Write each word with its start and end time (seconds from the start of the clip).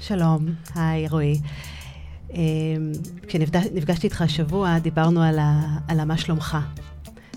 שלום, 0.00 0.46
היי 0.74 1.08
רועי. 1.08 1.40
אמ, 2.30 2.92
כשנפגשתי 3.28 4.06
איתך 4.06 4.22
השבוע, 4.22 4.78
דיברנו 4.78 5.22
על, 5.22 5.38
ה, 5.38 5.78
על 5.88 6.04
מה 6.04 6.18
שלומך. 6.18 6.58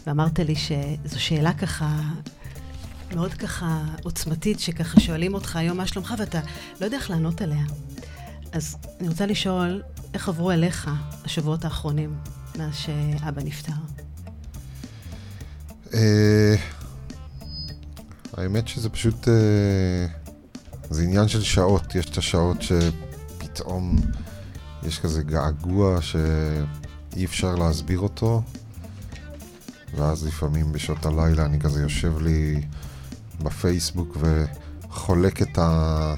ואמרת 0.08 0.40
לי 0.40 0.56
שזו 0.56 1.22
שאלה 1.22 1.54
ככה, 1.54 2.00
מאוד 3.16 3.34
ככה 3.34 3.84
עוצמתית, 4.04 4.60
שככה 4.60 5.00
שואלים 5.00 5.34
אותך 5.34 5.56
היום 5.56 5.78
מה 5.78 5.88
שלומך, 5.88 6.14
ואתה 6.18 6.40
לא 6.82 6.86
יודע 6.86 6.98
איך 6.98 7.10
לענות 7.10 7.42
עליה. 7.42 7.64
אז 8.52 8.78
אני 9.00 9.08
רוצה 9.08 9.26
לשאול, 9.26 9.82
איך 10.14 10.30
עברו 10.30 10.52
אליך 10.52 10.92
השבועות 11.26 11.66
האחרונים 11.66 12.16
מאז 12.58 12.76
שאבא 12.76 13.42
נפטר? 13.44 13.72
אה, 15.94 16.56
האמת 18.38 18.68
שזה 18.68 18.90
פשוט... 18.90 19.28
אה, 19.28 20.23
זה 20.94 21.04
עניין 21.04 21.28
של 21.28 21.42
שעות. 21.42 21.96
יש 21.96 22.06
את 22.06 22.18
השעות 22.18 22.58
שפתאום 22.62 23.96
יש 24.84 25.00
כזה 25.00 25.24
געגוע 25.24 26.02
שאי 26.02 27.26
אפשר 27.26 27.56
להסביר 27.56 28.00
אותו, 28.00 28.42
ואז 29.98 30.28
לפעמים 30.28 30.72
בשעות 30.72 31.06
הלילה 31.06 31.46
אני 31.46 31.60
כזה 31.60 31.82
יושב 31.82 32.22
לי 32.22 32.62
בפייסבוק 33.44 34.18
וחולק 34.20 35.42
את, 35.42 35.58
ה... 35.58 36.16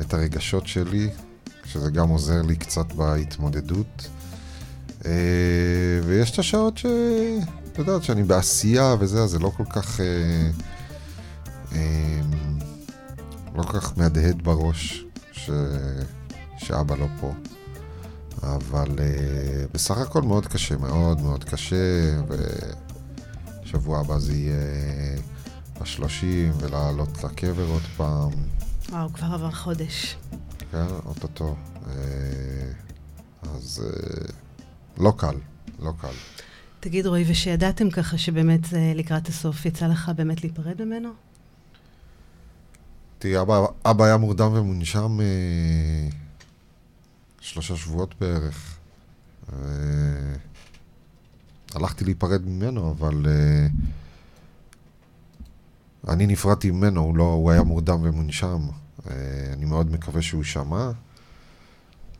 את 0.00 0.14
הרגשות 0.14 0.66
שלי, 0.66 1.10
שזה 1.64 1.90
גם 1.90 2.08
עוזר 2.08 2.42
לי 2.42 2.56
קצת 2.56 2.92
בהתמודדות. 2.92 4.08
אה, 5.04 5.10
ויש 6.06 6.30
את 6.30 6.38
השעות 6.38 6.78
ש... 6.78 6.86
את 7.72 7.78
יודעת, 7.78 8.02
שאני 8.02 8.22
בעשייה 8.22 8.94
וזה, 8.98 9.22
אז 9.22 9.30
זה 9.30 9.38
לא 9.38 9.52
כל 9.56 9.64
כך... 9.70 10.00
אה, 10.00 10.50
אה, 11.72 12.20
לא 13.56 13.62
כל 13.62 13.80
כך 13.80 13.98
מהדהד 13.98 14.42
בראש 14.42 15.04
ש... 15.32 15.50
שאבא 16.58 16.96
לא 16.96 17.06
פה. 17.20 17.32
אבל 18.42 18.88
uh, 18.88 19.72
בסך 19.72 19.98
הכל 19.98 20.22
מאוד 20.22 20.46
קשה, 20.46 20.76
מאוד 20.76 21.20
מאוד 21.20 21.44
קשה, 21.44 21.76
ושבוע 23.64 24.00
הבא 24.00 24.18
זה 24.18 24.32
יהיה 24.32 24.56
השלושים, 25.80 26.52
ולעלות 26.60 27.24
לקבר 27.24 27.68
עוד 27.68 27.82
פעם. 27.96 28.30
וואו, 28.90 29.12
כבר 29.12 29.26
עבר 29.26 29.50
חודש. 29.50 30.16
כן, 30.72 30.86
אוטוטו. 31.06 31.56
Uh, 31.84 31.88
אז 33.42 33.84
uh, 33.86 34.32
לא 34.98 35.12
קל, 35.16 35.36
לא 35.78 35.92
קל. 36.00 36.14
תגיד, 36.80 37.06
רועי, 37.06 37.24
ושידעתם 37.28 37.90
ככה 37.90 38.18
שבאמת 38.18 38.60
לקראת 38.94 39.28
הסוף 39.28 39.66
יצא 39.66 39.86
לך 39.86 40.10
באמת 40.16 40.42
להיפרד 40.42 40.82
ממנו? 40.82 41.25
תראי, 43.18 43.40
אבא, 43.40 43.66
אבא 43.84 44.04
היה 44.04 44.16
מורדם 44.16 44.52
ומונשם 44.52 45.20
אה, 45.20 46.08
שלושה 47.40 47.76
שבועות 47.76 48.14
בערך. 48.20 48.78
אה, 49.52 49.58
הלכתי 51.74 52.04
להיפרד 52.04 52.46
ממנו, 52.46 52.90
אבל 52.90 53.26
אה, 53.26 53.66
אני 56.08 56.26
נפרדתי 56.26 56.70
ממנו, 56.70 57.00
הוא, 57.00 57.16
לא, 57.16 57.32
הוא 57.32 57.50
היה 57.50 57.62
מורדם 57.62 58.00
ומונשם. 58.02 58.60
אה, 59.10 59.14
אני 59.52 59.64
מאוד 59.64 59.90
מקווה 59.90 60.22
שהוא 60.22 60.44
שמע, 60.44 60.90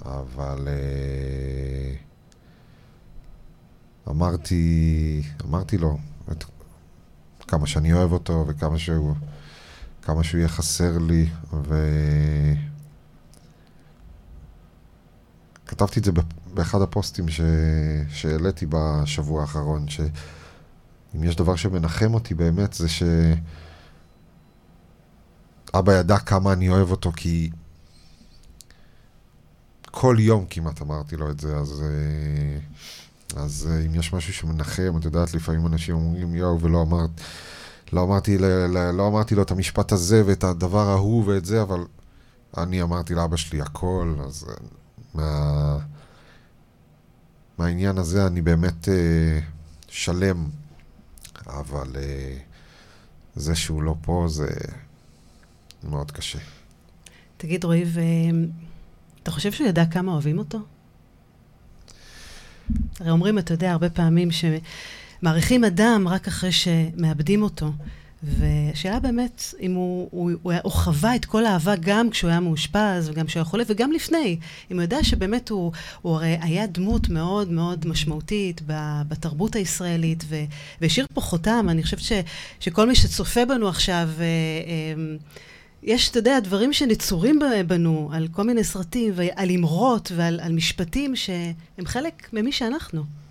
אבל 0.04 0.68
אה, 0.68 1.94
אמרתי, 4.08 5.22
אמרתי 5.44 5.78
לו 5.78 5.98
את, 6.32 6.44
כמה 7.48 7.66
שאני 7.66 7.92
אוהב 7.92 8.12
אותו 8.12 8.44
וכמה 8.48 8.78
שהוא... 8.78 9.14
כמה 10.06 10.24
שהוא 10.24 10.38
יהיה 10.38 10.48
חסר 10.48 10.98
לי, 10.98 11.28
ו... 11.52 11.74
כתבתי 15.66 16.00
את 16.00 16.04
זה 16.04 16.12
באחד 16.54 16.82
הפוסטים 16.82 17.28
ש... 17.28 17.40
שהעליתי 18.08 18.66
בשבוע 18.68 19.40
האחרון, 19.40 19.88
שאם 19.88 21.24
יש 21.24 21.36
דבר 21.36 21.56
שמנחם 21.56 22.14
אותי 22.14 22.34
באמת, 22.34 22.72
זה 22.72 22.88
ש... 22.88 23.02
אבא 25.74 25.92
ידע 25.92 26.18
כמה 26.18 26.52
אני 26.52 26.68
אוהב 26.68 26.90
אותו, 26.90 27.12
כי 27.12 27.50
כל 29.90 30.16
יום 30.18 30.46
כמעט 30.50 30.82
אמרתי 30.82 31.16
לו 31.16 31.30
את 31.30 31.40
זה, 31.40 31.56
אז, 31.56 31.84
אז 33.36 33.68
אם 33.86 33.94
יש 33.94 34.12
משהו 34.12 34.32
שמנחם, 34.32 34.92
את 34.98 35.04
יודעת, 35.04 35.34
לפעמים 35.34 35.66
אנשים 35.66 35.94
אומרים, 35.94 36.34
יואו, 36.34 36.60
ולא 36.60 36.82
אמרת... 36.82 37.10
לא 37.92 38.02
אמרתי, 38.02 38.38
לא 38.94 39.08
אמרתי 39.08 39.34
לו 39.34 39.42
את 39.42 39.50
המשפט 39.50 39.92
הזה 39.92 40.22
ואת 40.26 40.44
הדבר 40.44 40.88
ההוא 40.88 41.24
ואת 41.26 41.44
זה, 41.44 41.62
אבל 41.62 41.84
אני 42.56 42.82
אמרתי 42.82 43.14
לאבא 43.14 43.36
שלי 43.36 43.60
הכל, 43.60 44.14
אז 44.26 44.46
אה, 44.48 44.54
מה... 45.14 45.78
מהעניין 47.58 47.98
הזה 47.98 48.26
אני 48.26 48.42
באמת 48.42 48.88
אה, 48.88 49.38
שלם, 49.88 50.48
אבל 51.46 51.96
אה, 51.96 52.36
זה 53.36 53.54
שהוא 53.54 53.82
לא 53.82 53.94
פה 54.00 54.26
זה 54.28 54.48
מאוד 55.84 56.10
קשה. 56.10 56.38
תגיד, 57.36 57.64
רועי, 57.64 57.84
אתה 59.22 59.30
חושב 59.30 59.52
שהוא 59.52 59.68
ידע 59.68 59.84
כמה 59.86 60.12
אוהבים 60.12 60.38
אותו? 60.38 60.58
הרי 63.00 63.10
אומרים, 63.10 63.38
אתה 63.38 63.54
יודע, 63.54 63.72
הרבה 63.72 63.90
פעמים 63.90 64.30
ש... 64.30 64.44
מעריכים 65.22 65.64
אדם 65.64 66.08
רק 66.08 66.28
אחרי 66.28 66.52
שמאבדים 66.52 67.42
אותו. 67.42 67.72
והשאלה 68.22 69.00
באמת, 69.00 69.54
אם 69.60 69.74
הוא, 69.74 70.08
הוא, 70.10 70.30
הוא, 70.42 70.52
הוא 70.62 70.72
חווה 70.72 71.16
את 71.16 71.24
כל 71.24 71.46
האהבה 71.46 71.74
גם 71.80 72.10
כשהוא 72.10 72.30
היה 72.30 72.40
מאושפז 72.40 73.08
וגם 73.08 73.26
כשהוא 73.26 73.40
היה 73.40 73.44
חולה 73.44 73.64
וגם 73.66 73.92
לפני. 73.92 74.38
אם 74.70 74.76
הוא 74.76 74.82
יודע 74.82 75.04
שבאמת 75.04 75.48
הוא, 75.48 75.72
הוא 76.02 76.14
הרי 76.14 76.38
היה 76.40 76.66
דמות 76.66 77.08
מאוד 77.08 77.52
מאוד 77.52 77.86
משמעותית 77.86 78.60
בתרבות 79.08 79.56
הישראלית 79.56 80.24
והשאיר 80.80 81.06
פה 81.14 81.20
חותם. 81.20 81.66
אני 81.70 81.82
חושבת 81.82 82.00
ש, 82.00 82.12
שכל 82.60 82.88
מי 82.88 82.94
שצופה 82.94 83.44
בנו 83.44 83.68
עכשיו, 83.68 84.08
אה, 84.18 84.24
אה, 84.24 85.16
יש, 85.82 86.10
אתה 86.10 86.18
יודע, 86.18 86.40
דברים 86.40 86.72
שנצורים 86.72 87.40
בנו 87.66 88.10
על 88.12 88.28
כל 88.32 88.42
מיני 88.42 88.64
סרטים 88.64 89.12
ועל 89.16 89.50
אמרות 89.50 90.12
ועל 90.16 90.52
משפטים 90.52 91.16
שהם 91.16 91.86
חלק 91.86 92.28
ממי 92.32 92.52
שאנחנו. 92.52 93.25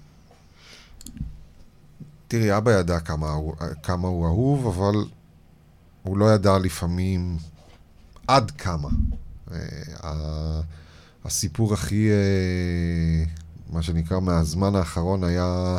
תראי, 2.27 2.57
אבא 2.57 2.71
ידע 2.71 2.99
כמה, 2.99 3.35
כמה 3.83 4.07
הוא 4.07 4.25
אהוב, 4.25 4.67
אבל 4.67 5.05
הוא 6.03 6.17
לא 6.17 6.33
ידע 6.33 6.57
לפעמים 6.57 7.37
עד 8.27 8.51
כמה. 8.51 8.89
אה, 9.51 10.61
הסיפור 11.25 11.73
הכי, 11.73 12.09
אה, 12.11 13.23
מה 13.69 13.81
שנקרא, 13.81 14.19
מהזמן 14.19 14.75
האחרון 14.75 15.23
היה 15.23 15.77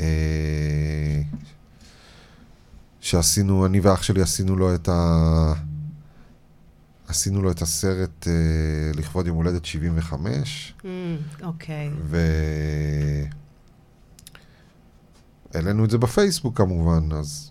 אה, 0.00 1.22
שעשינו, 3.00 3.66
אני 3.66 3.80
ואח 3.80 4.02
שלי 4.02 4.22
עשינו 4.22 4.56
לו 4.56 4.74
את 4.74 4.88
ה... 4.88 5.52
עשינו 7.08 7.42
לו 7.42 7.50
את 7.50 7.62
הסרט 7.62 8.26
לכבוד 8.94 9.26
יום 9.26 9.36
הולדת 9.36 9.64
75. 9.64 10.74
Mm, 10.80 10.84
אוקיי. 11.42 11.88
Mm, 11.88 11.90
okay. 11.90 12.00
ו... 12.02 12.18
העלינו 15.54 15.84
את 15.84 15.90
זה 15.90 15.98
בפייסבוק 15.98 16.58
כמובן, 16.58 17.08
אז, 17.12 17.50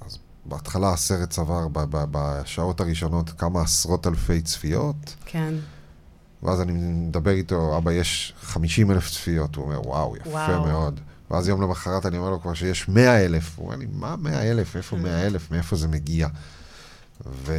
אז 0.00 0.18
בהתחלה 0.44 0.92
הסרט 0.92 1.30
צבר 1.30 1.68
ב, 1.68 1.78
ב, 1.78 2.04
בשעות 2.10 2.80
הראשונות 2.80 3.30
כמה 3.30 3.62
עשרות 3.62 4.06
אלפי 4.06 4.42
צפיות. 4.42 5.14
כן. 5.26 5.54
ואז 6.42 6.60
אני 6.60 6.72
מדבר 6.72 7.30
איתו, 7.30 7.78
אבא, 7.78 7.92
יש 7.92 8.34
50 8.40 8.90
אלף 8.90 9.10
צפיות. 9.10 9.56
הוא 9.56 9.64
אומר, 9.64 9.88
וואו, 9.88 10.16
יפה 10.16 10.30
וואו. 10.30 10.66
מאוד. 10.66 11.00
ואז 11.30 11.48
יום 11.48 11.62
למחרת 11.62 12.06
אני 12.06 12.18
אומר 12.18 12.30
לו 12.30 12.40
כבר 12.40 12.54
שיש 12.54 12.88
100 12.88 13.24
אלף. 13.24 13.58
הוא 13.58 13.66
אומר 13.66 13.76
לי, 13.76 13.86
מה 13.92 14.16
100 14.16 14.50
אלף? 14.50 14.76
איפה 14.76 14.96
100 14.96 15.26
אלף? 15.26 15.50
מאיפה 15.50 15.76
זה 15.76 15.88
מגיע? 15.88 16.28
ו... 17.26 17.54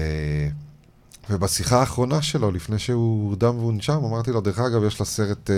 ובשיחה 1.29 1.79
האחרונה 1.79 2.21
שלו, 2.21 2.51
לפני 2.51 2.79
שהוא 2.79 3.25
הורדם 3.25 3.57
והונשם, 3.57 4.03
אמרתי 4.05 4.31
לו, 4.31 4.41
דרך 4.41 4.59
אגב, 4.59 4.83
יש 4.83 5.01
לסרט... 5.01 5.49
Uh, 5.49 5.53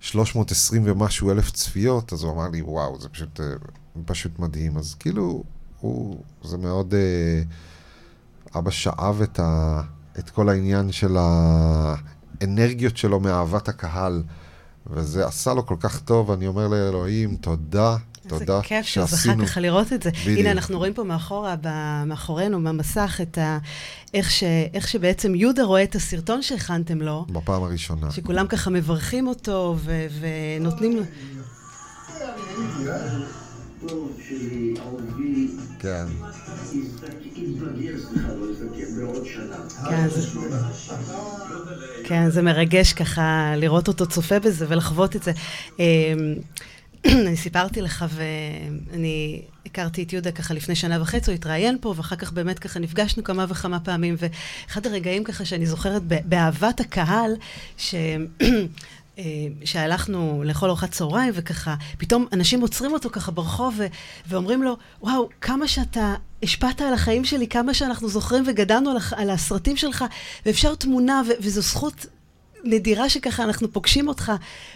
320 0.00 0.82
ומשהו 0.84 1.30
אלף 1.30 1.50
צפיות, 1.50 2.12
אז 2.12 2.22
הוא 2.22 2.32
אמר 2.32 2.48
לי, 2.48 2.62
וואו, 2.62 3.00
זה 3.00 3.08
פשוט, 3.08 3.40
אה, 3.40 3.46
פשוט 4.04 4.38
מדהים. 4.38 4.78
אז 4.78 4.94
כאילו, 4.94 5.44
הוא, 5.80 6.20
זה 6.42 6.56
מאוד... 6.56 6.94
אה, 6.94 7.42
אבא 8.58 8.70
שאב 8.70 9.22
את, 9.22 9.40
ה, 9.40 9.80
את 10.18 10.30
כל 10.30 10.48
העניין 10.48 10.92
של 10.92 11.16
האנרגיות 12.40 12.96
שלו 12.96 13.20
מאהבת 13.20 13.68
הקהל, 13.68 14.22
וזה 14.86 15.26
עשה 15.26 15.54
לו 15.54 15.66
כל 15.66 15.76
כך 15.80 16.00
טוב, 16.00 16.30
אני 16.30 16.46
אומר 16.46 16.68
לאלוהים, 16.68 17.36
תודה, 17.36 17.96
תודה 18.28 18.60
שעשינו. 18.82 19.04
איזה 19.04 19.16
כיף 19.16 19.26
שזכה 19.26 19.46
ככה 19.46 19.60
לראות 19.60 19.92
את 19.92 20.02
זה. 20.02 20.10
בדיוק. 20.10 20.38
הנה, 20.38 20.50
אנחנו 20.50 20.78
רואים 20.78 20.94
פה 20.94 21.04
מאחורה, 21.04 21.54
מאחורינו, 22.06 22.64
במסך, 22.64 23.18
את 23.22 23.38
ה... 23.38 23.58
איך, 24.14 24.30
ש... 24.30 24.44
איך 24.74 24.88
שבעצם 24.88 25.34
יהודה 25.34 25.62
רואה 25.62 25.82
את 25.82 25.94
הסרטון 25.94 26.42
שהכנתם 26.42 27.02
לו. 27.02 27.26
בפעם 27.28 27.62
הראשונה. 27.62 28.10
שכולם 28.10 28.46
ככה 28.46 28.70
מברכים 28.70 29.26
אותו 29.26 29.76
ו... 29.78 30.06
ונותנים 30.60 30.96
לו... 30.96 31.02
כן. 35.78 36.06
כן, 39.88 40.08
כן, 42.04 42.30
זה 42.30 42.42
מרגש 42.42 42.92
ככה 42.92 43.52
לראות 43.56 43.88
אותו 43.88 44.06
צופה 44.06 44.38
בזה 44.38 44.66
ולחוות 44.68 45.16
את 45.16 45.22
זה. 45.22 45.32
אני 47.26 47.36
סיפרתי 47.36 47.82
לך, 47.82 48.04
ואני 48.08 49.42
הכרתי 49.66 50.02
את 50.02 50.12
יהודה 50.12 50.32
ככה 50.32 50.54
לפני 50.54 50.74
שנה 50.74 51.02
וחצי, 51.02 51.30
הוא 51.30 51.34
התראיין 51.34 51.78
פה, 51.80 51.94
ואחר 51.96 52.16
כך 52.16 52.32
באמת 52.32 52.58
ככה 52.58 52.78
נפגשנו 52.78 53.24
כמה 53.24 53.46
וכמה 53.48 53.80
פעמים, 53.80 54.16
ואחד 54.18 54.86
הרגעים 54.86 55.24
ככה 55.24 55.44
שאני 55.44 55.66
זוכרת 55.66 56.02
באהבת 56.04 56.80
הקהל, 56.80 57.30
ש... 57.76 57.94
אה, 59.18 59.24
שהלכנו 59.64 60.42
לאכול 60.44 60.68
ארוחת 60.68 60.90
צהריים, 60.90 61.32
וככה, 61.36 61.74
פתאום 61.98 62.26
אנשים 62.32 62.60
עוצרים 62.60 62.92
אותו 62.92 63.10
ככה 63.10 63.30
ברחוב 63.30 63.74
ו- 63.78 63.86
ואומרים 64.26 64.62
לו, 64.62 64.76
וואו, 65.02 65.28
כמה 65.40 65.68
שאתה 65.68 66.14
השפעת 66.42 66.80
על 66.80 66.94
החיים 66.94 67.24
שלי, 67.24 67.46
כמה 67.46 67.74
שאנחנו 67.74 68.08
זוכרים 68.08 68.44
וגדלנו 68.46 68.90
על, 68.90 68.96
על 69.16 69.30
הסרטים 69.30 69.76
שלך, 69.76 70.04
ואפשר 70.46 70.74
תמונה, 70.74 71.22
ו- 71.28 71.42
וזו 71.42 71.60
זכות 71.60 72.06
נדירה 72.66 73.08
שככה 73.08 73.42
אנחנו 73.42 73.72
פוגשים 73.72 74.08
אותך. 74.08 74.32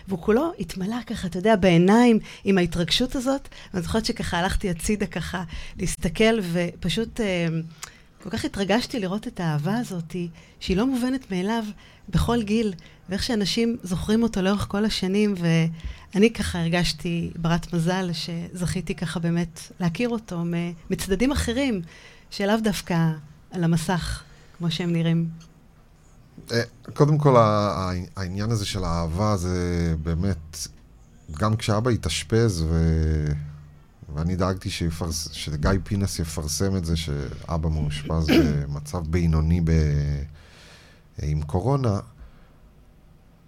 והוא 0.08 0.22
כולו 0.22 0.52
התמלא 0.58 0.96
ככה, 1.06 1.26
אתה 1.26 1.38
יודע, 1.38 1.56
בעיניים 1.56 2.19
עם 2.44 2.58
ההתרגשות 2.58 3.16
הזאת. 3.16 3.48
ואני 3.75 3.82
זוכרת 3.82 4.04
שככה 4.04 4.38
הלכתי 4.38 4.70
הצידה 4.70 5.06
ככה 5.06 5.44
להסתכל, 5.78 6.38
ופשוט 6.52 7.20
אה, 7.20 7.46
כל 8.22 8.31
כך 8.31 8.44
התרגשתי 8.44 9.00
לראות 9.00 9.26
את 9.26 9.40
האהבה 9.40 9.76
הזאת, 9.78 10.16
שהיא 10.60 10.76
לא 10.76 10.87
מובנת 10.87 11.31
מאליו 11.31 11.64
בכל 12.08 12.42
גיל, 12.42 12.75
ואיך 13.08 13.22
שאנשים 13.22 13.76
זוכרים 13.82 14.22
אותו 14.22 14.42
לאורך 14.42 14.66
כל 14.69 14.84
השנים, 14.84 15.34
ואני 16.14 16.32
ככה 16.32 16.60
הרגשתי 16.60 17.31
ברת 17.37 17.72
מזל 17.72 18.10
שזכיתי 18.12 18.94
ככה 18.94 19.20
באמת 19.20 19.60
להכיר 19.81 20.08
אותו 20.08 20.42
מצדדים 20.90 21.32
אחרים, 21.32 21.82
שלאו 22.31 22.56
דווקא 22.62 23.10
על 23.50 23.64
המסך, 23.64 24.22
כמו 24.58 24.70
שהם 24.70 24.92
נראים. 24.92 25.50
אה, 26.52 26.62
קודם 26.94 27.19
כל, 27.19 27.35
העניין 28.17 28.50
הזה 28.50 28.67
של 28.67 28.85
האהבה 28.85 29.37
זה 29.37 29.94
באמת, 30.02 30.67
גם 31.38 31.56
כשאבא 31.56 31.91
התאשפז, 31.91 32.64
ו... 32.69 32.75
ואני 34.14 34.37
דאגתי 34.37 34.70
שיפרס... 34.70 35.29
שגיא 35.32 35.70
פינס 35.85 36.19
יפרסם 36.19 36.76
את 36.76 36.85
זה, 36.85 36.97
שאבא 36.97 37.69
מאושפז 37.69 38.26
במצב 38.38 39.06
בינוני 39.06 39.61
ב... 39.64 39.70
עם 41.23 41.43
קורונה, 41.43 42.00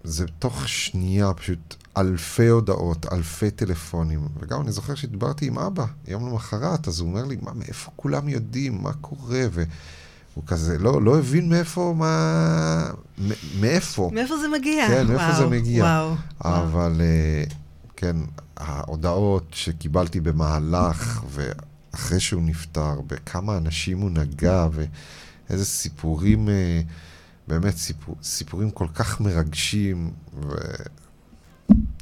זה 0.03 0.25
תוך 0.39 0.67
שנייה 0.67 1.33
פשוט 1.33 1.75
אלפי 1.97 2.47
הודעות, 2.47 3.05
אלפי 3.13 3.51
טלפונים. 3.51 4.27
וגם 4.39 4.61
אני 4.61 4.71
זוכר 4.71 4.95
שדיברתי 4.95 5.47
עם 5.47 5.59
אבא 5.59 5.85
יום 6.07 6.29
למחרת, 6.29 6.87
אז 6.87 6.99
הוא 6.99 7.09
אומר 7.09 7.25
לי, 7.25 7.37
מה, 7.41 7.53
מאיפה 7.53 7.91
כולם 7.95 8.29
יודעים, 8.29 8.83
מה 8.83 8.93
קורה? 8.93 9.41
ו... 9.51 9.63
הוא 10.33 10.43
כזה 10.47 10.77
לא, 10.77 11.01
לא 11.01 11.19
הבין 11.19 11.49
מאיפה, 11.49 11.93
מה... 11.97 12.89
מאיפה. 13.59 14.09
מאיפה 14.13 14.37
זה 14.37 14.47
מגיע. 14.47 14.87
כן, 14.87 15.07
מאיפה 15.07 15.23
וואו, 15.23 15.35
זה 15.37 15.47
מגיע. 15.47 15.83
וואו. 15.83 16.15
אבל 16.41 16.71
וואו. 16.71 17.01
אה, 17.01 17.43
כן, 17.95 18.15
ההודעות 18.57 19.47
שקיבלתי 19.51 20.19
במהלך, 20.19 21.23
ואחרי 21.29 22.19
שהוא 22.19 22.41
נפטר, 22.41 23.01
בכמה 23.07 23.57
אנשים 23.57 23.99
הוא 23.99 24.09
נגע, 24.09 24.67
ואיזה 24.71 25.65
סיפורים, 25.65 26.49
אה, 26.49 26.81
באמת 27.47 27.77
סיפור, 27.77 28.15
סיפורים 28.23 28.71
כל 28.71 28.87
כך 28.93 29.21
מרגשים, 29.21 30.11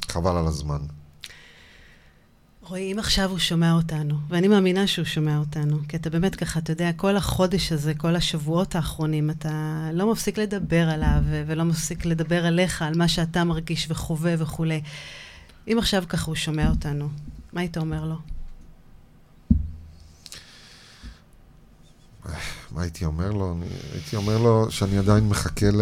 וחבל 0.08 0.36
על 0.36 0.46
הזמן. 0.46 0.80
רועי, 2.64 2.92
אם 2.92 2.98
עכשיו 2.98 3.30
הוא 3.30 3.38
שומע 3.38 3.72
אותנו, 3.72 4.18
ואני 4.28 4.48
מאמינה 4.48 4.86
שהוא 4.86 5.04
שומע 5.04 5.38
אותנו, 5.38 5.78
כי 5.88 5.96
אתה 5.96 6.10
באמת 6.10 6.34
ככה, 6.34 6.58
אתה 6.60 6.72
יודע, 6.72 6.92
כל 6.92 7.16
החודש 7.16 7.72
הזה, 7.72 7.94
כל 7.94 8.16
השבועות 8.16 8.74
האחרונים, 8.74 9.30
אתה 9.30 9.88
לא 9.92 10.12
מפסיק 10.12 10.38
לדבר 10.38 10.88
עליו, 10.88 11.22
ולא 11.46 11.64
מפסיק 11.64 12.04
לדבר 12.04 12.46
עליך, 12.46 12.82
על 12.82 12.94
מה 12.96 13.08
שאתה 13.08 13.44
מרגיש 13.44 13.86
וחווה 13.90 14.34
וכולי. 14.38 14.82
אם 15.68 15.78
עכשיו 15.78 16.04
ככה 16.08 16.26
הוא 16.26 16.34
שומע 16.34 16.70
אותנו, 16.70 17.08
מה 17.52 17.60
היית 17.60 17.78
אומר 17.78 18.04
לו? 18.04 18.16
מה 22.70 22.82
הייתי 22.82 23.04
אומר 23.04 23.32
לו? 23.32 23.52
אני, 23.52 23.66
הייתי 23.92 24.16
אומר 24.16 24.38
לו 24.38 24.70
שאני 24.70 24.98
עדיין 24.98 25.28
מחכה 25.28 25.70
ל... 25.70 25.80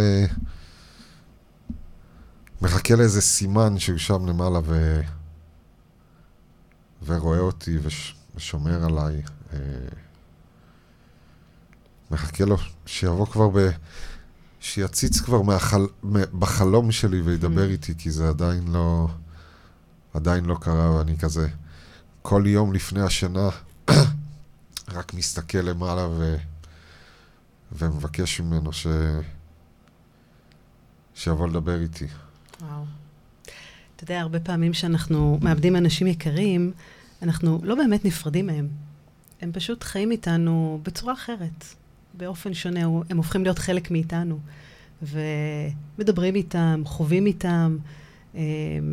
מחכה 2.62 2.94
לאיזה 2.94 3.21
סימן 3.21 3.79
שהוא 3.79 3.99
שם 3.99 4.27
למעלה 4.27 4.59
ו... 4.65 5.00
ורואה 7.05 7.38
אותי 7.38 7.79
וש... 7.82 8.14
ושומר 8.37 8.85
עליי. 8.85 9.23
אה... 9.52 9.58
מחכה 12.11 12.44
לו 12.44 12.56
שיבוא 12.87 13.26
כבר 13.26 13.49
ב... 13.49 13.69
שיציץ 14.61 15.20
כבר 15.20 15.43
מהחל... 15.43 15.87
בחלום 16.38 16.93
שלי 16.93 17.20
וידבר 17.20 17.67
mm. 17.67 17.70
איתי, 17.70 17.94
כי 17.99 18.11
זה 18.11 18.29
עדיין 18.29 18.69
לא... 18.73 19.08
עדיין 20.14 20.44
לא 20.44 20.56
קרה, 20.61 20.97
ואני 20.97 21.19
כזה... 21.19 21.49
כל 22.23 22.43
יום 22.47 22.73
לפני 22.73 23.00
השינה 23.00 23.49
רק 24.96 25.14
מסתכל 25.14 25.58
למעלה 25.58 26.08
ו... 26.08 26.37
ומבקש 27.73 28.41
ממנו 28.41 28.73
ש... 28.73 28.87
שיבוא 31.14 31.49
לדבר 31.49 31.81
איתי. 31.81 32.06
אתה 34.02 34.12
יודע, 34.12 34.20
הרבה 34.20 34.41
פעמים 34.41 34.75
שאנחנו 34.75 35.38
מאבדים 35.43 35.76
אנשים 35.76 36.06
יקרים, 36.06 36.73
אנחנו 37.23 37.61
לא 37.62 37.75
באמת 37.75 38.05
נפרדים 38.05 38.47
מהם. 38.47 38.69
הם 39.41 39.52
פשוט 39.52 39.85
חיים 39.85 40.11
איתנו 40.11 40.81
בצורה 40.82 41.12
אחרת, 41.12 41.64
באופן 42.14 42.55
שונה, 42.55 42.81
הם 43.11 43.17
הופכים 43.17 43.43
להיות 43.43 43.58
חלק 43.58 43.91
מאיתנו. 43.91 44.38
ומדברים 45.02 46.35
איתם, 46.35 46.82
חווים 46.85 47.26
איתם. 47.26 47.76
אה, 48.35 48.41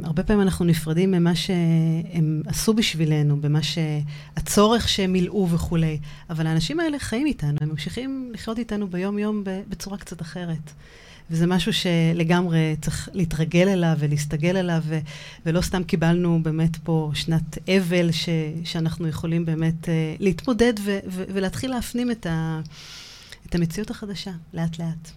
הרבה 0.04 0.24
פעמים 0.24 0.42
אנחנו 0.42 0.66
נפרדים 0.66 1.12
ממה 1.12 1.36
שהם 1.36 2.42
עשו 2.46 2.74
בשבילנו, 2.74 3.42
במה 3.42 3.60
שהצורך 3.64 4.90
שהם 4.90 5.12
מילאו 5.12 5.50
וכולי. 5.50 6.00
אבל 6.30 6.48
האנשים 6.48 6.80
האלה 6.80 7.00
חיים 7.00 7.28
איתנו, 7.28 7.58
הם 7.62 7.70
ממשיכים 7.70 8.32
לחיות 8.34 8.60
איתנו 8.60 8.88
ביום-יום 8.88 9.44
בצורה 9.70 9.98
קצת 9.98 10.22
אחרת. 10.22 10.72
וזה 11.32 11.48
משהו 11.48 11.72
שלגמרי 11.74 12.76
צריך 12.82 13.10
להתרגל 13.14 13.68
אליו 13.68 13.96
ולהסתגל 14.00 14.58
אליו, 14.58 14.84
ולא 15.46 15.62
סתם 15.62 15.84
קיבלנו 15.84 16.40
באמת 16.44 16.76
פה 16.84 17.12
שנת 17.14 17.58
אבל 17.78 18.12
ש- 18.12 18.30
שאנחנו 18.64 19.08
יכולים 19.08 19.46
באמת 19.46 19.86
uh, 19.86 19.88
להתמודד 20.20 20.74
ו- 20.80 21.00
ו- 21.08 21.24
ולהתחיל 21.34 21.72
להפנים 21.72 22.12
את, 22.12 22.26
ה- 22.26 22.62
את 23.46 23.56
המציאות 23.56 23.92
החדשה, 23.92 24.32
לאט-לאט. 24.54 25.12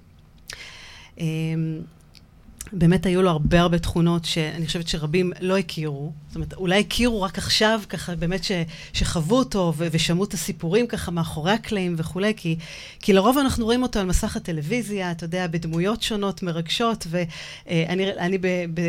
באמת 2.73 3.07
היו 3.07 3.23
לו 3.23 3.31
הרבה 3.31 3.61
הרבה 3.61 3.79
תכונות 3.79 4.25
שאני 4.25 4.67
חושבת 4.67 4.89
שרבים 4.89 5.33
לא 5.41 5.59
הכירו. 5.59 6.13
זאת 6.29 6.37
אומרת, 6.37 6.55
אולי 6.55 6.81
הכירו 6.81 7.23
רק 7.23 7.39
עכשיו, 7.39 7.81
ככה 7.89 8.15
באמת 8.15 8.45
ש, 8.45 8.53
שחוו 8.93 9.37
אותו 9.37 9.73
ו, 9.77 9.89
ושמעו 9.93 10.25
את 10.25 10.35
הסיפורים 10.35 10.87
ככה 10.87 11.11
מאחורי 11.11 11.53
הקלעים 11.53 11.95
וכולי, 11.99 12.33
כי, 12.37 12.57
כי 13.01 13.13
לרוב 13.13 13.39
אנחנו 13.39 13.65
רואים 13.65 13.83
אותו 13.83 14.01
על 14.01 14.07
מסך 14.07 14.37
הטלוויזיה, 14.37 15.11
אתה 15.11 15.25
יודע, 15.25 15.47
בדמויות 15.47 16.03
שונות, 16.03 16.43
מרגשות, 16.43 17.07
ואני 17.11 18.13
אני 18.13 18.39
ב, 18.39 18.47
ב, 18.75 18.81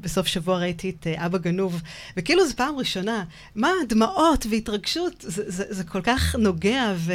בסוף 0.00 0.26
שבוע 0.26 0.58
ראיתי 0.58 0.90
את 0.90 1.06
אה, 1.06 1.26
אבא 1.26 1.38
גנוב, 1.38 1.82
וכאילו 2.16 2.46
זו 2.46 2.56
פעם 2.56 2.76
ראשונה, 2.76 3.24
מה, 3.54 3.70
דמעות 3.88 4.46
והתרגשות, 4.50 5.14
זה, 5.20 5.42
זה, 5.46 5.64
זה 5.68 5.84
כל 5.84 6.00
כך 6.02 6.36
נוגע, 6.36 6.94
ו... 6.96 7.12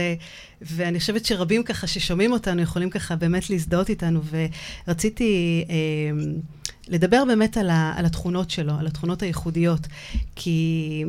ואני 0.65 0.99
חושבת 0.99 1.25
שרבים 1.25 1.63
ככה 1.63 1.87
ששומעים 1.87 2.31
אותנו 2.31 2.61
יכולים 2.61 2.89
ככה 2.89 3.15
באמת 3.15 3.49
להזדהות 3.49 3.89
איתנו, 3.89 4.21
ורציתי 4.87 5.65
אה, 5.69 5.75
לדבר 6.87 7.23
באמת 7.27 7.57
על, 7.57 7.69
ה, 7.69 7.93
על 7.97 8.05
התכונות 8.05 8.49
שלו, 8.51 8.73
על 8.79 8.87
התכונות 8.87 9.21
הייחודיות, 9.21 9.87
כי... 10.35 11.03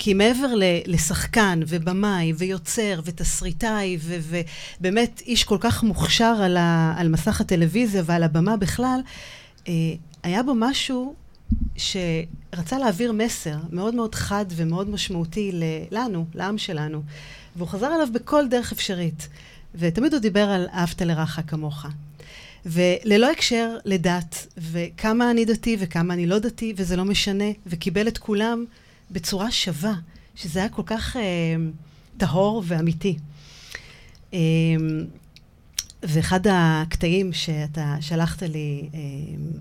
כי 0.00 0.14
מעבר 0.14 0.48
לשחקן 0.86 1.60
ובמאי 1.68 2.32
ויוצר 2.36 3.00
ותסריטאי 3.04 3.98
ובאמת 4.00 5.22
איש 5.26 5.44
כל 5.44 5.56
כך 5.60 5.82
מוכשר 5.82 6.36
על, 6.42 6.56
ה, 6.56 6.94
על 6.96 7.08
מסך 7.08 7.40
הטלוויזיה 7.40 8.02
ועל 8.06 8.22
הבמה 8.22 8.56
בכלל, 8.56 9.00
אה, 9.68 9.72
היה 10.22 10.42
בו 10.42 10.52
משהו 10.56 11.14
שרצה 11.76 12.78
להעביר 12.78 13.12
מסר 13.12 13.56
מאוד 13.70 13.94
מאוד 13.94 14.14
חד 14.14 14.44
ומאוד 14.50 14.90
משמעותי 14.90 15.60
לנו, 15.90 16.26
לעם 16.34 16.58
שלנו. 16.58 17.02
והוא 17.58 17.68
חזר 17.68 17.86
עליו 17.86 18.08
בכל 18.12 18.48
דרך 18.48 18.72
אפשרית. 18.72 19.28
ותמיד 19.74 20.12
הוא 20.12 20.20
דיבר 20.20 20.50
על 20.50 20.66
אהבת 20.72 21.02
לרעך 21.02 21.40
כמוך. 21.46 21.86
וללא 22.66 23.30
הקשר 23.30 23.76
לדת, 23.84 24.46
וכמה 24.56 25.30
אני 25.30 25.44
דתי 25.44 25.76
וכמה 25.80 26.14
אני 26.14 26.26
לא 26.26 26.38
דתי, 26.38 26.74
וזה 26.76 26.96
לא 26.96 27.04
משנה, 27.04 27.44
וקיבל 27.66 28.08
את 28.08 28.18
כולם 28.18 28.64
בצורה 29.10 29.50
שווה, 29.50 29.94
שזה 30.34 30.58
היה 30.58 30.68
כל 30.68 30.82
כך 30.86 31.16
אה, 31.16 31.22
טהור 32.16 32.62
ואמיתי. 32.66 33.18
אה, 34.34 34.38
ואחד 36.02 36.40
הקטעים 36.50 37.32
שאתה 37.32 37.96
שלחת 38.00 38.42
לי 38.42 38.88
אה, 38.94 38.98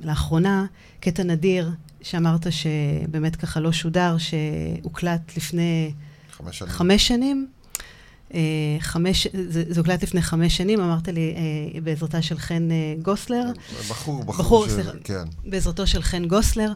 לאחרונה, 0.04 0.66
קטע 1.00 1.24
נדיר, 1.24 1.72
שאמרת 2.02 2.48
שבאמת 2.52 3.36
ככה 3.36 3.60
לא 3.60 3.72
שודר, 3.72 4.16
שהוקלט 4.18 5.38
לפני 5.38 5.92
חמש 6.32 6.58
שנים. 6.58 6.72
חמש 6.72 7.08
שנים. 7.08 7.48
אה, 8.34 8.40
חמש, 8.80 9.28
זה, 9.50 9.64
הוקלט 9.78 10.04
לפני 10.04 10.22
חמש 10.22 10.58
שנים, 10.58 10.82
אמרת 10.82 11.08
לי, 11.08 11.34
אה, 11.36 11.82
בעזרתה 11.82 12.22
של 12.22 12.38
חן 12.38 12.72
אה, 12.72 12.96
גוסלר. 13.02 13.44
בחור, 13.90 14.24
בחור, 14.24 14.24
בחור, 14.24 14.68
ש... 14.68 14.72
סליחה. 14.72 14.92
כן. 15.04 15.24
בעזרתו 15.46 15.88
של 15.88 16.02
חן 16.02 16.26
גוסלר. 16.26 16.74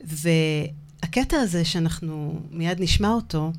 והקטע 0.00 1.36
הזה 1.36 1.64
שאנחנו 1.64 2.40
מיד 2.50 2.80
נשמע 2.80 3.08
אותו, 3.08 3.52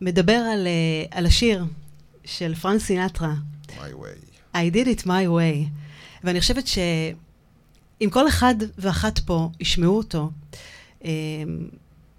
מדבר 0.00 0.32
על, 0.32 0.66
על 1.10 1.26
השיר 1.26 1.64
של 2.24 2.54
פרנק 2.54 2.80
סינטרה, 2.80 3.34
My 3.68 3.74
way. 3.74 4.54
I 4.54 4.74
did 4.74 4.86
it 4.86 5.02
my 5.04 5.06
way. 5.06 5.68
ואני 6.24 6.40
חושבת 6.40 6.66
שאם 6.66 8.08
כל 8.10 8.28
אחד 8.28 8.54
ואחת 8.78 9.18
פה 9.18 9.50
ישמעו 9.60 9.96
אותו, 9.96 10.30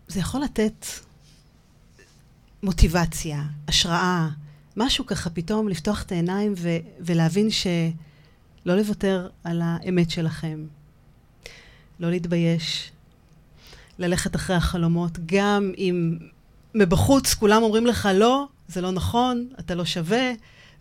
זה 0.08 0.20
יכול 0.20 0.42
לתת 0.42 0.86
מוטיבציה, 2.64 3.44
השראה, 3.68 4.30
משהו 4.78 5.06
ככה 5.06 5.30
פתאום 5.30 5.70
לפתוח 5.70 6.04
את 6.04 6.12
העיניים 6.12 6.54
ו- 6.58 6.78
ולהבין 7.00 7.50
שלא 7.50 8.76
לוותר 8.76 9.30
על 9.44 9.62
האמת 9.64 10.10
שלכם, 10.10 10.66
לא 12.00 12.10
להתבייש, 12.10 12.92
ללכת 14.00 14.36
אחרי 14.36 14.56
החלומות, 14.56 15.12
גם 15.26 15.72
אם 15.78 16.18
מבחוץ 16.76 17.34
כולם 17.34 17.64
אומרים 17.64 17.88
לך 17.88 18.10
לא, 18.14 18.48
זה 18.68 18.82
לא 18.82 18.92
נכון, 18.92 19.48
אתה 19.60 19.76
לא 19.76 19.86
שווה, 19.86 20.32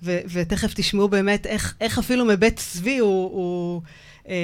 ו- 0.02 0.20
ותכף 0.32 0.72
תשמעו 0.74 1.08
באמת 1.08 1.46
איך, 1.46 1.74
איך 1.80 1.98
אפילו 1.98 2.24
מבית 2.24 2.56
צבי 2.56 2.98
הוא, 2.98 3.30
הוא 3.30 3.82
אה, 4.28 4.34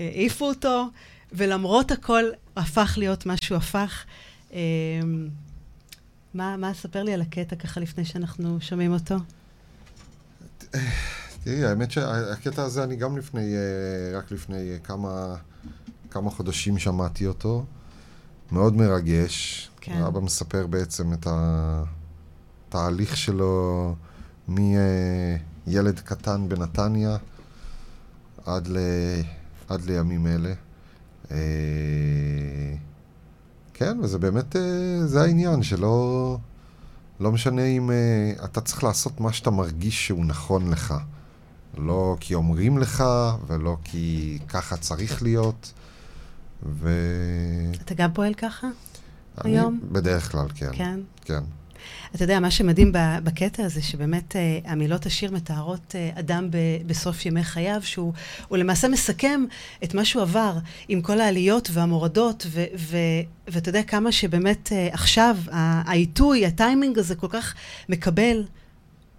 אה, 0.00 0.10
העיפו 0.14 0.44
אותו, 0.48 0.86
ולמרות 1.32 1.90
הכל 1.90 2.24
הפך 2.56 2.94
להיות 2.98 3.26
מה 3.26 3.34
שהוא 3.36 3.56
הפך. 3.56 4.04
אה, 4.52 4.58
מה, 6.34 6.56
מה, 6.56 6.74
ספר 6.74 7.02
לי 7.02 7.14
על 7.14 7.20
הקטע 7.20 7.56
ככה 7.56 7.80
לפני 7.80 8.04
שאנחנו 8.04 8.60
שומעים 8.60 8.92
אותו. 8.92 9.16
תראי, 11.44 11.64
האמת 11.64 11.90
שהקטע 11.90 12.62
הזה, 12.62 12.84
אני 12.84 12.96
גם 12.96 13.18
לפני, 13.18 13.54
אה, 13.54 14.18
רק 14.18 14.32
לפני 14.32 14.70
אה, 14.72 14.78
כמה, 14.78 15.36
כמה 16.10 16.30
חודשים 16.30 16.78
שמעתי 16.78 17.26
אותו. 17.26 17.64
מאוד 18.52 18.76
מרגש. 18.76 19.70
כן. 19.80 20.02
אבא 20.02 20.20
מספר 20.20 20.66
בעצם 20.66 21.12
את 21.12 21.26
התהליך 22.68 23.16
שלו 23.16 23.94
מילד 24.48 26.00
קטן 26.04 26.48
בנתניה 26.48 27.16
עד, 28.46 28.68
ל, 28.68 28.78
עד 29.68 29.84
לימים 29.84 30.26
אלה. 30.26 30.54
כן, 33.74 33.98
וזה 34.02 34.18
באמת, 34.18 34.56
אה, 34.56 35.06
זה 35.06 35.22
העניין, 35.22 35.62
שלא 35.62 36.38
לא 37.20 37.32
משנה 37.32 37.64
אם 37.64 37.90
אה, 37.90 38.44
אתה 38.44 38.60
צריך 38.60 38.84
לעשות 38.84 39.20
מה 39.20 39.32
שאתה 39.32 39.50
מרגיש 39.50 40.06
שהוא 40.06 40.24
נכון 40.24 40.70
לך. 40.70 40.94
לא 41.78 42.16
כי 42.20 42.34
אומרים 42.34 42.78
לך, 42.78 43.04
ולא 43.46 43.76
כי 43.84 44.38
ככה 44.48 44.76
צריך 44.76 45.22
להיות. 45.22 45.72
ו... 46.62 46.90
אתה 47.84 47.94
גם 47.94 48.12
פועל 48.12 48.34
ככה? 48.34 48.66
אני 49.44 49.58
היום? 49.58 49.80
בדרך 49.92 50.32
כלל, 50.32 50.46
כן. 50.54 50.70
כן. 50.72 51.00
כן. 51.24 51.44
אתה 52.14 52.24
יודע, 52.24 52.40
מה 52.40 52.50
שמדהים 52.50 52.92
בקטע 53.24 53.64
הזה, 53.64 53.82
שבאמת 53.82 54.36
אה, 54.36 54.58
המילות 54.64 55.06
השיר 55.06 55.30
מתארות 55.30 55.94
אה, 55.94 56.10
אדם 56.14 56.48
בסוף 56.86 57.26
ימי 57.26 57.44
חייו, 57.44 57.80
שהוא 57.82 58.12
הוא 58.48 58.58
למעשה 58.58 58.88
מסכם 58.88 59.44
את 59.84 59.94
מה 59.94 60.04
שהוא 60.04 60.22
עבר, 60.22 60.56
עם 60.88 61.02
כל 61.02 61.20
העליות 61.20 61.68
והמורדות, 61.72 62.46
ו- 62.50 62.64
ו- 62.78 62.96
ואתה 63.48 63.68
יודע 63.68 63.82
כמה 63.82 64.12
שבאמת 64.12 64.72
אה, 64.72 64.88
עכשיו 64.92 65.36
העיתוי, 65.50 66.46
הטיימינג 66.46 66.98
הזה 66.98 67.14
כל 67.14 67.28
כך 67.30 67.54
מקבל 67.88 68.44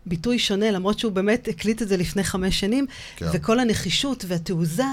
ביטוי 0.06 0.40
שונה, 0.40 0.72
למרות 0.72 1.00
שהוא 1.00 1.12
באמת 1.12 1.48
הקליט 1.48 1.82
את 1.82 1.88
זה 1.88 1.98
לפני 1.98 2.24
חמש 2.24 2.60
שנים, 2.60 2.86
כן. 3.16 3.26
וכל 3.34 3.60
הנחישות 3.60 4.26
והתעוזה 4.28 4.84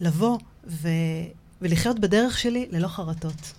לבוא 0.00 0.38
ו- 0.66 0.88
ולחיות 1.62 1.98
בדרך 1.98 2.38
שלי 2.38 2.66
ללא 2.70 2.88
חרטות. 2.88 3.52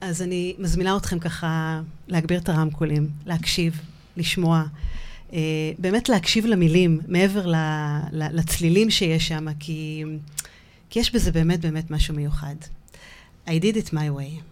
אז 0.00 0.22
אני 0.22 0.54
מזמינה 0.58 0.96
אתכם 0.96 1.18
ככה 1.18 1.80
להגביר 2.08 2.38
את 2.38 2.48
הרמקולים, 2.48 3.08
להקשיב, 3.26 3.80
לשמוע. 4.16 4.64
אה, 5.32 5.38
באמת 5.78 6.08
להקשיב 6.08 6.46
למילים, 6.46 7.00
מעבר 7.08 7.46
ל, 7.46 7.54
ל, 8.12 8.38
לצלילים 8.38 8.90
שיש 8.90 9.28
שם, 9.28 9.46
כי, 9.60 10.04
כי 10.90 11.00
יש 11.00 11.14
בזה 11.14 11.32
באמת 11.32 11.60
באמת 11.60 11.90
משהו 11.90 12.14
מיוחד. 12.14 12.54
I 13.46 13.50
did 13.50 13.76
it 13.76 13.90
my 13.92 14.08
way. 14.18 14.42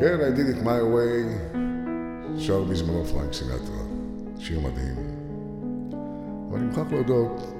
כן, 0.00 0.18
I 0.20 0.38
did 0.38 0.56
it 0.56 0.64
my 0.64 0.80
way, 0.94 1.56
שר 2.38 2.64
בזמנו 2.64 3.04
פרנק 3.04 3.32
סינטרה, 3.32 3.82
שיר 4.38 4.60
מדהים. 4.60 4.94
אבל 6.50 6.58
אני 6.58 6.66
מוכרח 6.66 6.92
להודות 6.92 7.54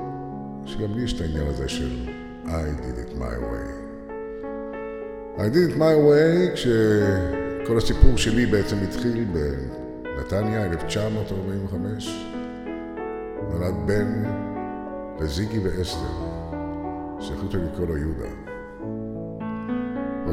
שגם 0.67 0.95
לי 0.95 1.03
יש 1.03 1.13
את 1.13 1.21
העניין 1.21 1.47
הזה 1.47 1.69
של 1.69 2.09
I 2.45 2.49
did 2.49 2.99
it 3.09 3.19
my 3.19 3.35
way. 3.51 3.69
I 5.39 5.49
did 5.55 5.75
it 5.75 5.79
my 5.79 5.95
way 6.09 6.55
כשכל 6.55 7.77
הסיפור 7.77 8.17
שלי 8.17 8.47
בעצם 8.47 8.77
התחיל 8.89 9.27
בנתניה, 9.33 10.65
1945. 10.65 12.25
נולד 13.51 13.75
בן 13.87 14.25
לזיגי 15.21 15.59
ואסתר, 15.59 16.15
שהחליטו 17.21 17.59
לקרוא 17.59 17.87
לו 17.87 17.97
יהודה. 17.97 18.58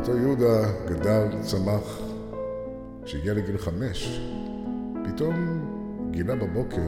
ואותו 0.06 0.20
יהודה 0.20 0.70
גדל, 0.88 1.28
צמח, 1.42 2.00
כשהגיע 3.06 3.34
לגיל 3.34 3.58
חמש, 3.58 4.22
פתאום 5.06 5.36
גילה 6.12 6.36
בבוקר 6.36 6.82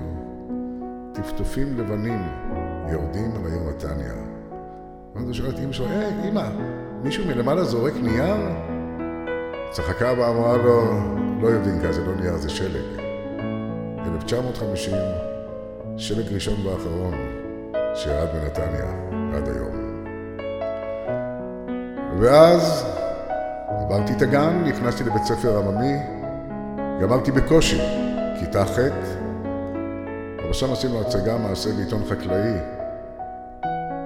טפטופים 1.14 1.78
לבנים 1.78 2.22
יורדים 2.92 3.32
על 3.36 3.52
העיר 3.52 3.70
נתניה. 3.70 4.14
ואז 5.16 5.24
הוא 5.24 5.34
שאל 5.34 5.50
את 5.50 5.60
אמא 5.60 5.72
שלו, 5.72 5.88
היי, 5.88 6.30
אמא, 6.30 6.50
מישהו 7.04 7.26
מלמעלה 7.26 7.64
זורק 7.64 7.94
נייר? 8.02 8.36
צחקה 9.72 10.14
ואמרה 10.18 10.58
לו, 10.58 10.84
לא 11.42 11.48
יודעים 11.48 11.82
כזה, 11.84 12.06
לא 12.06 12.16
נייר, 12.16 12.38
זה 12.38 12.50
שלג. 12.50 13.02
1950, 14.16 14.94
שלג 15.98 16.34
ראשון 16.34 16.66
ואחרון 16.66 17.14
שירד 17.96 18.28
בנתניה 18.34 18.92
עד 19.36 19.50
היום. 19.50 20.04
ואז 22.20 22.97
עברתי 23.90 24.14
את 24.14 24.22
הגן, 24.22 24.64
נכנסתי 24.66 25.04
לבית 25.04 25.24
ספר 25.24 25.58
עממי, 25.58 25.98
גמרתי 27.02 27.32
בקושי, 27.32 27.82
כיתה 28.40 28.66
ח', 28.66 28.80
אבל 30.44 30.54
שם 30.54 30.72
עשינו 30.72 31.02
הצגה 31.02 31.38
מעשה 31.38 31.74
בעיתון 31.74 32.02
חקלאי, 32.10 32.54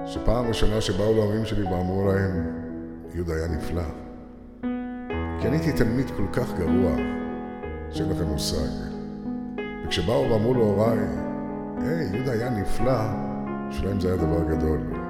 שפעם 0.06 0.48
ראשונה 0.48 0.80
שבאו 0.80 1.14
להורים 1.14 1.44
שלי 1.44 1.62
ואמרו 1.62 2.12
להם, 2.12 2.46
יהודה 3.14 3.34
היה 3.34 3.48
נפלא. 3.48 3.82
כי 5.40 5.48
אני 5.48 5.56
הייתי 5.56 5.72
תלמיד 5.72 6.10
כל 6.16 6.26
כך 6.32 6.52
גרוע, 6.58 6.92
שאין 7.90 8.10
לכם 8.10 8.24
מושג. 8.24 8.72
וכשבאו 9.84 10.30
ואמרו 10.30 10.54
להוריי, 10.54 10.98
היי, 11.78 12.16
יהודה 12.16 12.32
היה 12.32 12.50
נפלא, 12.50 13.00
בשבילם 13.68 14.00
זה 14.00 14.08
היה 14.08 14.16
דבר 14.16 14.44
גדול. 14.50 15.01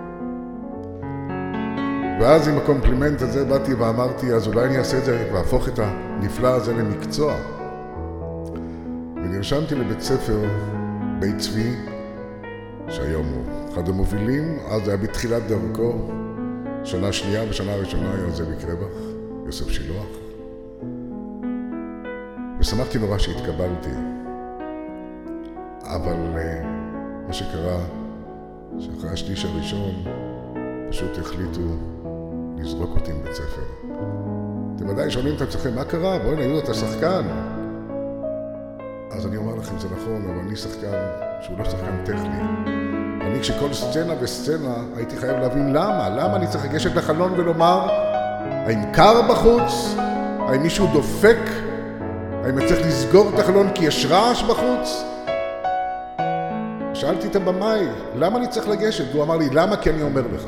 ואז 2.23 2.49
עם 2.49 2.59
הקומפלימנט 2.59 3.23
הזה 3.23 3.45
באתי 3.45 3.75
ואמרתי, 3.75 4.33
אז 4.33 4.47
אולי 4.47 4.65
אני 4.65 4.79
אעשה 4.79 4.99
את 4.99 5.05
זה 5.05 5.31
ואהפוך 5.33 5.69
את 5.69 5.79
הנפלא 5.79 6.49
הזה 6.49 6.73
למקצוע. 6.73 7.35
ונרשמתי 9.17 9.75
לבית 9.75 10.01
ספר 10.01 10.39
בית 11.19 11.39
צבי 11.39 11.77
שהיום 12.89 13.27
הוא 13.27 13.73
אחד 13.73 13.89
המובילים, 13.89 14.59
אז 14.71 14.89
היה 14.89 14.97
בתחילת 14.97 15.43
דרכו, 15.47 16.11
שנה 16.85 17.13
שנייה 17.13 17.45
ושנה 17.51 17.75
ראשונה 17.75 18.15
היה 18.15 18.31
זאביק 18.31 18.65
רווח, 18.65 18.99
יוסף 19.47 19.69
שילוח. 19.69 20.07
ושמחתי 22.59 22.99
נורא 22.99 23.19
שהתקבלתי. 23.19 23.95
אבל 25.85 26.17
uh, 26.35 26.67
מה 27.27 27.33
שקרה, 27.33 27.79
שאחרי 28.79 29.11
השליש 29.11 29.45
הראשון 29.45 30.05
פשוט 30.91 31.19
החליטו 31.19 31.92
לזרוק 32.63 32.91
אותי 32.95 33.13
מבית 33.13 33.35
ספר. 33.35 33.63
אתם 34.77 34.89
ודאי 34.89 35.11
שואלים 35.11 35.37
את 35.37 35.41
עצמכם, 35.41 35.75
מה 35.75 35.85
קרה? 35.85 36.19
בוא'נה, 36.19 36.43
יהודה, 36.43 36.65
אתה 36.65 36.75
שחקן. 36.75 37.23
אז 39.11 39.27
אני 39.27 39.37
אומר 39.37 39.55
לכם, 39.55 39.79
זה 39.79 39.89
נכון, 39.89 40.23
אבל 40.25 40.39
אני 40.47 40.57
שחקן 40.57 40.97
שהוא 41.41 41.59
לא 41.59 41.65
שחקן 41.65 42.05
טכני. 42.05 42.41
אני 43.21 43.41
כשכל 43.41 43.73
סצנה 43.73 44.15
וסצנה 44.21 44.75
הייתי 44.97 45.17
חייב 45.17 45.37
להבין 45.37 45.73
למה, 45.73 46.09
למה 46.09 46.37
אני 46.37 46.47
צריך 46.47 46.65
לגשת 46.65 46.95
לחלון 46.95 47.33
ולומר 47.37 47.87
האם 48.45 48.93
קר 48.93 49.23
בחוץ? 49.29 49.95
האם 50.39 50.63
מישהו 50.63 50.87
דופק? 50.93 51.39
האם 52.45 52.59
אני 52.59 52.67
צריך 52.67 52.87
לסגור 52.87 53.31
את 53.35 53.39
החלון 53.39 53.69
כי 53.75 53.85
יש 53.85 54.07
רעש 54.11 54.43
בחוץ? 54.43 55.05
שאלתי 56.95 57.27
את 57.27 57.37
הבמאי, 57.37 57.87
למה 58.15 58.39
אני 58.39 58.49
צריך 58.49 58.69
לגשת? 58.69 59.05
והוא 59.13 59.23
אמר 59.23 59.37
לי, 59.37 59.49
למה? 59.53 59.77
כי 59.77 59.91
אני 59.91 60.03
אומר 60.03 60.23
לך. 60.35 60.43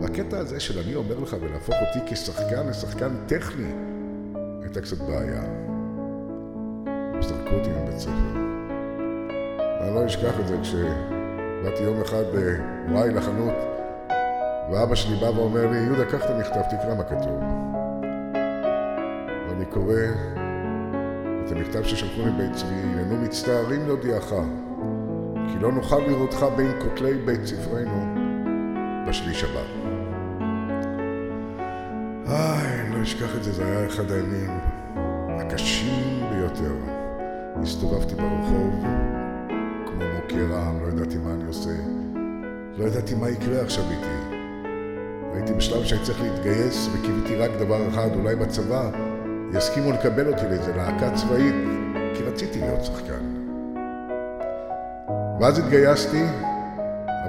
והקטע 0.00 0.38
הזה 0.38 0.60
של 0.60 0.78
אני 0.78 0.94
אומר 0.94 1.18
לך 1.18 1.36
ולהפוך 1.40 1.74
אותי 1.80 1.98
כשחקן 2.06 2.66
לשחקן 2.66 3.10
טכני, 3.26 3.72
הייתה 4.62 4.80
קצת 4.80 4.98
בעיה. 4.98 5.42
זרקו 7.20 7.54
אותי 7.54 7.70
מבית 7.70 7.98
ספר. 7.98 8.48
ואני 9.80 9.94
לא 9.94 10.06
אשכח 10.06 10.40
את 10.40 10.48
זה 10.48 10.56
כשבאתי 10.62 11.82
יום 11.82 12.00
אחד 12.00 12.24
בוואי 12.88 13.10
לחנות, 13.10 13.54
ואבא 14.72 14.94
שלי 14.94 15.16
בא 15.16 15.26
ואומר 15.26 15.70
לי, 15.70 15.78
יהודה, 15.78 16.04
קח 16.04 16.24
את 16.24 16.30
המכתב, 16.30 16.60
תקרא 16.60 16.94
מה 16.94 17.04
כתוב. 17.04 17.40
ואני 19.48 19.64
קורא 19.64 19.94
את 21.44 21.52
המכתב 21.52 21.82
ששלחו 21.82 22.22
לי 22.24 22.30
בית 22.30 22.56
צבי, 22.56 22.74
הננו 22.74 23.16
מצטערים 23.16 23.86
להודיעך, 23.86 24.34
כי 25.48 25.58
לא 25.60 25.72
נוכל 25.72 25.98
לראותך 25.98 26.46
בין 26.56 26.72
כותלי 26.80 27.14
בית 27.14 27.46
ספרנו 27.46 28.14
בשליש 29.08 29.44
הבא. 29.44 29.77
לא 32.98 33.02
אשכח 33.02 33.36
את 33.36 33.44
זה, 33.44 33.52
זה 33.52 33.64
היה 33.66 33.86
אחד 33.86 34.10
הימים 34.10 34.60
הקשים 35.28 36.24
ביותר. 36.30 36.72
הסתובבתי 37.62 38.14
ברחוב 38.14 38.84
כמו 39.86 40.04
מוקי 40.14 40.42
רעם, 40.52 40.82
לא 40.82 40.88
ידעתי 40.88 41.18
מה 41.18 41.34
אני 41.34 41.44
עושה. 41.44 41.70
לא 42.76 42.84
ידעתי 42.84 43.14
מה 43.14 43.30
יקרה 43.30 43.60
עכשיו 43.60 43.84
איתי. 43.90 44.36
הייתי 45.34 45.52
בשלב 45.52 45.84
שהייתי 45.84 46.06
צריך 46.06 46.22
להתגייס 46.22 46.88
וקיוויתי 46.92 47.36
רק 47.36 47.50
דבר 47.58 47.88
אחד, 47.88 48.08
אולי 48.14 48.36
בצבא 48.36 48.90
יסכימו 49.54 49.92
לקבל 49.92 50.32
אותי 50.32 50.42
לאיזה 50.50 50.76
להקה 50.76 51.10
צבאית, 51.14 51.54
כי 52.14 52.22
רציתי 52.22 52.60
להיות 52.60 52.84
שחקן. 52.84 53.24
ואז 55.40 55.58
התגייסתי, 55.58 56.24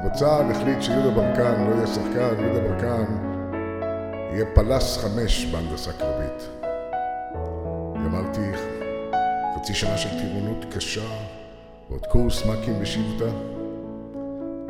אבל 0.01 0.09
צה"ל 0.13 0.51
החליט 0.51 0.81
שיהודה 0.81 1.09
ברקן 1.09 1.69
לא 1.69 1.75
יהיה 1.75 1.87
שחקן, 1.87 2.43
יהודה 2.43 2.59
ברקן 2.59 3.28
יהיה 4.31 4.45
פלס 4.55 4.97
חמש 4.97 5.45
בהנדסה 5.45 5.91
קרבית. 5.93 6.49
אמרתי, 7.95 8.41
חצי 9.55 9.73
שנה 9.73 9.97
של 9.97 10.09
טירונות 10.09 10.65
קשה, 10.75 11.07
ועוד 11.89 12.05
קורס 12.05 12.45
מ"כים 12.45 12.79
בשבטה. 12.81 13.31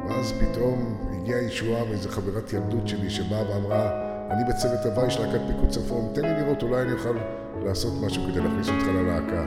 ואז 0.08 0.34
פתאום 0.39 0.98
הגיעה 1.13 1.42
ישועה 1.42 1.86
מאיזה 1.86 2.10
חברת 2.10 2.54
ילדות 2.54 2.88
שלי 2.88 3.10
שבאה 3.10 3.50
ואמרה, 3.50 3.89
אני 4.32 4.44
בצוות 4.50 4.86
הוואי 4.86 5.12
של 5.12 5.25
להקת 5.25 5.42
פיקוד 5.48 5.70
צפון, 5.70 6.12
תן 6.13 6.22
לי 6.22 6.42
לראות, 6.42 6.63
אולי 6.63 6.82
אני 6.82 6.94
אוכל 6.94 7.18
לעשות 7.63 7.94
משהו 8.01 8.24
כדי 8.24 8.39
להכניס 8.39 8.68
אותך 8.68 8.88
ללהקה. 8.88 9.46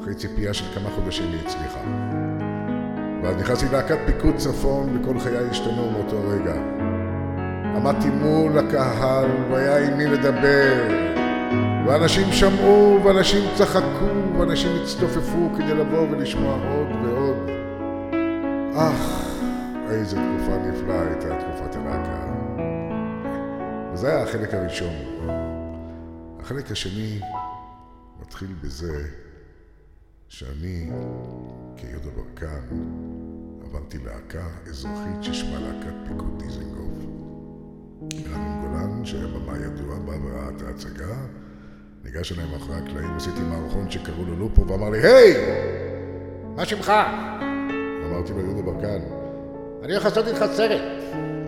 אחרי 0.00 0.14
ציפייה 0.14 0.54
של 0.54 0.64
כמה 0.74 0.90
חודשים 0.90 1.32
היא 1.32 1.40
הצליחה. 1.40 1.80
ואז 3.22 3.36
נכנסתי 3.36 3.66
ללהקת 3.66 3.98
פיקוד 4.06 4.36
צפון 4.36 5.00
וכל 5.00 5.20
חיי 5.20 5.48
השתנו 5.50 5.90
מאותו 5.90 6.16
רגע. 6.28 6.54
עמדתי 7.76 8.10
מול 8.10 8.58
הקהל 8.58 9.30
והיה 9.50 9.86
עם 9.86 9.98
מי 9.98 10.06
לדבר 10.06 11.06
ואנשים 11.86 12.32
שמעו 12.32 13.00
ואנשים 13.04 13.44
צחקו 13.54 14.38
ואנשים 14.38 14.70
הצטופפו 14.82 15.50
כדי 15.56 15.74
לבוא 15.74 16.06
ולשמוע 16.10 16.54
עוד 16.54 16.88
ועוד. 17.04 17.36
אך, 18.76 19.30
איזה 19.90 20.16
תקופה 20.16 20.56
נפלאה 20.56 21.02
הייתה 21.02 21.28
תקופת 21.40 21.76
הלהקה. 21.76 22.26
וזה 23.92 24.08
היה 24.08 24.22
החלק 24.22 24.54
הראשון. 24.54 24.94
החלק 26.40 26.70
השני 26.70 27.20
מתחיל 28.20 28.54
בזה 28.62 29.04
שאני, 30.28 30.90
כיהודה 31.76 32.10
ברקן, 32.10 32.66
עברתי 33.64 33.98
להקה 33.98 34.46
אזרחית 34.66 35.22
ששמה 35.22 35.58
להקת 35.60 35.94
פיקוד 36.08 36.42
דיזנגוף. 36.42 36.95
רמון 38.34 38.60
גולן, 38.60 39.04
שהיה 39.04 39.26
במה 39.26 39.56
ידוע, 39.56 39.98
בא 39.98 40.12
וראה 40.12 40.48
את 40.56 40.62
ההצגה, 40.62 41.14
ניגש 42.04 42.32
אליי 42.32 42.44
מאחורי 42.52 42.78
הקלעים, 42.78 43.16
עשיתי 43.16 43.40
מערכון 43.40 43.90
שקראו 43.90 44.24
לו 44.24 44.36
לופו, 44.36 44.66
ואמר 44.66 44.90
לי, 44.90 44.98
היי! 44.98 45.34
מה 46.56 46.64
שמך? 46.64 46.92
אמרתי 48.10 48.32
לו, 48.32 48.40
יהודה 48.40 48.62
ברקן. 48.62 49.00
אני 49.82 49.92
הולך 49.92 50.04
לעשות 50.04 50.26
איתך 50.28 50.44
סרט. 50.52 50.80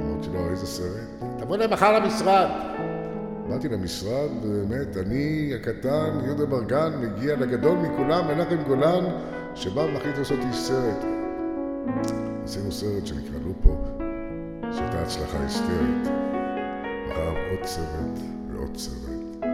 אמרתי 0.03 0.29
לו, 0.33 0.51
איזה 0.51 0.67
סרט? 0.67 1.23
תבוא 1.39 1.57
אליי 1.57 1.67
מחר 1.67 1.99
למשרד. 1.99 2.49
באתי 3.49 3.69
למשרד, 3.69 4.29
ובאמת, 4.43 4.97
אני 4.97 5.53
הקטן, 5.55 6.21
יהודה 6.25 6.47
ברגן, 6.47 6.91
מגיע 7.01 7.37
לגדול 7.37 7.79
מכולם, 7.79 8.29
מנחם 8.29 8.63
גולן, 8.67 9.05
שבא 9.55 9.81
ומחליט 9.81 10.19
לעשות 10.19 10.39
איש 10.49 10.57
סרט. 10.57 11.05
עשינו 12.45 12.73
סרט 12.73 13.07
שנקרא 13.07 13.39
לופו, 13.47 13.77
שהייתה 14.73 15.03
הצלחה 15.03 15.43
היסטרית. 15.43 16.28
אחריו 17.19 17.35
עוד 17.51 17.67
סרט 17.67 18.19
ועוד 18.53 18.77
סרט 18.77 19.47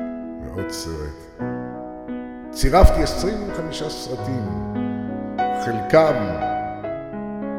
ועוד 0.44 0.70
סרט. 0.70 1.40
צירפתי 2.50 3.02
25 3.02 3.82
סרטים, 3.82 4.74
חלקם 5.64 6.14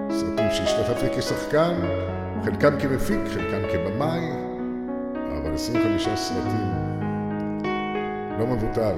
סרטים 0.10 0.52
שהשתתפתי 0.52 1.08
כשחקן, 1.18 1.74
חלקם 2.46 2.80
כמפיק, 2.80 3.20
חלקם 3.34 3.68
כבמאי, 3.72 4.32
אבל 5.38 5.54
25 5.54 6.10
סרטים 6.16 6.72
לא 8.40 8.48
מבוטל. 8.48 8.96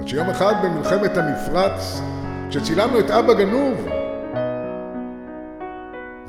עד 0.00 0.08
שיום 0.08 0.30
אחד 0.30 0.54
במלחמת 0.62 1.16
המפרץ, 1.16 2.00
כשצילמנו 2.48 3.00
את 3.00 3.10
אבא 3.10 3.34
גנוב, 3.34 3.88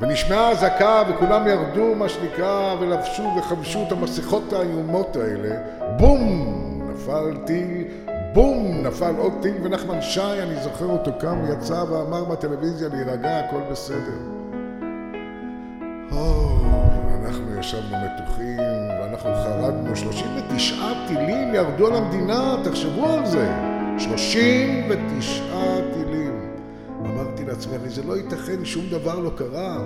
ונשמעה 0.00 0.50
אזעקה 0.50 1.02
וכולם 1.08 1.46
ירדו, 1.48 1.94
מה 1.94 2.08
שנקרא, 2.08 2.74
ולבשו 2.80 3.22
וחבשו 3.38 3.84
את 3.86 3.92
המסכות 3.92 4.52
האיומות 4.52 5.16
האלה, 5.16 5.56
בום! 5.96 6.56
נפל 6.92 7.36
טיל, 7.46 7.84
בום! 8.32 8.82
נפל 8.82 9.14
עוד 9.18 9.32
טיל, 9.42 9.54
ונחמן 9.62 10.02
שי, 10.02 10.20
אני 10.20 10.56
זוכר 10.56 10.86
אותו 10.86 11.10
קם, 11.18 11.38
יצא 11.52 11.84
ואמר 11.88 12.24
בטלוויזיה 12.24 12.88
להירגע, 12.88 13.38
הכל 13.38 13.60
בסדר. 13.70 14.40
אנחנו 17.30 17.58
ישבנו 17.60 17.96
מתוחים, 17.96 18.58
ואנחנו 19.00 19.30
חרדנו, 19.34 19.96
39 19.96 20.74
טילים 21.08 21.54
ירדו 21.54 21.86
על 21.86 21.94
המדינה, 21.96 22.56
תחשבו 22.64 23.06
על 23.06 23.26
זה. 23.26 23.48
39 23.98 24.90
טילים. 24.94 25.50
אמרתי 25.52 25.79
לעצמי, 27.50 27.74
הרי 27.76 27.88
זה 27.88 28.02
לא 28.02 28.16
ייתכן, 28.16 28.64
שום 28.64 28.84
דבר 28.90 29.18
לא 29.18 29.30
קרה. 29.36 29.78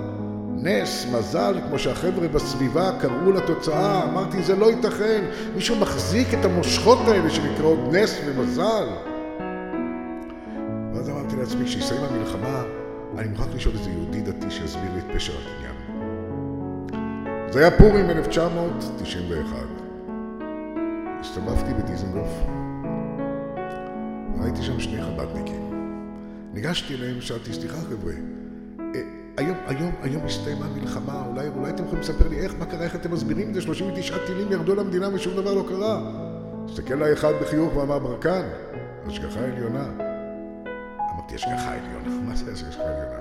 נס, 0.57 1.05
מזל, 1.13 1.59
כמו 1.67 1.79
שהחבר'ה 1.79 2.27
בסביבה 2.27 2.91
קראו 2.99 3.31
לתוצאה, 3.31 4.03
אמרתי, 4.03 4.43
זה 4.43 4.55
לא 4.55 4.71
ייתכן. 4.71 5.25
מישהו 5.55 5.75
מחזיק 5.75 6.27
את 6.39 6.45
המושכות 6.45 6.97
האלה 7.07 7.29
שנקראות 7.29 7.79
נס 7.91 8.19
ומזל. 8.25 8.87
ואז 10.93 11.09
אמרתי 11.09 11.35
לעצמי, 11.35 11.65
כשיסיים 11.65 12.01
המלחמה, 12.03 12.63
אני 13.17 13.27
מוכרח 13.27 13.47
לשאול 13.55 13.75
איזה 13.79 13.89
יהודי 13.89 14.21
דתי 14.21 14.51
שיסביר 14.51 14.91
לי 14.93 14.99
את 14.99 15.15
פשר 15.15 15.33
הקניין. 15.33 15.75
זה 17.51 17.59
היה 17.59 17.71
פורים 17.71 18.09
1991. 18.09 19.57
הסתובבתי 21.19 21.73
בדיזנגוף, 21.73 22.29
ראיתי 24.41 24.63
שם 24.63 24.79
שני 24.79 25.01
חב"דניקים. 25.01 25.74
ניגשתי 26.55 26.95
אליהם 26.95 27.17
ושאלתי, 27.17 27.53
סליחה 27.53 27.77
חבר'ה, 27.77 28.13
אה, 28.79 29.01
היום, 29.37 29.57
היום, 29.67 29.91
היום 30.01 30.25
הסתיימה 30.25 30.65
המלחמה, 30.65 31.23
אולי, 31.25 31.47
אולי 31.47 31.69
אתם 31.69 31.83
יכולים 31.83 32.01
לספר 32.01 32.27
לי 32.27 32.39
איך, 32.39 32.53
מה 32.59 32.65
קרה, 32.65 32.83
איך 32.83 32.95
אתם 32.95 33.11
מסבירים 33.11 33.49
את 33.49 33.53
זה? 33.53 33.61
39 33.61 34.17
טילים 34.27 34.51
ירדו 34.51 34.75
למדינה 34.75 35.09
ושום 35.13 35.33
דבר 35.35 35.53
לא 35.53 35.65
קרה. 35.69 36.11
הסתכל 36.69 36.93
עליי 36.93 37.13
אחד 37.13 37.31
בחיוך 37.41 37.75
ואמר, 37.75 37.99
ברקן, 37.99 38.41
השגחה 39.07 39.39
עליונה. 39.39 39.85
אמרתי, 41.13 41.35
השגחה 41.35 41.73
עליונה? 41.73 42.21
מה 42.27 42.35
זה 42.35 42.51
השגחה 42.51 42.81
עליונה? 42.81 43.19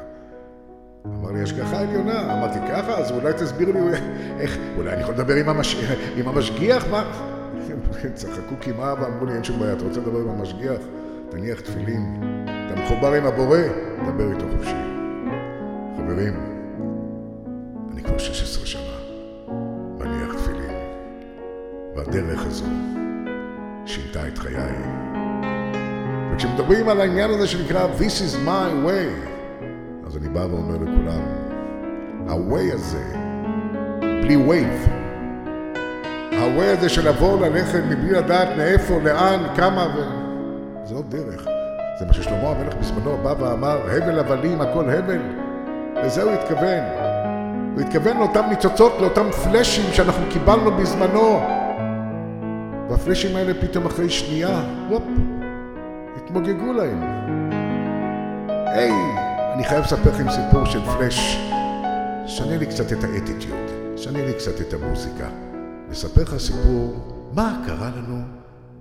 אמר 1.06 1.32
לי, 1.32 1.42
השגחה 1.42 1.80
עליונה. 1.80 2.38
אמרתי, 2.38 2.58
ככה? 2.70 2.98
אז 2.98 3.10
אולי 3.10 3.32
תסביר 3.32 3.70
לי 3.70 3.80
איך, 4.40 4.58
אולי 4.76 4.92
אני 4.92 5.02
יכול 5.02 5.14
לדבר 5.14 5.34
עם, 5.34 5.48
המש... 5.48 5.76
עם 6.16 6.28
המשגיח? 6.28 6.86
מה? 6.90 7.30
צחקו 8.14 8.54
קמעה 8.60 8.94
ואמרו 9.00 9.26
לי, 9.26 9.32
אין 9.32 9.44
שום 9.44 9.60
בעיה, 9.60 9.72
אתה 9.72 9.84
רוצה 9.84 10.00
לדבר 10.00 10.18
עם 10.18 10.28
המשגיח? 10.28 10.80
תניח 11.30 11.60
תפילין. 11.60 12.20
מחובר 12.84 13.12
עם 13.12 13.26
הבורא, 13.26 13.58
דבר 14.06 14.32
איתו 14.32 14.44
חופשי. 14.56 14.76
חברים, 15.96 16.34
אני 17.92 18.02
כבר 18.02 18.18
16 18.18 18.66
שנה 18.66 18.82
מניח 19.98 20.34
תפילין, 20.34 20.74
והדרך 21.96 22.46
הזו 22.46 22.64
שינתה 23.86 24.28
את 24.28 24.38
חיי. 24.38 24.72
וכשמדברים 26.34 26.88
על 26.88 27.00
העניין 27.00 27.30
הזה 27.30 27.46
שנקרא 27.46 27.86
This 27.98 28.20
is 28.20 28.46
my 28.46 28.86
way, 28.86 29.28
אז 30.06 30.16
אני 30.16 30.28
בא 30.28 30.46
ואומר 30.50 30.74
לכולם, 30.74 31.22
ה-way 32.28 32.74
הזה, 32.74 33.04
בלי 34.00 34.36
wave, 34.36 34.88
ה-way 36.32 36.78
הזה 36.78 36.88
של 36.88 37.08
לבוא 37.08 37.46
ללכת 37.46 37.82
מבלי 37.90 38.12
לדעת 38.12 38.48
מאיפה, 38.56 38.98
לאן, 39.04 39.40
כמה, 39.56 39.86
ו... 39.96 40.24
עוד 40.94 41.10
דרך. 41.10 41.53
זה 41.98 42.06
מה 42.06 42.12
ששלמה 42.12 42.48
המלך 42.48 42.74
בזמנו 42.74 43.16
בא 43.22 43.34
ואמר, 43.38 43.78
הבל 43.90 44.18
הבלים, 44.18 44.60
הכל 44.60 44.90
הבל. 44.90 45.20
לזה 46.04 46.22
הוא 46.22 46.32
התכוון. 46.32 46.84
הוא 47.74 47.80
התכוון 47.80 48.16
לאותם 48.16 48.44
ניצוצות, 48.48 48.92
לאותם 49.00 49.30
פלאשים 49.30 49.92
שאנחנו 49.92 50.26
קיבלנו 50.32 50.70
בזמנו. 50.76 51.40
והפלאשים 52.90 53.36
האלה 53.36 53.52
פתאום 53.60 53.86
אחרי 53.86 54.10
שנייה, 54.10 54.62
וופ, 54.88 55.02
התמוגגו 56.16 56.72
להם. 56.72 57.02
היי, 58.66 58.92
אני 59.54 59.64
חייב 59.64 59.84
לספר 59.84 60.10
לכם 60.10 60.30
סיפור 60.30 60.64
של 60.64 60.80
פלאש. 60.84 61.38
שנה 62.26 62.56
לי 62.56 62.66
קצת 62.66 62.92
את 62.92 63.04
האטיטיוד, 63.04 63.70
שנה 63.96 64.24
לי 64.24 64.32
קצת 64.34 64.60
את 64.60 64.74
המוזיקה. 64.74 65.28
לספר 65.90 66.22
לך 66.22 66.36
סיפור, 66.36 66.94
מה 67.32 67.62
קרה 67.66 67.90
לנו 67.96 68.22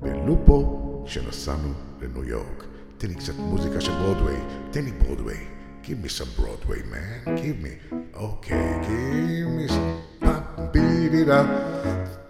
בלופו 0.02 0.80
כשנסענו 1.06 1.69
לניו 2.02 2.23
יורק. 2.23 2.72
תן 3.03 3.09
לי 3.09 3.15
קצת 3.15 3.33
מוזיקה 3.37 3.81
של 3.81 3.91
ברודוויי, 3.91 4.39
תן 4.71 4.83
לי 4.83 4.91
ברודוויי. 4.91 5.37
Give 5.83 6.05
me 6.05 6.07
some 6.07 6.31
Broadway, 6.39 6.81
man. 6.91 7.35
Give 7.35 7.59
me. 7.63 7.73
Okay, 8.15 8.69
give 8.87 9.49
me 9.57 9.67
some. 9.67 9.97
Ba 10.21 10.33
beat 10.73 11.13
it 11.21 11.29
up. 11.39 11.47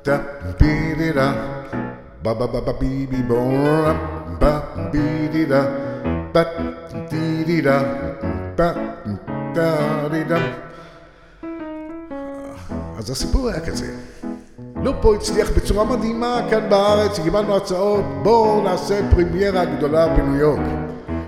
Da 0.06 0.16
beat 0.60 1.02
it 1.10 1.18
up. 1.28 1.38
Ba 2.24 2.32
ba 2.40 2.48
ba 2.54 2.60
ba 2.68 2.74
bee 2.82 3.06
bee 3.12 3.24
bo 3.30 3.40
ba 4.42 4.54
beat 4.92 5.36
it 5.42 5.52
up. 5.62 5.70
Ba 6.34 6.44
dee 7.12 7.44
dee 7.48 7.62
da. 7.68 7.78
Ba 8.58 8.68
da 9.56 9.70
dee 10.14 10.26
da. 10.32 10.40
אז 12.98 13.10
הסיפור 13.10 13.50
היה 13.50 13.60
כזה. 13.66 13.96
לא 14.84 14.94
פה 15.02 15.16
הצליח 15.16 15.52
בצורה 15.58 15.84
מדהימה 15.84 16.40
כאן 16.50 16.70
בארץ, 16.70 17.20
קיבלנו 17.20 17.56
הצעות, 17.56 18.04
בואו 18.24 18.62
נעשה 18.62 19.00
פרימיירה 19.12 19.66
גדולה 19.66 20.08
בניו 20.08 20.36
יורק. 20.36 20.60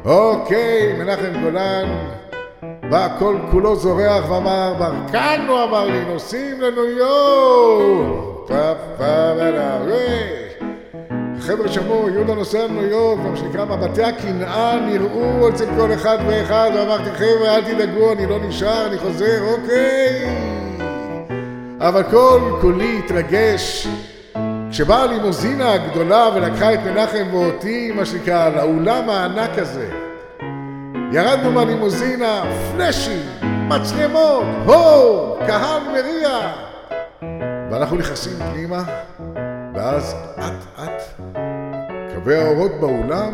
אוקיי, 0.05 0.93
מנחם 0.99 1.43
גולן 1.43 1.85
בא 2.89 3.07
כל 3.19 3.37
כולו 3.51 3.75
זורח 3.75 4.29
ואמר, 4.29 4.73
ברקנו 4.79 5.63
אמר 5.63 5.85
לי, 5.85 6.05
נוסעים 6.05 6.61
לניו 6.61 6.85
יורק. 6.85 8.51
חבר'ה 11.39 11.67
שמעו, 11.67 12.09
יהודה 12.09 12.33
נוסע 12.35 12.67
לניו 12.67 12.85
יורק, 12.85 13.19
מה 13.19 13.37
שנקרא 13.37 13.65
מבטי 13.65 14.03
הקנאה 14.03 14.79
נראו 14.79 15.49
אצל 15.49 15.65
כל 15.77 15.93
אחד 15.93 16.17
ואחד, 16.27 16.69
ואמרתי, 16.75 17.11
חבר'ה, 17.11 17.55
אל 17.55 17.61
תדאגו, 17.61 18.11
אני 18.11 18.25
לא 18.25 18.39
נשאר, 18.39 18.87
אני 18.87 18.97
חוזר, 18.97 19.41
אוקיי. 19.51 20.64
אבל 21.79 22.03
כל 22.03 22.57
כולי 22.61 22.99
התרגש 23.05 23.87
כשבאה 24.69 25.03
הלימוזינה 25.03 25.73
הגדולה 25.73 26.29
ולקחה 26.35 26.73
את 26.73 26.79
מנחם 26.79 27.25
ואותי, 27.31 27.91
מה 27.91 28.05
שנקרא, 28.05 28.49
לאולם 28.49 29.09
הענק 29.09 29.59
הזה. 29.59 29.91
ירדנו 31.11 31.51
מהלימוזינה, 31.51 32.43
פלאשים, 32.71 33.21
מצלמות, 33.67 34.43
הו, 34.65 35.35
קהל 35.47 35.81
מריע. 35.91 36.53
ואנחנו 37.71 37.97
נכנסים 37.97 38.33
פנימה, 38.51 38.83
ואז 39.75 40.15
אט 40.37 40.79
אט 40.79 41.21
קווי 42.15 42.35
האורות 42.35 42.71
באולם, 42.79 43.33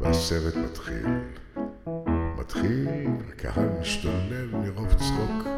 והסרט 0.00 0.56
מתחיל. 0.56 1.06
מתחיל, 2.38 2.88
הקהל 3.28 3.68
משתולל 3.80 4.48
מרוב 4.52 4.94
צחוק. 4.94 5.48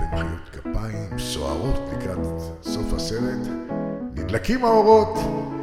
במחיאות 0.00 0.48
כפיים, 0.52 1.18
סוערות 1.18 1.80
לקראת 1.92 2.40
סוף 2.62 2.92
הסרט, 2.92 3.48
נדלקים 4.14 4.64
האורות, 4.64 5.18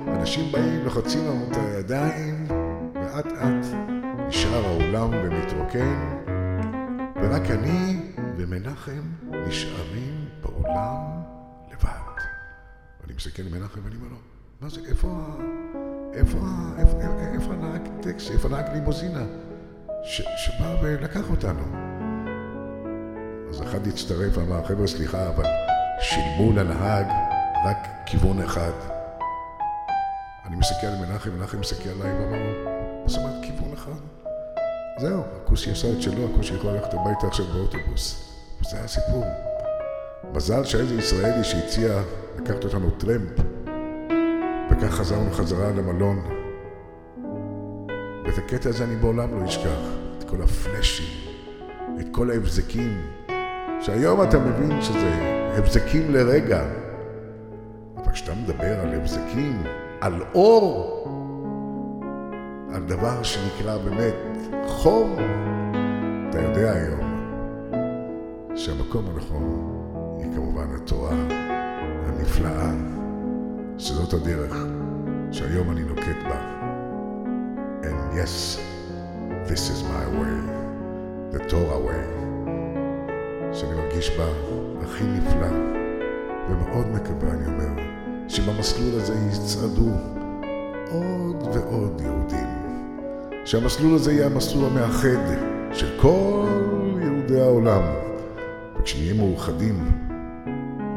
אנשים 0.08 0.52
באים, 0.52 0.84
לוחצים 0.84 1.26
לנו 1.26 1.48
את 1.52 1.58
הידיים, 1.58 2.48
ואט 2.96 3.26
אט 3.26 3.66
נשאר 4.28 4.66
האולם 4.66 5.10
ומתרוקן, 5.14 6.24
ורק 7.16 7.52
אני 7.52 8.00
ומנחם 8.38 9.02
נשארים 9.48 10.30
באולם 10.42 11.22
לבד. 11.72 12.22
אני 13.06 13.14
מסתכל 13.16 13.44
מנחם 13.44 13.80
ואני 13.84 13.96
אומר 13.96 14.08
לו, 14.10 14.18
מה 14.62 14.70
זה, 14.70 14.82
איפה 14.90 15.08
ה... 15.08 15.36
איפה 16.14 16.38
ה... 16.38 16.80
איפה, 16.80 16.98
איפה 17.34 17.54
הנהג 17.54 17.82
טקסי, 18.02 18.34
איפה 18.34 18.48
הנהג 18.48 18.74
לימוזינה 18.74 19.24
ש, 20.04 20.22
שבא 20.38 20.76
ולקח 20.82 21.30
אותנו? 21.30 21.93
אז 23.54 23.62
אחד 23.62 23.88
הצטרף 23.88 24.38
ואמר, 24.38 24.64
חבר'ה, 24.64 24.88
סליחה, 24.88 25.30
אבל 25.30 25.44
שילמו 26.00 26.52
לנהג 26.52 27.06
רק 27.66 27.78
כיוון 28.06 28.42
אחד. 28.42 28.72
אני 30.46 30.56
מסתכל 30.56 30.88
על 30.88 30.96
מנחם, 31.06 31.30
מנחם 31.30 31.60
מסתכל 31.60 31.90
עליי 31.90 32.14
ואמר, 32.14 32.38
מה 33.04 33.10
זאת 33.10 33.18
אומרת 33.18 33.44
כיוון 33.44 33.74
אחד? 33.74 33.92
זהו, 35.00 35.24
הכושי 35.36 35.72
עשה 35.72 35.88
את 35.92 36.02
שלו, 36.02 36.30
הכושי 36.34 36.54
יכול 36.54 36.72
ללכת 36.72 36.94
הביתה 36.94 37.28
עכשיו 37.28 37.46
באוטובוס. 37.46 38.34
וזה 38.62 38.76
היה 38.76 38.86
הסיפור. 38.86 39.26
מזל 40.34 40.64
שהיה 40.64 41.00
ישראלי 41.00 41.44
שהציע 41.44 42.02
לקחת 42.38 42.64
אותנו 42.64 42.92
טרמפ, 42.92 43.40
וכך 44.72 44.92
חזרנו 44.92 45.32
חזרה 45.32 45.72
למלון. 45.72 46.20
ואת 48.26 48.38
הקטע 48.38 48.70
הזה 48.70 48.84
אני 48.84 48.96
בעולם 48.96 49.40
לא 49.40 49.46
אשכח, 49.46 49.80
את 50.18 50.30
כל 50.30 50.42
הפלאשים, 50.42 51.34
את 52.00 52.06
כל 52.12 52.32
ההבזקים, 52.32 53.13
שהיום 53.86 54.24
אתה 54.24 54.40
מבין 54.40 54.82
שזה 54.82 55.12
הבזקים 55.58 56.12
לרגע, 56.12 56.64
אבל 57.98 58.12
כשאתה 58.12 58.32
מדבר 58.34 58.80
על 58.80 58.94
הבזקים, 58.94 59.64
על 60.02 60.22
אור, 60.36 61.00
על 62.74 62.84
דבר 62.84 63.24
שנקרא 63.24 63.78
באמת 63.78 64.16
חום, 64.68 65.16
אתה 66.30 66.42
יודע 66.42 66.72
היום 66.72 67.00
שהמקום 68.56 69.06
הנכון 69.14 69.74
היא 70.20 70.36
כמובן 70.36 70.68
התורה 70.76 71.16
הנפלאה, 72.06 72.72
שזאת 73.78 74.14
הדרך 74.14 74.56
שהיום 75.32 75.72
אני 75.72 75.84
נוקט 75.84 76.24
בה. 76.24 76.50
And 77.84 78.18
yes, 78.18 78.60
this 79.50 79.70
is 79.70 79.84
my 79.84 80.06
way, 80.20 80.36
the 81.34 81.40
Torah 81.50 81.80
way. 81.88 82.23
שאני 83.54 83.74
מרגיש 83.76 84.10
בה 84.18 84.26
הכי 84.84 85.04
נפלא, 85.04 85.48
ומאוד 86.50 86.88
מקווה, 86.88 87.32
אני 87.32 87.46
אומר, 87.46 87.84
שבמסלול 88.28 88.96
הזה 88.96 89.14
יצעדו 89.32 89.90
עוד 90.92 91.48
ועוד 91.54 92.02
יהודים. 92.02 92.48
שהמסלול 93.46 93.96
הזה 93.96 94.14
יהיה 94.14 94.26
המסלול 94.26 94.66
המאחד 94.66 95.34
של 95.74 96.00
כל 96.02 96.48
יהודי 97.02 97.42
העולם. 97.42 97.82
וכשנהיה 98.80 99.14
מאוחדים 99.14 99.92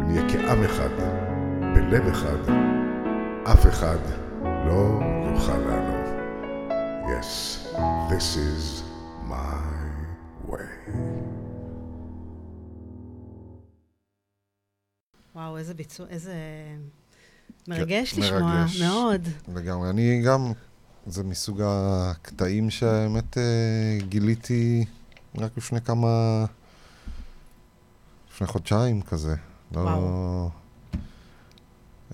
ונהיה 0.01 0.23
כעם 0.29 0.65
אחד, 0.65 0.89
בלב 1.75 2.09
אחד, 2.09 2.53
אף 3.45 3.67
אחד 3.67 3.99
לא 4.45 5.01
יוכל 5.33 5.59
לנו. 5.59 5.97
Yes, 7.07 7.59
this 8.11 8.37
is 8.37 8.86
וואו, 15.37 15.59
איזה 15.59 15.75
ביצוע, 15.75 16.07
איזה... 16.09 16.35
מרגש 17.69 18.15
כן, 18.15 18.21
לשמוע, 18.21 18.41
מרגש. 18.41 18.81
מאוד. 18.81 19.29
לגמרי. 19.55 19.91
אני 19.91 20.23
גם, 20.23 20.53
זה 21.07 21.25
מסוג 21.25 21.61
הקטעים 21.65 22.71
שהאמת 22.71 23.39
אה, 23.39 23.99
גיליתי 24.09 24.85
רק 25.39 25.57
לפני 25.57 25.81
כמה... 25.81 26.45
לפני 28.33 28.47
חודשיים 28.47 29.03
כזה. 29.03 29.35
לא... 29.73 29.81
וואו. 29.81 30.51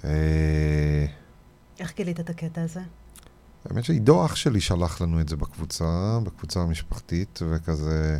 אה, 0.04 1.06
איך 1.80 1.96
גילית 1.96 2.20
את 2.20 2.30
הקטע 2.30 2.62
הזה? 2.62 2.80
האמת 3.64 3.84
שעידו 3.84 4.26
אח 4.26 4.34
שלי 4.36 4.60
שלח 4.60 5.00
לנו 5.00 5.20
את 5.20 5.28
זה 5.28 5.36
בקבוצה, 5.36 6.18
בקבוצה 6.24 6.60
המשפחתית, 6.60 7.40
וכזה 7.50 8.18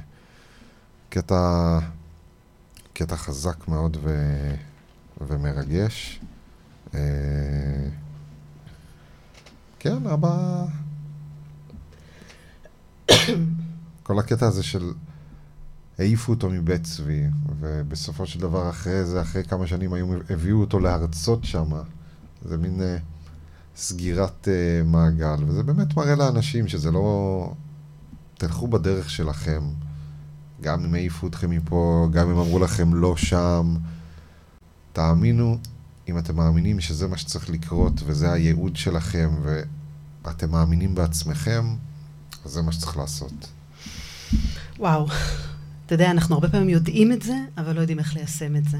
קטע, 1.08 1.78
קטע 2.92 3.16
חזק 3.16 3.68
מאוד 3.68 3.96
ו, 4.02 4.10
ומרגש. 5.28 6.20
אה, 6.94 7.00
כן, 9.78 10.06
אבא... 10.06 10.64
כל 14.02 14.18
הקטע 14.18 14.46
הזה 14.46 14.62
של 14.62 14.92
העיפו 15.98 16.32
אותו 16.32 16.50
מבית 16.50 16.82
צבי, 16.82 17.24
ובסופו 17.61 18.26
של 18.26 18.40
דבר 18.40 18.70
אחרי 18.70 19.04
זה, 19.04 19.20
אחרי 19.20 19.44
כמה 19.44 19.66
שנים 19.66 19.92
היו, 19.92 20.06
הביאו 20.30 20.61
אותו 20.61 20.80
להרצות 20.80 21.44
שם. 21.44 21.70
זה 22.44 22.56
מין 22.56 22.80
uh, 22.80 22.82
סגירת 23.76 24.48
uh, 24.48 24.87
מעגל, 24.87 25.44
וזה 25.46 25.62
באמת 25.62 25.96
מראה 25.96 26.14
לאנשים 26.16 26.68
שזה 26.68 26.90
לא... 26.90 27.52
תלכו 28.35 28.68
בדרך 28.68 29.11
שלכם. 29.11 29.62
גם 30.61 30.85
אם 30.85 30.94
העיפו 30.94 31.26
אתכם 31.26 31.50
מפה, 31.50 32.08
גם 32.12 32.30
אם 32.30 32.38
אמרו 32.38 32.58
לכם 32.58 32.94
לא 32.94 33.16
שם. 33.16 33.76
תאמינו, 34.92 35.59
אם 36.09 36.18
אתם 36.18 36.37
מאמינים 36.37 36.81
שזה 36.81 37.09
מה 37.09 37.16
שצריך 37.16 37.50
לקרות, 37.50 37.92
וזה 38.07 38.33
הייעוד 38.33 38.76
שלכם, 38.76 39.31
ואתם 40.24 40.50
מאמינים 40.50 40.94
בעצמכם, 40.94 41.64
אז 42.44 42.50
זה 42.50 42.62
מה 42.62 42.72
שצריך 42.72 42.96
לעשות. 42.96 43.48
וואו. 44.78 45.07
אתה 45.87 45.94
יודע, 45.94 46.11
אנחנו 46.11 46.35
הרבה 46.35 46.48
פעמים 46.48 46.68
יודעים 46.68 47.12
את 47.12 47.22
זה, 47.22 47.35
אבל 47.59 47.74
לא 47.74 47.81
יודעים 47.81 47.98
איך 47.98 48.14
ליישם 48.14 48.57
את 48.57 48.68
זה. 48.68 48.78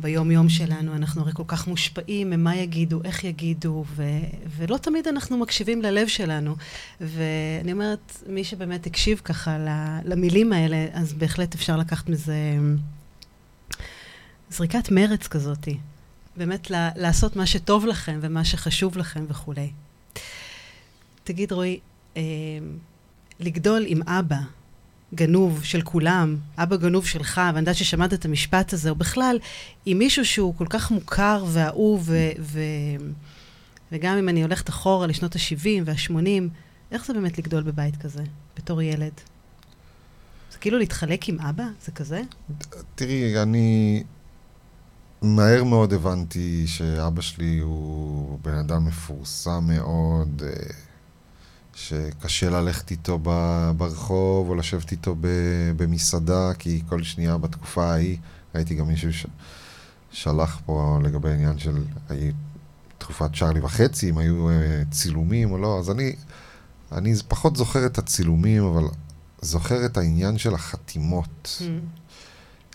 ביום-יום 0.00 0.48
שלנו 0.48 0.94
אנחנו 0.94 1.22
הרי 1.22 1.32
כל 1.34 1.42
כך 1.46 1.68
מושפעים 1.68 2.30
ממה 2.30 2.56
יגידו, 2.56 3.00
איך 3.04 3.24
יגידו, 3.24 3.84
ו- 3.96 4.02
ולא 4.56 4.76
תמיד 4.76 5.08
אנחנו 5.08 5.38
מקשיבים 5.38 5.82
ללב 5.82 6.08
שלנו. 6.08 6.56
ואני 7.00 7.72
אומרת, 7.72 8.18
מי 8.28 8.44
שבאמת 8.44 8.86
הקשיב 8.86 9.20
ככה 9.24 9.56
למילים 10.04 10.52
האלה, 10.52 10.86
אז 10.92 11.12
בהחלט 11.12 11.54
אפשר 11.54 11.76
לקחת 11.76 12.08
מזה 12.08 12.36
זריקת 14.56 14.90
מרץ 14.90 15.26
כזאתי. 15.28 15.78
באמת 16.36 16.70
ל- 16.70 16.88
לעשות 16.96 17.36
מה 17.36 17.46
שטוב 17.46 17.86
לכם 17.86 18.18
ומה 18.22 18.44
שחשוב 18.44 18.98
לכם 18.98 19.24
וכולי. 19.28 19.70
תגיד, 21.24 21.52
רועי, 21.52 21.80
אה, 22.16 22.22
לגדול 23.40 23.84
עם 23.86 24.02
אבא, 24.08 24.36
גנוב 25.14 25.64
של 25.64 25.82
כולם, 25.82 26.36
אבא 26.58 26.76
גנוב 26.76 27.06
שלך, 27.06 27.40
ואני 27.46 27.58
יודעת 27.58 27.76
ששמעת 27.76 28.14
את 28.14 28.24
המשפט 28.24 28.72
הזה, 28.72 28.90
או 28.90 28.94
בכלל, 28.94 29.38
עם 29.86 29.98
מישהו 29.98 30.24
שהוא 30.24 30.54
כל 30.54 30.66
כך 30.70 30.90
מוכר 30.90 31.44
ואהוב, 31.48 32.02
ו- 32.06 32.30
ו- 32.40 32.60
וגם 33.92 34.16
אם 34.18 34.28
אני 34.28 34.42
הולכת 34.42 34.68
אחורה 34.68 35.06
לשנות 35.06 35.36
ה-70 35.36 35.66
וה-80, 35.84 36.48
איך 36.90 37.06
זה 37.06 37.12
באמת 37.14 37.38
לגדול 37.38 37.62
בבית 37.62 37.96
כזה, 37.96 38.22
בתור 38.56 38.82
ילד? 38.82 39.12
זה 40.52 40.58
כאילו 40.58 40.78
להתחלק 40.78 41.28
עם 41.28 41.40
אבא? 41.40 41.64
זה 41.84 41.92
כזה? 41.92 42.22
תראי, 42.94 43.42
אני 43.42 44.02
מהר 45.24 45.64
מאוד 45.64 45.92
הבנתי 45.92 46.66
שאבא 46.66 47.20
שלי 47.20 47.58
הוא 47.58 48.38
בן 48.42 48.54
אדם 48.54 48.84
מפורסם 48.84 49.64
מאוד. 49.66 50.42
אה, 50.46 50.50
שקשה 51.74 52.50
ללכת 52.50 52.90
איתו 52.90 53.18
ברחוב 53.76 54.48
או 54.48 54.54
לשבת 54.54 54.92
איתו 54.92 55.16
במסעדה, 55.76 56.54
כי 56.58 56.82
כל 56.88 57.02
שנייה 57.02 57.38
בתקופה 57.38 57.84
ההיא, 57.84 58.16
ראיתי 58.54 58.74
גם 58.74 58.88
מישהו 58.88 59.10
ששלח 60.12 60.60
פה 60.66 60.98
לגבי 61.02 61.30
העניין 61.30 61.58
של 61.58 61.84
תקופת 62.98 63.36
צ'ארלי 63.36 63.60
וחצי, 63.60 64.10
אם 64.10 64.18
היו 64.18 64.50
אה, 64.50 64.82
צילומים 64.90 65.52
או 65.52 65.58
לא, 65.58 65.78
אז 65.78 65.90
אני, 65.90 66.16
אני 66.92 67.14
פחות 67.28 67.56
זוכר 67.56 67.86
את 67.86 67.98
הצילומים, 67.98 68.64
אבל 68.64 68.84
זוכר 69.40 69.86
את 69.86 69.96
העניין 69.96 70.38
של 70.38 70.54
החתימות. 70.54 71.60
Mm. 71.60 71.64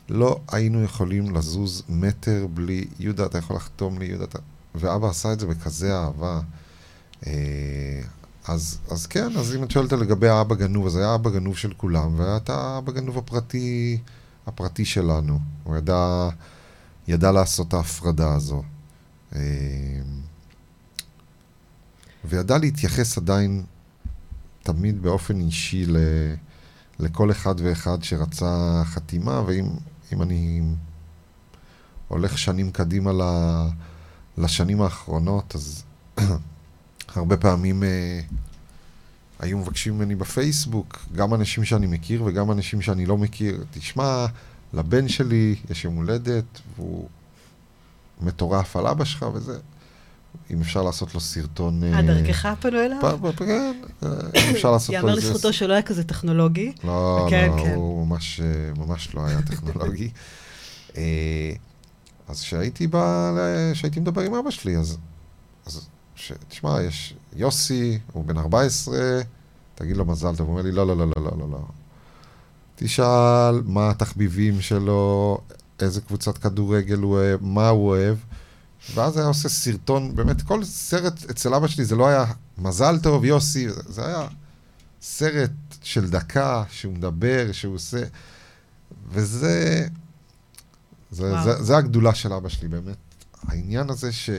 לא 0.10 0.40
היינו 0.52 0.84
יכולים 0.84 1.36
לזוז 1.36 1.84
מטר 1.90 2.48
בלי, 2.54 2.88
יהודה, 3.00 3.26
אתה 3.26 3.38
יכול 3.38 3.56
לחתום 3.56 4.00
לי, 4.00 4.06
יהודה, 4.06 4.24
אתה... 4.24 4.40
ואבא 4.76 5.10
עשה 5.10 5.34
את 5.34 5.40
זה 5.40 5.48
בכזה 5.48 5.98
אהבה. 5.98 6.42
אה, 7.28 8.02
אז, 8.48 8.78
אז 8.90 9.06
כן, 9.06 9.38
אז 9.38 9.56
אם 9.56 9.64
את 9.64 9.72
שואלת 9.72 9.94
לגבי 9.94 10.28
האבא 10.28 10.56
גנוב, 10.56 10.88
אז 10.88 10.96
היה 10.96 11.16
אבא 11.16 11.30
גנוב 11.30 11.58
של 11.58 11.74
כולם, 11.78 12.20
והיה 12.20 12.38
את 12.38 12.50
האבא 12.50 12.92
גנוב 12.92 13.18
הפרטי, 13.18 13.98
הפרטי 14.48 14.86
שלנו. 14.86 15.40
הוא 15.64 15.78
ידע, 15.78 16.30
ידע 17.08 17.32
לעשות 17.32 17.74
ההפרדה 17.74 18.34
הזו. 18.34 18.64
אה, 19.36 19.42
וידע 22.26 22.58
להתייחס 22.58 23.18
עדיין 23.18 23.64
תמיד 24.64 25.02
באופן 25.02 25.42
אישי 25.42 25.86
ל, 25.86 25.98
לכל 27.00 27.32
אחד 27.32 27.56
ואחד 27.58 28.04
שרצה 28.04 28.82
חתימה, 28.86 29.42
ואם 29.46 29.66
אני 30.22 30.62
הולך 32.08 32.38
שנים 32.38 32.72
קדימה 32.72 33.12
לשנים 34.38 34.82
האחרונות, 34.82 35.56
אז 35.56 35.84
הרבה 37.16 37.38
פעמים 37.38 37.84
אה, 37.84 38.22
היו 39.40 39.58
מבקשים 39.58 39.96
ממני 39.98 40.16
בפייסבוק, 40.16 41.00
גם 41.16 41.34
אנשים 41.34 41.66
שאני 41.66 41.88
מכיר 41.88 42.24
וגם 42.24 42.52
אנשים 42.52 42.82
שאני 42.82 43.06
לא 43.06 43.18
מכיר, 43.18 43.64
תשמע, 43.72 44.26
לבן 44.74 45.08
שלי 45.08 45.56
יש 45.70 45.86
יום 45.86 45.96
הולדת, 45.96 46.62
והוא 46.76 47.10
מטורף 48.22 48.76
על 48.76 48.88
אבא 48.88 49.06
שלך 49.06 49.26
וזה. 49.34 49.60
אם 50.52 50.62
אפשר 50.62 50.82
לעשות 50.84 51.14
לו 51.14 51.20
סרטון... 51.20 51.84
אה, 51.84 52.02
דרכך 52.02 52.54
פנו 52.60 52.80
אליו? 52.80 53.20
כן, 53.38 53.74
אה, 54.04 54.10
אם 54.36 54.52
אפשר 54.56 54.72
לעשות 54.72 54.90
לו... 54.90 54.96
יאמר 54.96 55.16
לזכותו 55.16 55.54
שלא 55.54 55.74
היה 55.74 55.82
כזה 55.82 56.04
טכנולוגי. 56.04 56.74
לא, 56.84 57.28
כן, 57.30 57.50
לא, 57.52 57.64
כן. 57.64 57.76
הוא 57.76 58.08
ממש, 58.08 58.42
אה, 58.42 58.86
ממש 58.86 59.16
לא 59.16 59.26
היה 59.26 59.42
טכנולוגי. 59.42 60.10
אז 62.28 62.42
כשהייתי 62.42 62.88
מדבר 64.00 64.22
עם 64.22 64.34
אבא 64.34 64.50
שלי, 64.50 64.78
אז 64.78 64.98
תשמע, 66.50 66.82
יש 66.82 67.14
יוסי, 67.36 68.00
הוא 68.14 68.26
בן 68.26 68.38
14, 68.38 68.98
תגיד 69.76 69.98
לו 69.98 70.06
מזל 70.06 70.36
טוב. 70.36 70.48
הוא 70.48 70.54
אומר 70.54 70.62
לי, 70.62 70.72
לא, 70.72 70.88
לא, 70.88 70.98
לא, 70.98 71.06
לא, 71.06 71.32
לא, 71.38 71.50
לא. 71.52 71.60
תשאל 72.76 73.62
מה 73.66 73.90
התחביבים 73.90 74.62
שלו, 74.62 75.38
איזה 75.80 76.02
קבוצת 76.02 76.38
כדורגל 76.38 76.98
הוא 76.98 77.14
אוהב, 77.14 77.40
מה 77.44 77.70
הוא 77.70 77.88
אוהב. 77.88 78.18
ואז 78.94 79.18
היה 79.18 79.28
עושה 79.28 79.50
סרטון, 79.50 80.16
באמת, 80.16 80.42
כל 80.42 80.64
סרט 80.64 81.30
אצל 81.30 81.54
אבא 81.54 81.68
שלי 81.68 81.86
זה 81.86 81.96
לא 81.96 82.08
היה 82.08 82.26
מזל 82.58 83.00
טוב, 83.00 83.26
יוסי, 83.26 83.68
זה 83.70 84.06
היה 84.06 84.28
סרט 85.02 85.52
של 85.84 86.10
דקה, 86.10 86.64
שהוא 86.70 86.94
מדבר, 86.94 87.52
שהוא 87.52 87.76
עושה... 87.76 88.04
וזה... 89.12 89.88
זה, 91.12 91.34
זה, 91.44 91.64
זה 91.64 91.78
הגדולה 91.78 92.16
של 92.16 92.34
אבא 92.34 92.50
שלי, 92.50 92.68
באמת. 92.68 92.98
העניין 93.48 93.90
הזה 93.90 94.12
ש... 94.12 94.30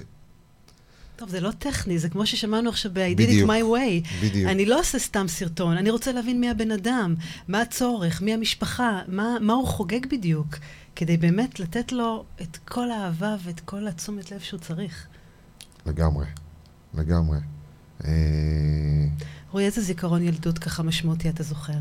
טוב, 1.20 1.28
זה 1.28 1.40
לא 1.40 1.50
טכני, 1.58 1.98
זה 1.98 2.08
כמו 2.08 2.26
ששמענו 2.26 2.68
עכשיו 2.68 2.92
ב-I 2.94 3.18
did 3.18 3.20
it 3.20 3.46
my 3.46 3.62
way. 3.62 4.22
בדיוק. 4.22 4.50
אני 4.50 4.66
לא 4.66 4.80
עושה 4.80 4.98
סתם 4.98 5.28
סרטון, 5.28 5.76
אני 5.76 5.90
רוצה 5.90 6.12
להבין 6.12 6.40
מי 6.40 6.50
הבן 6.50 6.70
אדם, 6.70 7.14
מה 7.48 7.60
הצורך, 7.60 8.22
מי 8.22 8.34
המשפחה, 8.34 9.00
מה, 9.08 9.36
מה 9.40 9.52
הוא 9.52 9.66
חוגג 9.66 10.06
בדיוק, 10.06 10.56
כדי 10.96 11.16
באמת 11.16 11.60
לתת 11.60 11.92
לו 11.92 12.24
את 12.42 12.56
כל 12.56 12.90
האהבה 12.90 13.36
ואת 13.44 13.60
כל 13.60 13.88
התשומת 13.88 14.30
לב 14.30 14.40
שהוא 14.40 14.60
צריך. 14.60 15.06
לגמרי, 15.86 16.26
לגמרי. 16.94 17.38
אה, 18.04 18.10
רועי, 19.50 19.66
איזה 19.66 19.80
זיכרון 19.80 20.22
ילדות 20.22 20.58
ככה 20.58 20.82
משמעותי 20.82 21.28
אתה 21.28 21.42
זוכר? 21.42 21.78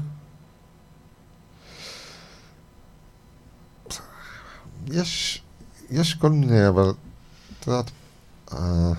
יש, 4.88 5.42
יש 5.90 6.14
כל 6.14 6.30
מיני, 6.30 6.68
אבל 6.68 6.94
את 7.60 7.68
יודעת, 7.68 7.92
אה, 8.54 8.94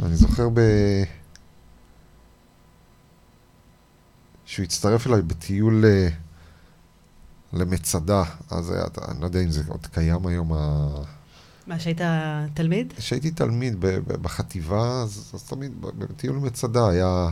אני 0.00 0.16
זוכר 0.16 0.48
ב... 0.54 0.60
שהוא 4.44 4.64
הצטרף 4.64 5.06
אליי 5.06 5.22
בטיול 5.22 5.84
אה, 5.84 6.08
למצדה, 7.52 8.22
אז 8.50 8.70
היה, 8.70 8.84
אני 9.08 9.20
לא 9.20 9.26
יודע 9.26 9.40
אם 9.40 9.50
זה 9.50 9.62
עוד 9.68 9.86
קיים 9.86 10.26
היום. 10.26 10.52
ה... 10.52 10.88
מה, 11.66 11.78
שהיית 11.78 12.00
תלמיד? 12.54 12.92
כשהייתי 12.96 13.30
תלמיד 13.30 13.76
בחטיבה, 14.22 15.02
אז, 15.02 15.30
אז 15.34 15.42
תמיד 15.42 15.72
בטיול 15.80 16.36
מצדה 16.36 16.88
היה, 16.88 17.28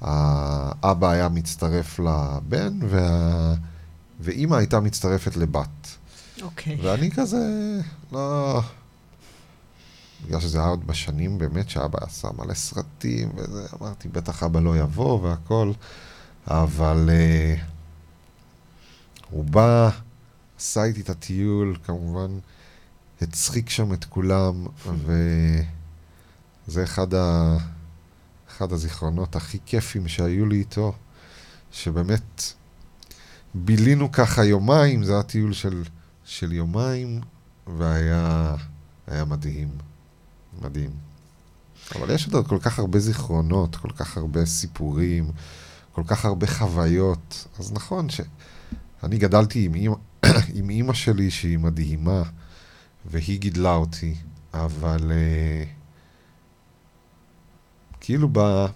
האבא 0.00 1.10
היה 1.10 1.28
מצטרף 1.28 1.98
לבן, 1.98 2.78
וה, 2.88 3.54
ואימא 4.20 4.54
הייתה 4.54 4.80
מצטרפת 4.80 5.36
לבת. 5.36 5.96
אוקיי. 6.42 6.78
ואני 6.82 7.10
כזה, 7.10 7.38
לא... 8.12 8.60
בגלל 10.26 10.40
שזה 10.40 10.58
היה 10.58 10.66
עוד 10.66 10.86
בשנים 10.86 11.38
באמת 11.38 11.70
שאבא 11.70 11.98
עשה 12.02 12.28
מלא 12.38 12.54
סרטים 12.54 13.32
וזה, 13.36 13.66
אמרתי, 13.80 14.08
בטח 14.08 14.42
אבא 14.42 14.60
לא 14.60 14.78
יבוא 14.78 15.20
והכל, 15.20 15.72
אבל 16.46 17.10
uh, 17.10 17.60
הוא 19.30 19.44
בא, 19.44 19.90
עשה 20.58 20.84
איתי 20.84 21.00
את 21.00 21.10
הטיול, 21.10 21.76
כמובן, 21.84 22.38
הצחיק 23.22 23.70
שם 23.70 23.92
את 23.92 24.04
כולם, 24.04 24.66
וזה 26.66 26.84
אחד, 26.84 27.14
ה... 27.14 27.56
אחד 28.48 28.72
הזיכרונות 28.72 29.36
הכי 29.36 29.58
כיפים 29.66 30.08
שהיו 30.08 30.46
לי 30.46 30.56
איתו, 30.56 30.92
שבאמת 31.72 32.42
בילינו 33.54 34.12
ככה 34.12 34.44
יומיים, 34.44 35.04
זה 35.04 35.12
היה 35.12 35.22
טיול 35.22 35.52
של, 35.52 35.82
של 36.24 36.52
יומיים, 36.52 37.20
והיה 37.66 38.54
היה 39.06 39.24
מדהים. 39.24 39.68
מדהים. 40.62 40.90
אבל 41.94 42.14
יש 42.14 42.28
עוד 42.28 42.46
כל 42.46 42.58
כך 42.58 42.78
הרבה 42.78 42.98
זיכרונות, 42.98 43.76
כל 43.76 43.90
כך 43.90 44.16
הרבה 44.16 44.46
סיפורים, 44.46 45.30
כל 45.92 46.02
כך 46.06 46.24
הרבה 46.24 46.46
חוויות. 46.46 47.46
אז 47.58 47.72
נכון 47.72 48.08
שאני 48.08 49.18
גדלתי 49.18 49.64
עם 49.64 49.74
אימא, 49.74 49.94
עם 50.54 50.70
אימא 50.70 50.92
שלי 50.92 51.30
שהיא 51.30 51.58
מדהימה, 51.58 52.22
והיא 53.06 53.40
גידלה 53.40 53.74
אותי, 53.74 54.14
אבל 54.54 55.12
uh, 55.12 55.68
כאילו 58.00 58.28
ב... 58.32 58.66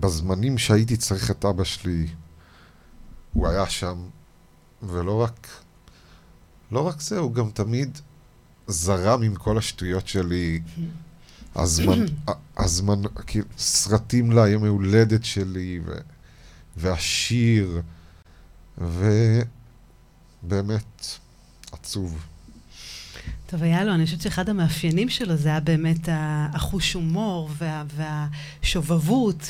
בזמנים 0.00 0.58
שהייתי 0.58 0.96
צריך 0.96 1.30
את 1.30 1.44
אבא 1.44 1.64
שלי, 1.64 2.06
הוא 3.32 3.48
היה 3.48 3.68
שם, 3.68 4.08
ולא 4.82 5.22
רק, 5.22 5.46
לא 6.72 6.86
רק 6.86 7.00
זה, 7.00 7.18
הוא 7.18 7.34
גם 7.34 7.50
תמיד 7.50 7.98
זרם 8.68 9.22
עם 9.22 9.34
כל 9.34 9.58
השטויות 9.58 10.08
שלי. 10.08 10.60
הזמן, 11.56 12.04
הזמן, 12.56 13.02
כאילו, 13.26 13.46
סרטים 13.58 14.32
ליום 14.32 14.64
ההולדת 14.64 15.24
שלי, 15.24 15.80
ו, 15.86 15.92
והשיר, 16.76 17.82
ובאמת 20.42 21.18
עצוב. 21.72 22.26
טוב, 23.46 23.62
היה 23.62 23.84
לו, 23.84 23.94
אני 23.94 24.04
חושבת 24.04 24.20
שאחד 24.20 24.48
המאפיינים 24.48 25.08
שלו 25.08 25.36
זה 25.36 25.48
היה 25.48 25.60
באמת 25.60 26.08
החוש 26.52 26.92
הומור 26.92 27.50
וה, 27.58 27.84
והשובבות 27.96 29.46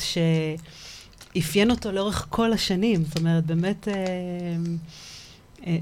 שאפיין 1.33 1.71
אותו 1.71 1.91
לאורך 1.91 2.25
כל 2.29 2.53
השנים. 2.53 3.05
זאת 3.05 3.17
אומרת, 3.17 3.45
באמת... 3.45 3.87
אה, 3.87 3.93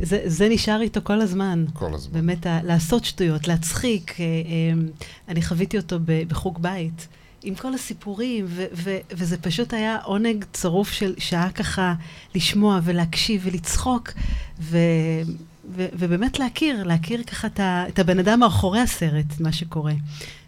זה, 0.02 0.22
זה 0.26 0.50
נשאר 0.50 0.82
איתו 0.82 1.00
כל 1.04 1.22
הזמן. 1.22 1.66
כל 1.74 1.94
הזמן. 1.94 2.14
באמת, 2.14 2.46
ה, 2.46 2.60
לעשות 2.64 3.06
שטויות, 3.06 3.48
להצחיק. 3.48 4.16
אה, 4.20 4.26
אה, 4.26 4.82
אני 5.28 5.42
חוויתי 5.42 5.78
אותו 5.78 5.98
בחוג 6.28 6.62
בית, 6.62 7.08
עם 7.44 7.56
כל 7.56 7.74
הסיפורים, 7.74 8.46
ו, 8.48 8.66
ו, 8.74 8.98
וזה 9.12 9.38
פשוט 9.38 9.74
היה 9.74 9.98
עונג 10.04 10.46
צרוף 10.54 10.92
של 10.92 11.14
שעה 11.18 11.52
ככה 11.52 11.94
לשמוע 12.36 12.80
ולהקשיב 12.84 13.42
ולצחוק, 13.46 14.12
ו, 14.60 14.78
ו, 15.76 15.86
ובאמת 15.94 16.40
להכיר, 16.40 16.84
להכיר 16.84 17.24
ככה 17.24 17.48
את, 17.48 17.60
ה, 17.60 17.86
את 17.88 18.00
הבן 18.00 18.20
אדם 18.20 18.40
מאחורי 18.40 18.80
הסרט, 18.80 19.40
מה 19.40 19.52
שקורה. 19.52 19.94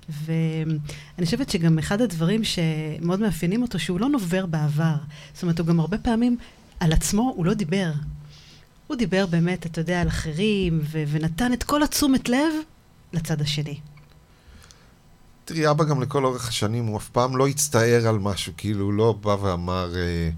ואני 0.10 1.26
חושבת 1.26 1.50
שגם 1.50 1.80
אחד 1.80 2.02
הדברים 2.02 2.42
שמאוד 2.44 3.20
מאפיינים 3.20 3.62
אותו, 3.62 3.80
שהוא 3.80 4.00
לא 4.00 4.10
נובר 4.10 4.46
בעבר. 4.46 4.96
זאת 5.34 5.44
אומרת, 5.44 5.60
הוא 5.60 5.68
גם 5.68 5.80
הרבה 5.80 5.98
פעמים 5.98 6.38
על 6.80 6.94
עצמו, 6.94 7.34
הוא 7.36 7.46
לא 7.46 7.54
דיבר. 7.54 7.92
הוא 8.90 8.98
דיבר 8.98 9.26
באמת, 9.26 9.66
אתה 9.66 9.82
יודע, 9.82 10.02
על 10.02 10.08
אחרים, 10.08 10.80
ו- 10.84 11.04
ונתן 11.08 11.54
את 11.54 11.64
כל 11.64 11.84
התשומת 11.84 12.30
לב 12.30 12.54
לצד 13.14 13.42
השני. 13.42 13.80
תראי, 15.46 15.70
אבא 15.70 15.84
גם 15.84 16.02
לכל 16.02 16.26
אורך 16.26 16.48
השנים, 16.48 16.86
הוא 16.86 16.98
אף 16.98 17.10
פעם 17.10 17.38
לא 17.38 17.48
הצטער 17.48 18.08
על 18.08 18.20
משהו, 18.20 18.54
כאילו, 18.58 18.86
הוא 18.86 18.94
לא 18.94 19.16
בא 19.22 19.30
ואמר, 19.30 19.96
אה, 19.96 20.30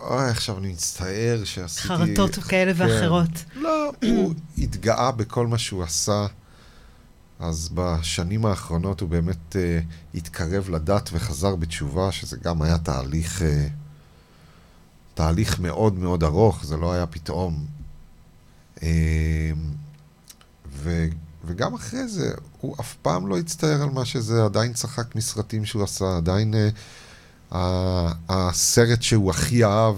אוי, 0.00 0.30
עכשיו 0.30 0.58
אני 0.58 0.72
מצטער 0.72 1.40
שעשיתי... 1.44 1.88
חרטות 1.88 2.34
כאלה 2.34 2.74
כן. 2.74 2.82
ואחרות. 2.82 3.44
לא, 3.54 3.92
הוא 4.02 4.34
התגאה 4.58 5.12
בכל 5.12 5.46
מה 5.46 5.58
שהוא 5.58 5.82
עשה. 5.82 6.26
אז 7.38 7.70
בשנים 7.74 8.46
האחרונות 8.46 9.00
הוא 9.00 9.08
באמת 9.08 9.56
אה, 9.56 9.80
התקרב 10.14 10.70
לדת 10.70 11.10
וחזר 11.12 11.56
בתשובה, 11.56 12.12
שזה 12.12 12.36
גם 12.36 12.62
היה 12.62 12.78
תהליך... 12.78 13.42
אה, 13.42 13.66
תהליך 15.14 15.60
מאוד 15.60 15.98
מאוד 15.98 16.24
ארוך, 16.24 16.64
זה 16.64 16.76
לא 16.76 16.92
היה 16.92 17.06
פתאום. 17.06 17.66
אמ, 18.82 18.88
ו, 20.72 21.06
וגם 21.44 21.74
אחרי 21.74 22.08
זה, 22.08 22.34
הוא 22.60 22.76
אף 22.80 22.94
פעם 23.02 23.26
לא 23.26 23.38
הצטער 23.38 23.82
על 23.82 23.90
מה 23.90 24.04
שזה, 24.04 24.44
עדיין 24.44 24.72
צחק 24.72 25.16
מסרטים 25.16 25.64
שהוא 25.64 25.84
עשה, 25.84 26.16
עדיין 26.16 26.54
uh, 27.52 27.54
הסרט 28.28 29.02
שהוא 29.02 29.30
הכי 29.30 29.64
אהב, 29.64 29.96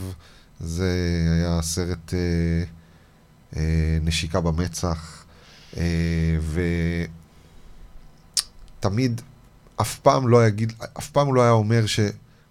זה 0.61 0.92
היה 1.35 1.62
סרט 1.62 2.11
uh, 2.11 3.55
uh, 3.55 3.57
נשיקה 4.02 4.40
במצח, 4.40 5.24
uh, 5.72 5.76
ותמיד, 8.81 9.20
אף 9.81 9.98
פעם 9.98 10.29
לא 10.29 10.46
יגיד, 10.46 10.72
אף 10.98 11.11
פעם 11.11 11.35
לא 11.35 11.42
היה 11.42 11.50
אומר 11.50 11.87
ש... 11.87 12.00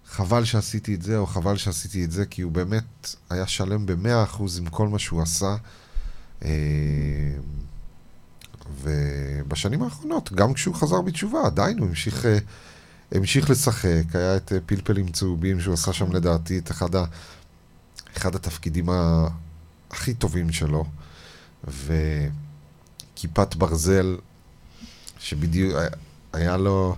חבל 0.08 0.44
שעשיתי 0.44 0.94
את 0.94 1.02
זה, 1.02 1.18
או 1.18 1.26
חבל 1.26 1.56
שעשיתי 1.56 2.04
את 2.04 2.10
זה, 2.10 2.26
כי 2.26 2.42
הוא 2.42 2.52
באמת 2.52 3.14
היה 3.30 3.46
שלם 3.46 3.86
במאה 3.86 4.24
אחוז 4.24 4.58
עם 4.58 4.66
כל 4.66 4.88
מה 4.88 4.98
שהוא 4.98 5.22
עשה. 5.22 5.56
אה, 6.44 6.50
ובשנים 8.82 9.82
האחרונות, 9.82 10.32
גם 10.32 10.54
כשהוא 10.54 10.74
חזר 10.74 11.00
בתשובה, 11.00 11.46
עדיין 11.46 11.78
הוא 11.78 11.88
המשיך, 11.88 12.26
אה, 12.26 12.38
המשיך 13.12 13.50
לשחק. 13.50 14.02
היה 14.14 14.36
את 14.36 14.52
אה, 14.52 14.58
פלפלים 14.66 15.08
צהובים 15.08 15.60
שהוא 15.60 15.74
עשה 15.74 15.92
שם 15.92 16.12
לדעתי 16.12 16.58
את 16.58 16.70
אחד, 16.70 16.94
ה, 16.94 17.04
אחד 18.16 18.34
התפקידים 18.34 18.90
ה, 18.90 19.26
הכי 19.90 20.14
טובים 20.14 20.52
שלו. 20.52 20.84
וכיפת 21.64 23.54
ברזל, 23.54 24.16
שבדיוק 25.18 25.74
היה 26.32 26.56
לו... 26.56 26.96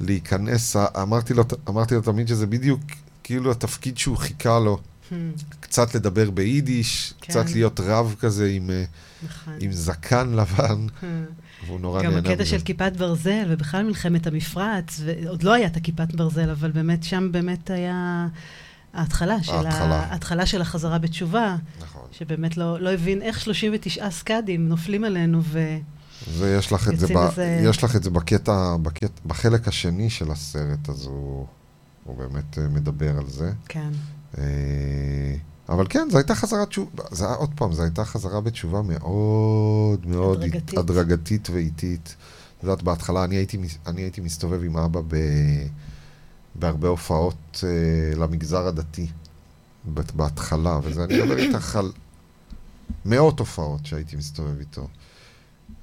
להיכנס, 0.00 0.76
אמרתי 0.76 1.34
לו, 1.34 1.44
אמרתי 1.68 1.94
לו 1.94 2.00
תמיד 2.00 2.28
שזה 2.28 2.46
בדיוק 2.46 2.80
כאילו 3.22 3.50
התפקיד 3.50 3.98
שהוא 3.98 4.16
חיכה 4.16 4.58
לו. 4.58 4.78
Hmm. 5.10 5.14
קצת 5.60 5.94
לדבר 5.94 6.30
ביידיש, 6.30 7.14
כן. 7.20 7.32
קצת 7.32 7.50
להיות 7.50 7.80
רב 7.80 8.14
כזה 8.20 8.46
עם, 8.46 8.70
אה, 8.70 8.84
נכון. 9.24 9.54
עם 9.60 9.72
זקן 9.72 10.32
לבן, 10.32 10.86
hmm. 10.86 11.04
והוא 11.66 11.80
נורא 11.80 12.02
נהנה 12.02 12.16
מזה. 12.16 12.20
גם 12.20 12.32
הקטע 12.32 12.44
של 12.44 12.60
כיפת 12.60 12.92
ברזל, 12.96 13.44
ובכלל 13.48 13.86
מלחמת 13.86 14.26
המפרץ, 14.26 15.00
ועוד 15.04 15.42
לא 15.42 15.52
היה 15.52 15.66
את 15.66 15.76
הכיפת 15.76 16.14
ברזל, 16.14 16.50
אבל 16.50 16.70
באמת 16.70 17.04
שם 17.04 17.28
באמת 17.32 17.70
היה 17.70 18.28
ההתחלה 18.94 19.42
של, 19.42 19.52
ההתחלה. 19.52 20.06
ההתחלה 20.10 20.46
של 20.46 20.60
החזרה 20.60 20.98
בתשובה. 20.98 21.56
נכון. 21.80 22.02
שבאמת 22.12 22.56
לא, 22.56 22.80
לא 22.80 22.92
הבין 22.92 23.22
איך 23.22 23.40
39 23.40 24.10
סקאדים 24.10 24.68
נופלים 24.68 25.04
עלינו 25.04 25.42
ו... 25.42 25.76
ויש 26.28 26.72
לך 26.72 26.88
את 26.88 26.98
זה, 26.98 27.06
ב... 27.06 27.34
זה... 27.34 27.60
יש 27.64 27.84
לך 27.84 27.96
את 27.96 28.02
זה 28.02 28.10
בקטע, 28.10 28.76
בקטע, 28.82 29.20
בחלק 29.26 29.68
השני 29.68 30.10
של 30.10 30.30
הסרט, 30.30 30.88
אז 30.88 31.04
הוא, 31.06 31.46
הוא 32.04 32.16
באמת 32.16 32.58
אה, 32.58 32.68
מדבר 32.68 33.18
על 33.18 33.28
זה. 33.28 33.52
כן. 33.68 33.90
אה, 34.38 35.34
אבל 35.68 35.86
כן, 35.88 36.08
זו 36.10 36.18
הייתה 36.18 36.34
חזרת 36.34 36.68
תשובה, 36.68 37.02
זה 37.10 37.26
היה 37.26 37.34
עוד 37.34 37.50
פעם, 37.54 37.72
זו 37.72 37.82
הייתה 37.82 38.04
חזרה 38.04 38.40
בתשובה 38.40 38.82
מאוד 38.82 40.06
מאוד 40.06 40.38
הדרגתית, 40.38 40.78
הדרגתית 40.78 41.50
ואיטית. 41.50 42.16
את 42.58 42.62
יודעת, 42.62 42.82
בהתחלה 42.82 43.24
אני 43.24 43.36
הייתי, 43.36 43.58
אני 43.86 44.02
הייתי 44.02 44.20
מסתובב 44.20 44.64
עם 44.64 44.76
אבא 44.76 45.00
ב, 45.08 45.16
בהרבה 46.54 46.88
הופעות 46.88 47.34
uh, 47.54 48.16
למגזר 48.18 48.66
הדתי, 48.66 49.06
בהתחלה, 50.14 50.78
וזה, 50.82 51.04
אני 51.04 51.22
מדבר 51.22 51.38
איתך 51.38 51.76
על 51.76 51.92
מאות 53.04 53.38
הופעות 53.38 53.86
שהייתי 53.86 54.16
מסתובב 54.16 54.58
איתו. 54.58 54.88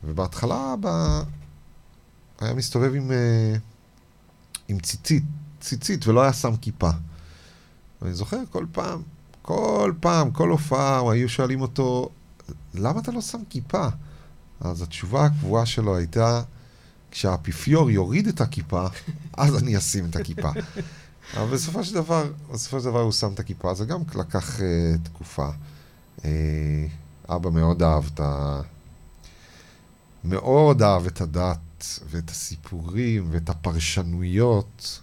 ובהתחלה 0.04 0.76
ב... 0.80 0.88
היה 2.40 2.54
מסתובב 2.54 2.96
עם, 2.96 3.12
אה, 3.12 3.56
עם 4.68 4.80
ציצית, 4.80 5.24
ציצית, 5.60 6.08
ולא 6.08 6.22
היה 6.22 6.34
שם 6.34 6.56
כיפה. 6.58 6.90
ואני 8.02 8.14
זוכר 8.14 8.38
כל 8.50 8.66
פעם, 8.72 9.02
כל 9.42 9.94
פעם, 10.00 10.32
כל 10.32 10.50
הופעה, 10.50 11.12
היו 11.12 11.30
שואלים 11.30 11.62
אותו, 11.62 12.10
למה 12.74 13.00
אתה 13.00 13.12
לא 13.12 13.22
שם 13.22 13.42
כיפה? 13.50 13.88
אז 14.60 14.82
התשובה 14.82 15.26
הקבועה 15.26 15.66
שלו 15.66 15.96
הייתה, 15.96 16.42
כשהאפיפיור 17.12 17.92
יוריד 17.92 18.28
את 18.28 18.42
הכיפה, 18.42 18.88
אז 19.38 19.64
אני 19.64 19.78
אשים 19.78 20.06
את 20.06 20.16
הכיפה. 20.16 20.50
אבל 21.38 21.54
בסופו 21.54 21.84
של 21.84 21.94
דבר, 21.94 22.32
בסופו 22.52 22.80
של 22.80 22.86
דבר 22.86 23.02
הוא 23.02 23.12
שם 23.12 23.34
את 23.34 23.40
הכיפה, 23.40 23.74
זה 23.74 23.86
גם 23.86 24.02
לקח 24.16 24.60
uh, 24.60 24.62
תקופה. 25.04 25.50
Uh, 26.18 26.24
אבא 27.30 27.50
מאוד 27.50 27.84
אהב 27.84 28.06
את 28.14 28.20
ה... 28.20 28.62
מאוד 30.24 30.82
אהב 30.82 31.06
את 31.06 31.22
הדת 31.22 32.00
ואת 32.10 32.30
הסיפורים 32.30 33.28
ואת 33.32 33.50
הפרשנויות, 33.50 35.02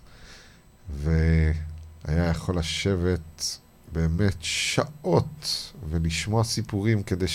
והיה 0.96 2.26
יכול 2.30 2.58
לשבת 2.58 3.58
באמת 3.92 4.36
שעות 4.40 5.72
ולשמוע 5.90 6.44
סיפורים 6.44 7.02
כדי 7.02 7.26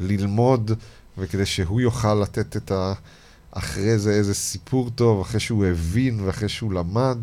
ללמוד 0.00 0.70
וכדי 1.18 1.46
שהוא 1.46 1.80
יוכל 1.80 2.14
לתת 2.14 2.56
את 2.56 2.70
ה... 2.70 2.92
אחרי 3.50 3.98
זה 3.98 4.12
איזה 4.12 4.34
סיפור 4.34 4.90
טוב, 4.90 5.20
אחרי 5.20 5.40
שהוא 5.40 5.66
הבין 5.66 6.20
ואחרי 6.20 6.48
שהוא 6.48 6.72
למד. 6.72 7.18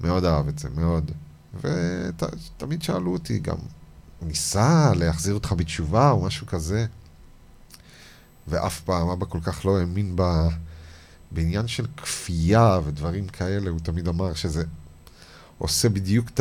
מאוד 0.00 0.24
אהב 0.24 0.48
את 0.48 0.58
זה, 0.58 0.68
מאוד. 0.70 1.10
ותמיד 1.60 2.82
שאלו 2.82 3.12
אותי 3.12 3.38
גם, 3.38 3.56
הוא 4.18 4.28
ניסה 4.28 4.92
להחזיר 4.96 5.34
אותך 5.34 5.54
בתשובה 5.56 6.10
או 6.10 6.24
משהו 6.24 6.46
כזה? 6.46 6.86
ואף 8.50 8.80
פעם 8.80 9.08
אבא 9.08 9.26
כל 9.28 9.40
כך 9.42 9.66
לא 9.66 9.78
האמין 9.78 10.12
ב, 10.16 10.22
בעניין 11.30 11.68
של 11.68 11.86
כפייה 11.96 12.78
ודברים 12.84 13.28
כאלה, 13.28 13.70
הוא 13.70 13.80
תמיד 13.80 14.08
אמר 14.08 14.34
שזה 14.34 14.64
עושה 15.58 15.88
בדיוק 15.88 16.28
את 16.28 16.40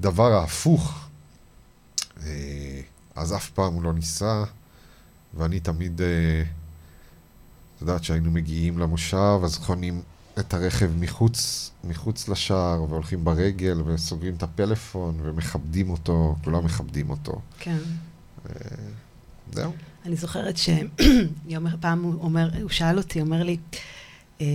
הדבר 0.00 0.32
ההפוך. 0.32 1.08
אה, 2.22 2.80
אז 3.14 3.34
אף 3.34 3.50
פעם 3.50 3.74
הוא 3.74 3.82
לא 3.82 3.92
ניסה, 3.92 4.44
ואני 5.34 5.60
תמיד, 5.60 6.00
אה, 6.00 6.42
את 7.76 7.80
יודעת, 7.80 8.00
כשהיינו 8.00 8.30
מגיעים 8.30 8.78
למושב, 8.78 9.40
אז 9.44 9.58
חונים 9.58 10.02
את 10.38 10.54
הרכב 10.54 10.90
מחוץ, 10.98 11.70
מחוץ 11.84 12.28
לשער, 12.28 12.82
והולכים 12.82 13.24
ברגל, 13.24 13.82
וסוגרים 13.84 14.34
את 14.34 14.42
הפלאפון, 14.42 15.18
ומכבדים 15.22 15.90
אותו, 15.90 16.36
כולם 16.44 16.64
מכבדים 16.64 17.10
אותו. 17.10 17.40
כן. 17.58 17.78
אה, 18.48 18.54
זהו. 19.52 19.72
אני 20.06 20.16
זוכרת 20.16 20.56
שפעם 20.56 22.02
הוא 22.02 22.14
אומר, 22.22 22.48
הוא 22.62 22.70
שאל 22.70 22.98
אותי, 22.98 23.20
אומר 23.20 23.42
לי, 23.42 23.56
אה, 24.40 24.46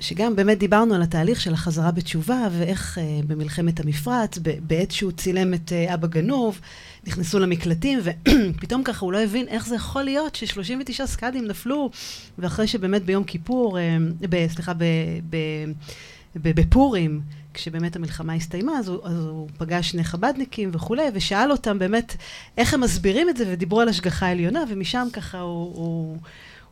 שגם 0.00 0.36
באמת 0.36 0.58
דיברנו 0.58 0.94
על 0.94 1.02
התהליך 1.02 1.40
של 1.40 1.52
החזרה 1.52 1.90
בתשובה, 1.90 2.48
ואיך 2.52 2.98
אה, 2.98 3.20
במלחמת 3.26 3.80
המפרץ, 3.80 4.38
בעת 4.66 4.90
שהוא 4.90 5.12
צילם 5.12 5.54
את 5.54 5.72
אבא 5.72 6.06
גנוב, 6.06 6.60
נכנסו 7.06 7.38
למקלטים, 7.38 7.98
ופתאום 8.02 8.82
ככה 8.84 9.04
הוא 9.04 9.12
לא 9.12 9.18
הבין 9.18 9.48
איך 9.48 9.66
זה 9.66 9.74
יכול 9.76 10.02
להיות 10.02 10.34
ש-39 10.34 11.06
סקאדים 11.06 11.46
נפלו, 11.46 11.90
ואחרי 12.38 12.66
שבאמת 12.66 13.04
ביום 13.04 13.24
כיפור, 13.24 13.78
ב, 14.30 14.46
סליחה, 14.48 14.72
בפורים, 16.36 17.20
כשבאמת 17.54 17.96
המלחמה 17.96 18.32
הסתיימה, 18.34 18.78
אז 18.78 18.88
הוא, 18.88 19.06
אז 19.06 19.24
הוא 19.24 19.48
פגש 19.58 19.90
שני 19.90 20.04
חבדניקים 20.04 20.70
וכולי, 20.72 21.02
ושאל 21.14 21.52
אותם 21.52 21.78
באמת 21.78 22.16
איך 22.58 22.74
הם 22.74 22.80
מסבירים 22.80 23.28
את 23.28 23.36
זה, 23.36 23.44
ודיברו 23.48 23.80
על 23.80 23.88
השגחה 23.88 24.28
עליונה, 24.30 24.64
ומשם 24.68 25.08
ככה 25.12 25.40
הוא, 25.40 25.74
הוא, 25.76 26.18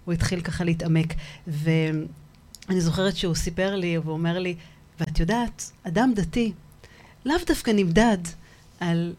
הוא 0.04 0.14
התחיל 0.14 0.40
ככה 0.40 0.64
להתעמק. 0.64 1.14
ואני 1.46 2.80
זוכרת 2.80 3.16
שהוא 3.16 3.34
סיפר 3.34 3.76
לי, 3.76 3.98
והוא 3.98 4.12
אומר 4.12 4.38
לי, 4.38 4.54
ואת 5.00 5.18
יודעת, 5.20 5.72
אדם 5.86 6.12
דתי 6.14 6.52
לאו 7.24 7.36
דווקא 7.46 7.70
נמדד 7.70 8.18
על 8.80 9.14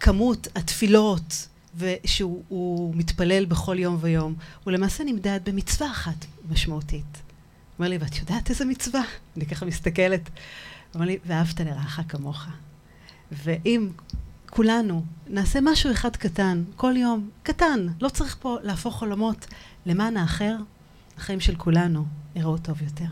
כמות 0.00 0.48
התפילות 0.54 1.48
שהוא 2.04 2.94
מתפלל 2.94 3.44
בכל 3.44 3.78
יום 3.78 3.98
ויום, 4.00 4.34
הוא 4.64 4.72
למעשה 4.72 5.04
נמדד 5.04 5.40
במצווה 5.44 5.90
אחת 5.90 6.26
משמעותית. 6.50 7.04
הוא 7.12 7.84
אומר 7.84 7.88
לי, 7.88 7.98
ואת 7.98 8.18
יודעת 8.18 8.50
איזה 8.50 8.64
מצווה? 8.64 9.02
אני 9.36 9.46
ככה 9.46 9.66
מסתכלת. 9.66 10.30
אומר 10.96 11.06
לי, 11.06 11.18
ואהבת 11.26 11.60
לרעך 11.60 12.00
כמוך. 12.08 12.46
ואם 13.32 13.88
כולנו 14.50 15.02
נעשה 15.28 15.58
משהו 15.62 15.92
אחד 15.92 16.16
קטן, 16.16 16.64
כל 16.76 16.94
יום, 16.96 17.30
קטן, 17.42 17.86
לא 18.00 18.08
צריך 18.08 18.36
פה 18.40 18.56
להפוך 18.62 19.02
עולמות, 19.02 19.46
למען 19.86 20.16
האחר, 20.16 20.56
החיים 21.18 21.40
של 21.40 21.56
כולנו 21.56 22.04
יראו 22.36 22.58
טוב 22.58 22.82
יותר. 22.82 23.04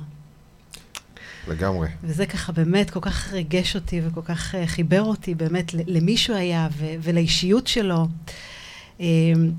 לגמרי. 1.49 1.89
וזה 2.03 2.27
ככה 2.27 2.53
באמת 2.53 2.91
כל 2.91 3.01
כך 3.01 3.33
ריגש 3.33 3.77
אותי 3.77 4.01
וכל 4.05 4.23
כך 4.25 4.55
uh, 4.55 4.59
חיבר 4.67 5.03
אותי 5.03 5.35
באמת 5.35 5.75
למי 5.75 6.17
שהוא 6.17 6.37
היה 6.37 6.69
ו- 6.73 6.95
ולאישיות 7.03 7.67
שלו. 7.67 8.09
Um, 8.99 9.03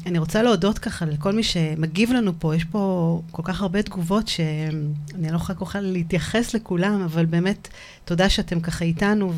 אני 0.05 0.19
רוצה 0.19 0.43
להודות 0.43 0.79
ככה 0.79 1.05
לכל 1.05 1.33
מי 1.33 1.43
שמגיב 1.43 2.11
לנו 2.11 2.31
פה, 2.39 2.55
יש 2.55 2.63
פה 2.63 3.21
כל 3.31 3.41
כך 3.45 3.61
הרבה 3.61 3.81
תגובות 3.81 4.27
שאני 4.27 5.31
לא 5.31 5.35
יכולה 5.35 5.59
כל 5.59 5.65
כך 5.65 5.75
להתייחס 5.81 6.53
לכולם, 6.53 7.01
אבל 7.01 7.25
באמת 7.25 7.67
תודה 8.05 8.29
שאתם 8.29 8.59
ככה 8.59 8.85
איתנו, 8.85 9.33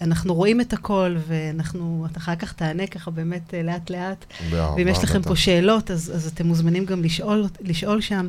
ואנחנו 0.00 0.34
רואים 0.34 0.60
את 0.60 0.72
הכל, 0.72 1.16
ואנחנו, 1.28 2.06
אתה 2.10 2.18
אחר 2.18 2.36
כך 2.36 2.52
תענה 2.52 2.86
ככה 2.86 3.10
באמת 3.10 3.54
לאט-לאט. 3.64 4.24
באהבה. 4.50 4.74
ואם 4.76 4.88
יש 4.88 5.04
לכם 5.04 5.22
פה 5.22 5.36
שאלות, 5.36 5.90
אז, 5.90 6.12
אז 6.14 6.26
אתם 6.26 6.46
מוזמנים 6.46 6.84
גם 6.84 7.02
לשאול, 7.02 7.46
לשאול 7.60 8.00
שם. 8.00 8.28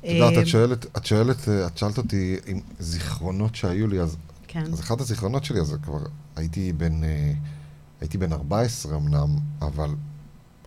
את 0.00 0.04
יודעת, 0.04 0.38
את 0.42 0.46
שואלת, 0.46 0.86
את 0.96 1.06
שואלת, 1.06 1.48
את 1.48 1.78
שאלת 1.78 1.98
אותי 1.98 2.36
עם 2.46 2.60
זיכרונות 2.78 3.54
שהיו 3.54 3.86
לי, 3.86 4.00
אז, 4.00 4.16
כן. 4.48 4.62
אז 4.72 4.80
אחד 4.80 5.00
הזיכרונות 5.00 5.44
שלי, 5.44 5.60
אז 5.60 5.76
כבר 5.82 5.98
הייתי 6.36 6.72
בן, 6.72 7.04
אה, 7.04 7.32
הייתי 8.00 8.18
בן 8.18 8.32
14 8.32 8.96
אמנם, 8.96 9.36
אבל 9.62 9.90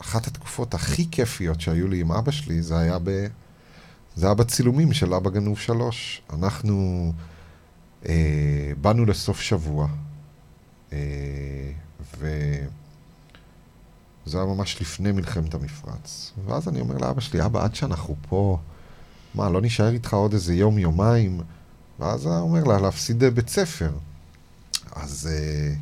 אחת 0.04 0.28
התקופות 0.28 0.74
הכי 0.74 1.08
כיפיות 1.12 1.62
שהיו 1.62 1.88
לי 1.88 2.02
עם 2.02 2.12
אבא 2.12 2.32
שלי, 2.32 2.62
זה 2.62 2.78
היה 2.78 2.98
ב... 3.04 3.28
זה 4.16 4.26
היה 4.26 4.36
בצילומים 4.36 4.94
של 4.94 5.14
אבא 5.14 5.30
גנוב 5.30 5.60
שלוש. 5.60 6.22
אנחנו... 6.34 7.12
אה, 8.06 8.72
באנו 8.82 9.06
לסוף 9.06 9.42
שבוע, 9.42 9.88
אה, 10.94 10.98
וזה 12.18 12.68
היה 14.38 14.46
ממש 14.46 14.82
לפני 14.82 15.12
מלחמת 15.12 15.54
המפרץ. 15.54 16.32
ואז 16.46 16.68
אני 16.68 16.82
אומר 16.82 16.98
לאבא 16.98 17.22
שלי, 17.22 17.46
אבא, 17.46 17.64
עד 17.64 17.76
שאנחנו 17.76 18.16
פה, 18.30 18.58
מה, 19.36 19.50
לא 19.50 19.62
נשאר 19.62 19.90
איתך 19.90 20.14
עוד 20.14 20.34
איזה 20.34 20.54
יום, 20.54 20.78
יומיים? 20.78 21.42
ואז 22.00 22.26
הוא 22.26 22.36
אומר 22.36 22.64
לה, 22.64 22.80
להפסיד 22.80 23.24
בית 23.24 23.50
ספר. 23.50 23.92
אז 24.96 25.30
אה, 25.32 25.74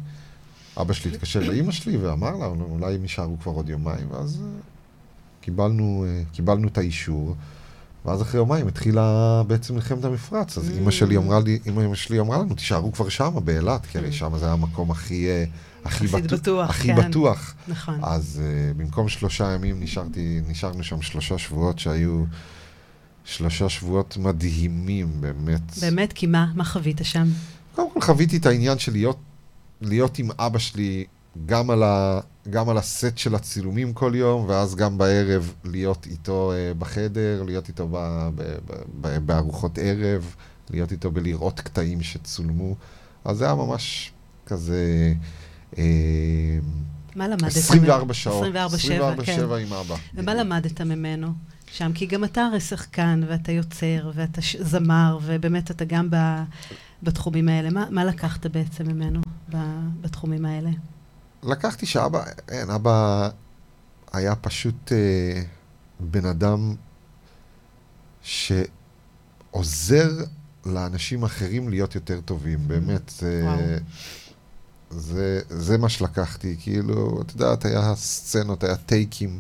אבא 0.78 0.94
שלי 0.94 1.12
התקשר 1.12 1.40
לאימא 1.40 1.72
שלי 1.72 1.98
ואמר 1.98 2.36
לה, 2.36 2.46
אולי 2.46 2.96
הם 2.96 3.02
יישארו 3.02 3.40
כבר 3.40 3.52
עוד 3.52 3.70
יומיים, 3.70 4.12
ואז 4.12 4.42
אה, 4.42 4.48
קיבלנו, 5.42 6.06
אה, 6.08 6.24
קיבלנו 6.32 6.68
את 6.68 6.78
האישור. 6.78 7.36
ואז 8.06 8.22
אחרי 8.22 8.40
יומיים 8.40 8.68
התחילה 8.68 9.42
בעצם 9.48 9.76
מלחמת 9.76 10.06
המפרץ, 10.06 10.58
אז 10.58 10.70
אימא 10.70 10.92
שלי 10.92 11.18
אמרה 11.18 11.40
לי, 11.40 11.60
אימא 11.66 11.96
שלי 11.96 12.20
אמרה 12.20 12.38
לנו, 12.38 12.56
תישארו 12.56 12.92
כבר 12.92 13.10
שם, 13.10 13.36
באילת, 13.44 13.86
כי 13.86 13.98
הרי 13.98 14.10
mm. 14.10 14.14
שם 14.14 14.38
זה 14.38 14.46
היה 14.46 14.54
המקום 14.54 14.92
הכי... 14.92 15.28
אה, 15.28 15.46
הכי 15.86 16.08
בטוח, 16.08 16.40
בטוח, 16.40 16.70
הכי 16.70 16.88
כן. 16.88 17.10
בטוח. 17.10 17.56
נכון. 17.68 18.00
אז 18.04 18.42
uh, 18.42 18.78
במקום 18.78 19.10
שלושה 19.10 19.52
ימים 19.52 19.80
נשארתי, 19.80 20.40
נשארנו 20.48 20.84
שם 20.84 21.02
שלושה 21.02 21.38
שבועות 21.38 21.80
שהיו 21.80 22.24
שלושה 23.26 23.70
שבועות 23.70 24.18
מדהימים, 24.18 25.08
באמת. 25.20 25.78
באמת? 25.82 26.14
כי 26.14 26.28
מה? 26.28 26.52
מה 26.56 26.64
חווית 26.64 27.02
שם? 27.04 27.28
קודם 27.76 27.92
כל 27.94 28.02
חוויתי 28.02 28.38
את 28.38 28.46
העניין 28.46 28.80
של 28.80 28.92
להיות, 28.92 29.18
להיות 29.82 30.20
עם 30.20 30.30
אבא 30.40 30.60
שלי 30.60 31.06
גם 31.46 31.70
על, 31.70 31.84
ה, 31.84 32.20
גם 32.50 32.70
על 32.70 32.78
הסט 32.78 33.18
של 33.18 33.36
הצילומים 33.36 33.94
כל 33.94 34.12
יום, 34.16 34.46
ואז 34.50 34.76
גם 34.76 34.98
בערב 34.98 35.54
להיות 35.64 36.06
איתו 36.06 36.52
uh, 36.52 36.78
בחדר, 36.78 37.44
להיות 37.46 37.68
איתו 37.68 37.88
ב, 37.88 37.98
ב, 38.36 38.42
ב, 38.42 38.74
ב, 39.02 39.18
בארוחות 39.18 39.78
ערב, 39.78 40.36
להיות 40.70 40.92
איתו 40.92 41.12
בלראות 41.12 41.60
קטעים 41.60 42.02
שצולמו. 42.02 42.76
אז 43.26 43.38
זה 43.38 43.46
היה 43.46 43.56
ממש 43.56 44.12
כזה... 44.46 45.14
Uh, 45.74 45.78
מה 47.16 47.28
למדת? 47.28 47.44
24 47.44 48.14
שעות. 48.14 48.36
24 48.36 48.78
7, 48.78 49.16
כן. 49.24 49.36
7 49.36 49.58
עם 49.58 49.74
אבא. 49.74 49.96
ומה 50.16 50.34
למדת 50.34 50.82
ממנו 50.82 51.28
שם? 51.72 51.92
כי 51.94 52.06
גם 52.06 52.24
אתה 52.24 52.42
הרי 52.42 52.60
שחקן, 52.60 53.22
ואתה 53.28 53.52
יוצר, 53.52 54.12
ואתה 54.14 54.42
זמר, 54.60 55.20
ובאמת 55.22 55.72
אתה 55.72 55.86
גם 55.86 56.10
ב, 56.10 56.16
בתחומים 57.04 57.50
האלה. 57.50 57.70
מה, 57.70 57.86
מה 57.90 58.06
לקחת 58.06 58.46
בעצם 58.46 58.88
ממנו 58.88 59.22
ב, 59.54 59.58
בתחומים 60.02 60.46
האלה? 60.46 60.70
לקחתי 61.44 61.86
שאבא, 61.86 62.24
אין, 62.50 62.70
אבא 62.70 63.30
היה 64.14 64.36
פשוט 64.36 64.92
אה, 64.92 65.42
בן 66.00 66.26
אדם 66.26 66.76
שעוזר 68.22 70.10
לאנשים 70.66 71.24
אחרים 71.24 71.70
להיות 71.70 71.96
יותר 71.96 72.22
טובים. 72.22 72.68
באמת, 72.68 73.10
זה, 73.10 73.78
זה, 74.90 75.42
זה 75.50 75.78
מה 75.78 75.90
שלקחתי, 75.90 76.56
כאילו, 76.60 77.22
את 77.22 77.32
יודעת, 77.32 77.66
היה 77.66 77.96
סצנות, 77.96 78.64
היה 78.64 78.76
טייקים 78.76 79.40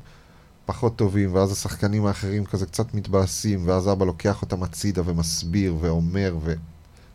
פחות 0.66 0.96
טובים, 0.96 1.36
ואז 1.36 1.52
השחקנים 1.52 2.06
האחרים 2.06 2.46
כזה 2.46 2.66
קצת 2.66 2.94
מתבאסים, 2.94 3.68
ואז 3.68 3.90
אבא 3.90 4.06
לוקח 4.06 4.42
אותם 4.42 4.64
הצידה 4.64 5.02
ומסביר 5.06 5.76
ואומר, 5.80 6.36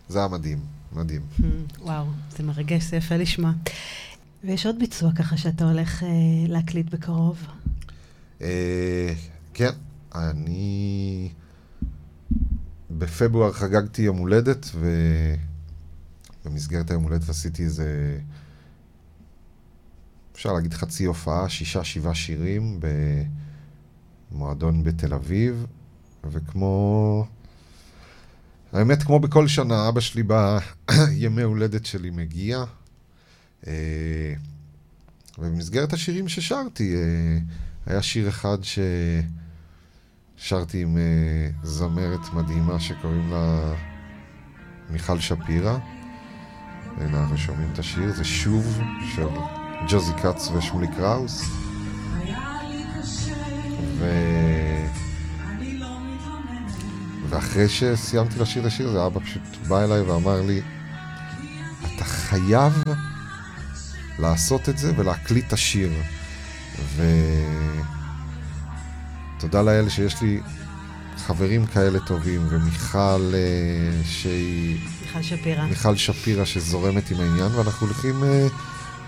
וזה 0.08 0.18
היה 0.18 0.28
מדהים, 0.28 0.58
מדהים. 0.92 1.22
Mm, 1.40 1.44
וואו, 1.80 2.06
זה 2.36 2.42
מרגש, 2.42 2.84
זה 2.84 2.96
יפה 2.96 3.16
לשמוע. 3.16 3.52
ויש 4.44 4.66
עוד 4.66 4.78
ביצוע 4.78 5.12
ככה 5.12 5.36
שאתה 5.36 5.64
הולך 5.64 6.02
אה, 6.02 6.08
להקליט 6.48 6.90
בקרוב. 6.90 7.46
אה, 8.40 9.14
כן, 9.54 9.70
אני 10.14 11.28
בפברואר 12.90 13.52
חגגתי 13.52 14.02
יום 14.02 14.16
הולדת, 14.16 14.70
ובמסגרת 16.44 16.90
היום 16.90 17.02
הולדת 17.02 17.28
עשיתי 17.28 17.62
איזה, 17.64 18.18
אפשר 20.32 20.52
להגיד 20.52 20.74
חצי 20.74 21.04
הופעה, 21.04 21.48
שישה, 21.48 21.84
שבעה 21.84 22.14
שירים 22.14 22.80
במועדון 24.30 24.84
בתל 24.84 25.14
אביב, 25.14 25.66
וכמו... 26.30 27.26
האמת, 28.72 29.02
כמו 29.02 29.20
בכל 29.20 29.48
שנה, 29.48 29.88
אבא 29.88 30.00
שלי 30.00 30.22
בימי 30.22 31.42
הולדת 31.52 31.86
שלי 31.86 32.10
מגיע, 32.10 32.64
אה, 33.66 34.34
ובמסגרת 35.38 35.92
השירים 35.92 36.28
ששרתי, 36.28 36.96
אה, 36.96 37.38
היה 37.86 38.02
שיר 38.02 38.28
אחד 38.28 38.58
ששרתי 40.38 40.82
עם 40.82 40.96
אה, 40.96 41.48
זמרת 41.62 42.32
מדהימה 42.34 42.80
שקוראים 42.80 43.30
לה 43.30 43.74
מיכל 44.90 45.20
שפירא. 45.20 45.78
אנחנו 47.00 47.38
שומעים 47.38 47.70
את 47.72 47.78
השיר, 47.78 48.12
זה 48.12 48.24
שוב 48.24 48.78
של 49.14 49.28
ג'וזי 49.88 50.12
כץ 50.12 50.48
ושמולי 50.48 50.86
קראוס. 50.96 51.42
ו... 53.98 54.65
ואחרי 57.28 57.68
שסיימתי 57.68 58.38
לשיר 58.38 58.62
את 58.62 58.66
השיר 58.66 58.88
הזה, 58.88 59.06
אבא 59.06 59.20
פשוט 59.20 59.42
בא 59.68 59.84
אליי 59.84 60.00
ואמר 60.00 60.42
לי, 60.42 60.60
אתה 61.94 62.04
חייב 62.04 62.82
לעשות 64.18 64.68
את 64.68 64.78
זה 64.78 64.92
ולהקליט 64.96 65.46
את 65.46 65.52
השיר. 65.52 65.92
ותודה 69.36 69.62
לאל 69.62 69.88
שיש 69.88 70.22
לי 70.22 70.40
חברים 71.16 71.66
כאלה 71.66 72.00
טובים, 72.00 72.46
ומיכל 72.48 73.32
אה, 73.34 74.02
שהיא... 74.04 74.78
מיכל 75.06 75.22
שפירא. 75.22 75.64
מיכל 75.64 75.96
שפירא 75.96 76.44
שזורמת 76.44 77.10
עם 77.10 77.20
העניין, 77.20 77.52
ואנחנו 77.54 77.86
הולכים 77.86 78.24
אה, 78.24 78.46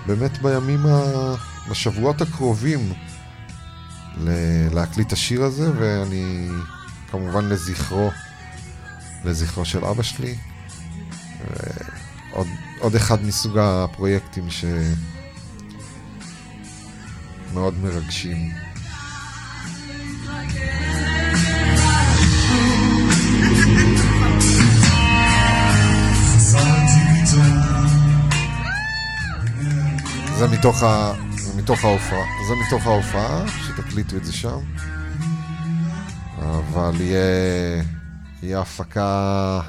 באמת 0.06 0.42
בימים, 0.42 0.86
ה... 0.86 1.34
בשבועות 1.70 2.20
הקרובים 2.20 2.92
ל- 4.24 4.74
להקליט 4.74 5.06
את 5.06 5.12
השיר 5.12 5.42
הזה, 5.42 5.70
ואני 5.78 6.48
כמובן 7.10 7.48
לזכרו, 7.48 8.10
לזכרו 9.24 9.64
של 9.64 9.84
אבא 9.84 10.02
שלי. 10.02 10.36
עוד, 12.30 12.46
עוד 12.78 12.94
אחד 12.94 13.24
מסוג 13.24 13.58
הפרויקטים 13.58 14.48
שמאוד 17.50 17.74
מרגשים. 17.82 18.52
זה 30.38 30.48
מתוך. 30.48 30.84
זה 31.36 31.56
מתוך 31.56 31.84
ההופעה, 31.84 32.24
זה 32.48 32.54
מתוך 32.66 32.86
ההופעה, 32.86 33.44
שתקליטו 33.48 34.16
את 34.16 34.24
זה 34.24 34.32
שם. 34.32 34.58
אבל 36.40 37.00
יהיה, 37.00 37.82
יהיה 38.42 38.60
הפקה, 38.60 39.60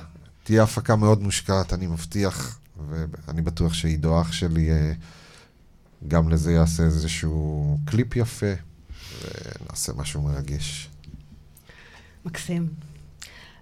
תהיה 0.44 0.64
הפקה 0.64 0.96
מאוד 0.96 1.22
מושקעת, 1.24 1.74
אני 1.74 1.88
מבטיח, 1.88 2.60
ואני 2.88 3.42
בטוח 3.42 3.74
שעידו 3.74 4.22
אח 4.22 4.32
שלי 4.32 4.72
אה, 4.72 4.92
גם 6.08 6.30
לזה 6.30 6.54
יעשה 6.54 6.84
איזשהו 6.84 7.78
קליפ 7.86 8.16
יפה, 8.16 8.54
ונעשה 9.22 9.94
משהו 9.94 10.22
מרגש. 10.22 10.90
מקסים. 12.26 12.68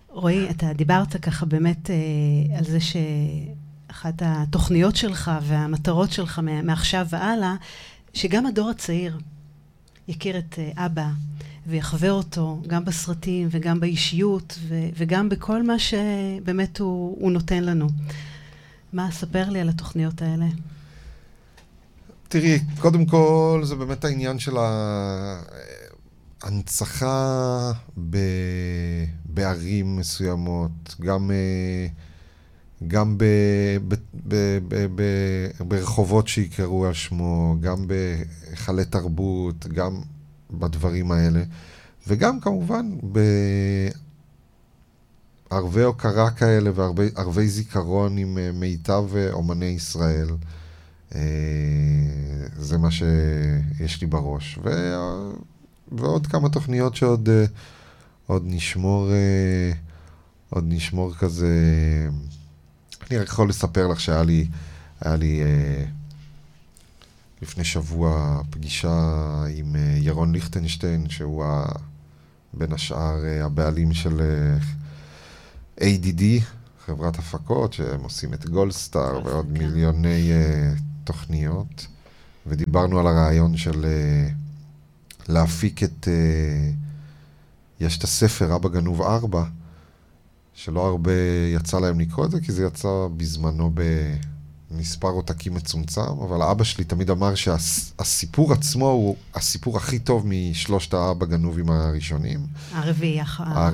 רועי, 0.10 0.50
אתה 0.50 0.74
דיברת 0.74 1.16
ככה 1.22 1.46
באמת 1.46 1.90
אה, 1.90 2.58
על 2.58 2.64
זה 2.64 2.78
שאחת 2.80 4.22
התוכניות 4.26 4.96
שלך 4.96 5.32
והמטרות 5.44 6.12
שלך 6.12 6.42
מעכשיו 6.64 7.08
והלאה, 7.10 7.56
שגם 8.14 8.46
הדור 8.46 8.70
הצעיר 8.70 9.20
יכיר 10.08 10.38
את 10.38 10.60
אה, 10.60 10.86
אבא 10.86 11.08
ויחווה 11.68 12.10
אותו 12.10 12.62
גם 12.68 12.86
בסרטים 12.86 13.48
וגם 13.52 13.80
באישיות 13.80 14.60
ו- 14.68 14.90
וגם 14.98 15.30
בכל 15.30 15.64
מה 15.64 15.80
שבאמת 15.80 16.80
הוא, 16.80 17.18
הוא 17.20 17.32
נותן 17.32 17.64
לנו. 17.64 17.88
מה, 18.94 19.12
ספר 19.12 19.50
לי 19.50 19.60
על 19.62 19.70
התוכניות 19.70 20.22
האלה. 20.22 20.46
תראי, 22.28 22.60
קודם 22.80 23.06
כל 23.06 23.62
זה 23.64 23.76
באמת 23.76 24.06
העניין 24.06 24.40
של 24.40 24.54
ההנצחה 26.44 27.72
ב... 28.10 28.18
בערים 29.26 29.96
מסוימות, 29.96 30.96
גם, 31.02 31.32
אה, 31.32 31.88
גם 32.88 33.18
ב... 33.18 33.24
ב... 33.88 33.96
ב... 34.28 34.36
ב... 34.68 34.88
ב... 34.96 35.02
ברחובות 35.68 36.28
שיקראו 36.28 36.86
על 36.86 36.94
שמו, 36.94 37.56
גם 37.62 37.88
בהיכלי 37.88 38.86
תרבות, 38.86 39.68
גם 39.68 40.02
בדברים 40.52 41.12
האלה, 41.12 41.44
וגם 42.08 42.40
כמובן 42.40 42.98
בערבי 45.52 45.82
הוקרה 45.82 46.32
כאלה 46.32 46.72
וערבי 46.76 47.48
זיכרון 47.48 48.18
עם 48.18 48.38
אה, 48.38 48.52
מיטב 48.52 49.06
אה, 49.16 49.32
אומני 49.32 49.66
ישראל. 49.66 50.30
זה 52.58 52.78
מה 52.78 52.92
שיש 52.92 54.02
לי 54.02 54.08
בראש. 54.08 54.60
ו... 54.64 54.70
ועוד 55.92 56.28
כמה 56.28 56.50
תוכניות 56.50 56.96
שעוד 56.96 57.30
עוד 58.28 58.44
נשמור, 58.46 59.10
עוד 60.50 60.64
נשמור 60.68 61.14
כזה... 61.14 61.48
אני 63.12 63.18
רק 63.20 63.28
יכול 63.28 63.50
לספר 63.50 63.88
לך 63.88 64.00
שהיה 64.00 64.24
לי, 64.24 64.48
היה 65.02 65.16
לי 65.16 65.42
לפני 67.42 67.64
שבוע 67.64 68.42
פגישה 68.50 69.14
עם 69.56 69.76
ירון 69.98 70.32
ליכטנשטיין, 70.32 71.10
שהוא 71.10 71.46
ה, 71.46 71.66
בין 72.54 72.74
השאר 72.74 73.16
הבעלים 73.44 73.94
של 73.94 74.22
ADD, 75.80 76.22
חברת 76.88 77.20
הפקות, 77.20 77.74
שהם 77.74 78.04
עושים 78.04 78.34
את 78.34 78.50
גולדסטאר 78.50 79.26
ועוד 79.26 79.46
כן. 79.46 79.64
מיליוני 79.64 80.32
uh, 80.32 80.80
תוכניות, 81.04 81.88
ודיברנו 82.48 83.00
על 83.00 83.08
הרעיון 83.08 83.58
של 83.58 83.86
uh, 83.86 85.30
להפיק 85.32 85.84
את... 85.84 86.08
Uh, 86.08 86.74
יש 87.80 87.98
את 87.98 88.04
הספר 88.04 88.56
אבא 88.56 88.70
גנוב 88.70 89.02
ארבע, 89.02 89.44
שלא 90.58 90.88
הרבה 90.88 91.12
יצא 91.54 91.80
להם 91.80 92.00
לקרוא 92.00 92.26
את 92.26 92.32
זה, 92.32 92.42
כי 92.42 92.52
זה 92.52 92.66
יצא 92.66 93.08
בזמנו 93.18 93.72
במספר 94.72 95.08
עותקים 95.08 95.54
מצומצם, 95.54 96.02
אבל 96.02 96.42
אבא 96.42 96.64
שלי 96.64 96.84
תמיד 96.84 97.10
אמר 97.10 97.36
שהסיפור 97.36 98.56
שהס, 98.56 98.58
עצמו 98.60 98.90
הוא 98.90 99.16
הסיפור 99.36 99.78
הכי 99.78 100.00
טוב 100.00 100.24
משלושת 100.28 100.94
האבא 100.94 101.26
גנובים 101.26 101.70
הראשונים. 101.70 102.40
הרביעי 102.72 103.20
האחרון, 103.20 103.72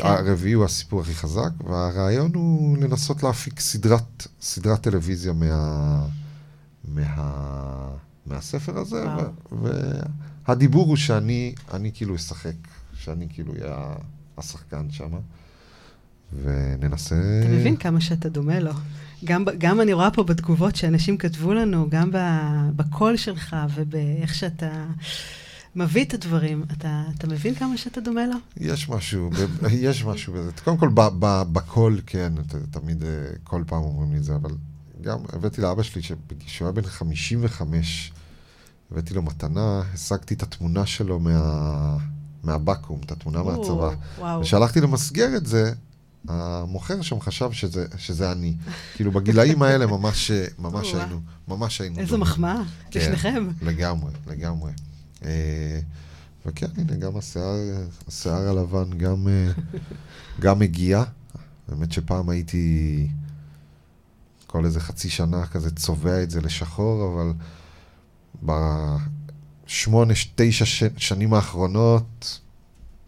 כן. 0.00 0.06
הרביעי 0.06 0.52
הוא 0.52 0.64
הסיפור 0.64 1.00
הכי 1.00 1.14
חזק, 1.14 1.50
והרעיון 1.64 2.34
הוא 2.34 2.78
לנסות 2.78 3.22
להפיק 3.22 3.60
סדרת, 3.60 4.26
סדרת 4.40 4.80
טלוויזיה 4.80 5.32
מה, 5.32 6.06
מה, 6.84 7.88
מהספר 8.26 8.78
הזה, 8.78 9.04
ו, 9.52 9.70
והדיבור 10.46 10.86
הוא 10.86 10.96
שאני 10.96 11.54
כאילו 11.94 12.16
אשחק. 12.16 12.56
שאני 12.94 13.26
כאילו 13.30 13.52
אהיה 13.52 13.94
השחקן 14.38 14.90
שם, 14.90 15.10
וננסה... 16.42 17.14
אתה 17.14 17.48
מבין 17.48 17.76
כמה 17.76 18.00
שאתה 18.00 18.28
דומה 18.28 18.60
לו. 18.60 18.72
גם, 19.24 19.44
גם 19.58 19.80
אני 19.80 19.92
רואה 19.92 20.10
פה 20.10 20.22
בתגובות 20.22 20.76
שאנשים 20.76 21.16
כתבו 21.18 21.54
לנו, 21.54 21.90
גם 21.90 22.10
בקול 22.76 23.16
שלך 23.16 23.56
ובאיך 23.74 24.34
שאתה 24.34 24.86
מביא 25.76 26.04
את 26.04 26.14
הדברים. 26.14 26.64
אתה, 26.72 27.02
אתה 27.18 27.26
מבין 27.26 27.54
כמה 27.54 27.76
שאתה 27.76 28.00
דומה 28.00 28.26
לו? 28.26 28.36
יש 28.56 28.88
משהו, 28.88 29.30
יש 29.70 30.04
משהו 30.04 30.32
בזה. 30.32 30.50
קודם 30.64 30.76
כל, 30.76 30.88
בקול, 31.52 32.00
כן, 32.06 32.32
תמיד, 32.70 33.04
אה, 33.04 33.08
כל 33.44 33.62
פעם 33.66 33.82
אומרים 33.82 34.12
לי 34.12 34.18
את 34.18 34.24
זה, 34.24 34.34
אבל 34.34 34.50
גם 35.00 35.18
הבאתי 35.32 35.60
לאבא 35.60 35.82
שלי, 35.82 36.02
כשהוא 36.46 36.66
היה 36.66 36.72
בן 36.72 36.82
55, 36.82 38.12
הבאתי 38.90 39.14
לו 39.14 39.22
מתנה, 39.22 39.82
השגתי 39.94 40.34
את 40.34 40.42
התמונה 40.42 40.86
שלו 40.86 41.20
מה... 41.20 41.96
מהבקו"ם, 42.42 43.00
את 43.04 43.12
התמונה 43.12 43.42
מהצבא. 43.42 43.90
וכשהלכתי 44.40 44.80
למסגר 44.80 45.36
את 45.36 45.46
זה, 45.46 45.72
המוכר 46.28 47.02
שם 47.02 47.20
חשב 47.20 47.52
שזה, 47.52 47.86
שזה 47.98 48.32
אני. 48.32 48.54
כאילו, 48.94 49.10
בגילאים 49.10 49.62
האלה 49.62 49.86
ממש, 49.86 50.30
ממש 50.58 50.94
היינו, 50.94 51.20
ממש 51.48 51.80
היינו. 51.80 51.98
איזו 51.98 52.18
מחמאה, 52.18 52.62
כן, 52.90 53.00
לשניכם. 53.00 53.48
לגמרי, 53.62 54.12
לגמרי. 54.26 54.72
אה, 55.24 55.80
וכן, 56.46 56.66
הנה, 56.76 56.96
גם 56.96 57.16
השיער, 57.16 57.56
השיער 58.08 58.48
הלבן 58.48 58.98
גם, 58.98 59.28
אה, 59.28 59.52
גם 60.40 60.62
הגיע. 60.62 61.04
באמת 61.68 61.92
שפעם 61.92 62.28
הייתי 62.28 63.08
כל 64.46 64.64
איזה 64.64 64.80
חצי 64.80 65.10
שנה 65.10 65.46
כזה 65.46 65.70
צובע 65.70 66.22
את 66.22 66.30
זה 66.30 66.40
לשחור, 66.40 67.12
אבל 67.12 67.32
בשמונה, 68.42 70.14
תשע 70.34 70.64
ש... 70.64 70.84
שנים 70.96 71.34
האחרונות 71.34 72.40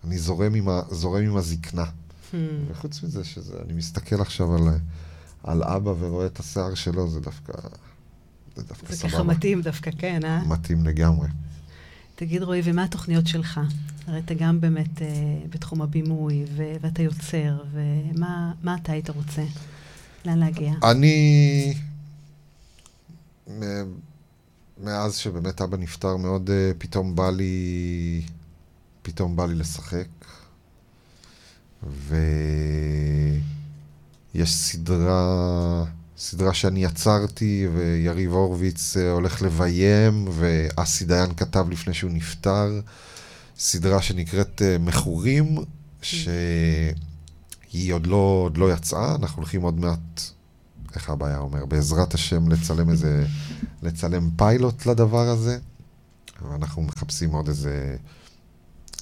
אני 0.05 0.19
זורם 0.19 0.55
עם, 0.55 0.69
ה... 0.69 0.83
זורם 0.91 1.23
עם 1.23 1.37
הזקנה. 1.37 1.85
Hmm. 2.35 2.73
וחוץ 2.73 3.03
מזה, 3.03 3.25
שזה, 3.25 3.57
אני 3.65 3.73
מסתכל 3.73 4.21
עכשיו 4.21 4.55
על, 4.55 4.63
על 5.43 5.63
אבא 5.63 5.91
ורואה 5.99 6.27
את 6.27 6.41
השיער 6.41 6.75
שלו, 6.75 7.09
זה 7.09 7.21
דווקא, 7.21 7.53
זה 8.57 8.63
דווקא 8.63 8.87
זה 8.89 8.97
סבבה. 8.97 9.11
זה 9.11 9.17
ככה 9.17 9.23
מתאים 9.23 9.63
דווקא, 9.63 9.91
כן, 9.99 10.21
אה? 10.25 10.45
מתאים 10.45 10.87
לגמרי. 10.87 11.29
תגיד, 12.15 12.43
רועי, 12.43 12.61
ומה 12.65 12.85
התוכניות 12.85 13.27
שלך? 13.27 13.61
הרי 14.07 14.19
אתה 14.19 14.35
גם 14.35 14.61
באמת 14.61 15.03
אה, 15.03 15.07
בתחום 15.51 15.83
הבימוי, 15.83 16.45
ו- 16.57 16.77
ואתה 16.81 17.03
יוצר, 17.03 17.63
ומה 17.73 18.77
אתה 18.83 18.93
היית 18.93 19.11
רוצה? 19.11 19.45
לאן 20.25 20.39
להגיע? 20.39 20.73
אני... 20.83 21.75
מאז 24.83 25.17
שבאמת 25.17 25.61
אבא 25.61 25.77
נפטר 25.77 26.17
מאוד, 26.17 26.49
uh, 26.49 26.53
פתאום 26.79 27.17
בא 27.17 27.31
לי... 27.31 28.23
פתאום 29.03 29.37
בא 29.37 29.47
לי 29.47 29.55
לשחק. 29.55 30.07
ויש 34.35 34.55
סדרה, 34.55 35.85
סדרה 36.19 36.55
שאני 36.55 36.85
יצרתי, 36.85 37.69
ויריב 37.75 38.33
הורוביץ 38.33 38.97
uh, 38.97 39.01
הולך 39.13 39.43
לביים, 39.43 40.29
ואסי 40.31 41.05
דיין 41.05 41.35
כתב 41.35 41.67
לפני 41.71 41.95
שהוא 41.95 42.11
נפטר, 42.11 42.81
סדרה 43.59 44.03
שנקראת 44.03 44.63
uh, 44.63 44.83
מכורים, 44.83 45.57
ש... 46.03 46.29
היא 47.75 47.93
עוד 47.93 48.07
לא, 48.07 48.41
עוד 48.45 48.57
לא 48.57 48.73
יצאה, 48.73 49.15
אנחנו 49.15 49.37
הולכים 49.43 49.63
עוד 49.63 49.81
מעט, 49.81 50.21
איך 50.95 51.11
הבעיה 51.11 51.39
אומר, 51.39 51.67
בעזרת 51.67 52.15
השם 52.15 52.49
לצלם 52.49 52.91
איזה, 52.91 53.27
לצלם 53.83 54.31
פיילוט 54.37 54.87
לדבר 54.87 55.29
הזה. 55.29 55.59
ואנחנו 56.49 56.83
מחפשים 56.83 57.33
עוד 57.33 57.49
איזה, 57.49 57.97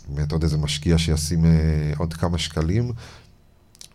באמת 0.08 0.32
עוד 0.32 0.42
איזה 0.42 0.58
משקיע 0.58 0.98
שישים 0.98 1.44
אה, 1.44 1.92
עוד 1.96 2.14
כמה 2.14 2.38
שקלים. 2.38 2.92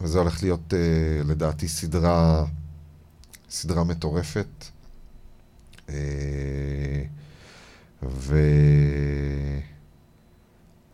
וזה 0.01 0.20
הולך 0.20 0.43
להיות, 0.43 0.74
אה, 0.74 1.24
לדעתי, 1.24 1.68
סדרה, 1.68 2.45
סדרה 3.49 3.84
מטורפת. 3.84 4.66
אה, 5.89 7.03
ו... 8.03 8.39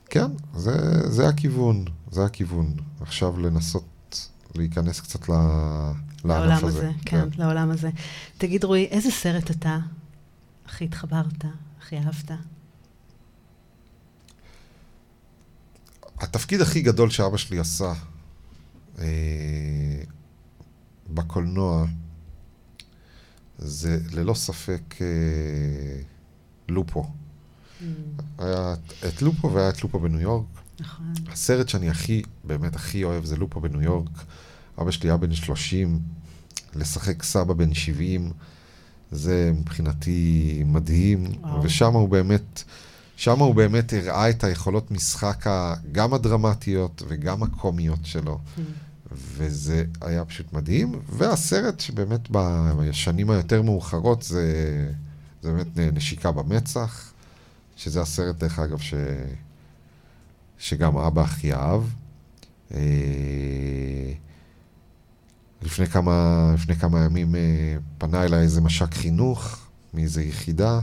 כן, 0.09 0.32
זה, 0.55 0.72
זה 1.11 1.28
הכיוון, 1.28 1.86
זה 2.11 2.26
הכיוון. 2.26 2.74
עכשיו 3.01 3.39
לנסות 3.39 4.30
להיכנס 4.55 5.01
קצת 5.01 5.30
ל... 5.30 5.34
לענף 6.26 6.64
הזה. 6.64 6.78
הזה. 6.78 6.91
כן, 7.05 7.30
כן, 7.32 7.41
לעולם 7.41 7.72
הזה. 7.72 7.89
תגיד, 8.38 8.64
רועי, 8.64 8.86
איזה 8.86 9.11
סרט 9.11 9.51
אתה 9.51 9.78
הכי 10.66 10.86
התחברת, 10.86 11.45
הכי 11.82 11.97
אהבת? 11.97 12.32
התפקיד 16.20 16.61
הכי 16.61 16.82
גדול 16.82 17.09
שאבא 17.09 17.38
שלי 17.38 17.59
עשה 17.59 17.93
אה, 18.99 19.05
בקולנוע 21.09 21.86
זה 23.57 23.99
ללא 24.11 24.34
ספק 24.34 24.95
אה, 25.01 26.01
לופו. 26.70 27.03
Mm. 27.03 27.84
היה 28.38 28.74
את 29.07 29.22
לופו 29.22 29.53
והיה 29.53 29.70
את 29.70 29.84
לופו 29.84 29.99
בניו 29.99 30.20
יורק. 30.20 30.45
נכון. 30.80 31.14
הסרט 31.28 31.70
שאני 31.70 31.89
הכי, 31.89 32.22
באמת 32.43 32.76
הכי 32.76 33.03
אוהב 33.03 33.26
זה 33.26 33.36
לופו 33.36 33.61
בניו 33.61 33.82
יורק. 33.82 34.09
אבא 34.82 34.91
שלי 34.91 35.09
היה 35.09 35.18
בן 35.18 35.34
30, 35.34 35.99
לשחק 36.76 37.24
סבא 37.24 37.53
בן 37.53 37.74
70, 37.74 38.32
זה 39.11 39.51
מבחינתי 39.55 40.64
מדהים. 40.66 41.26
וואו. 41.41 41.64
ושם 41.64 41.93
הוא 41.93 42.09
באמת, 42.09 42.64
שם 43.24 43.39
הוא 43.39 43.55
באמת 43.55 43.93
הראה 43.93 44.30
את 44.30 44.43
היכולות 44.43 44.91
משחק 44.91 45.45
גם 45.91 46.13
הדרמטיות 46.13 47.01
וגם 47.07 47.43
הקומיות 47.43 47.99
שלו. 48.03 48.39
וזה 49.11 49.86
היה 50.01 50.26
פשוט 50.26 50.53
מדהים. 50.53 51.01
והסרט 51.09 51.80
שבאמת 51.80 52.30
בשנים 52.30 53.30
היותר 53.30 53.61
מאוחרות 53.61 54.24
זה, 54.24 54.45
זה 55.41 55.51
באמת 55.51 55.67
נשיקה 55.78 56.32
במצח. 56.32 57.11
שזה 57.76 58.01
הסרט, 58.01 58.36
דרך 58.36 58.59
אגב, 58.59 58.80
ש... 58.80 58.93
שגם 60.57 60.97
אבא 60.97 61.21
הכי 61.21 61.53
אהב. 61.53 61.82
אה, 62.74 62.80
לפני 65.61 65.88
כמה, 65.88 66.51
לפני 66.53 66.76
כמה 66.76 66.99
ימים 66.99 67.36
אה, 67.36 67.76
פנה 67.97 68.24
אליי 68.24 68.41
איזה 68.41 68.61
מש"ק 68.61 68.93
חינוך 68.93 69.57
מאיזה 69.93 70.24
יחידה, 70.24 70.80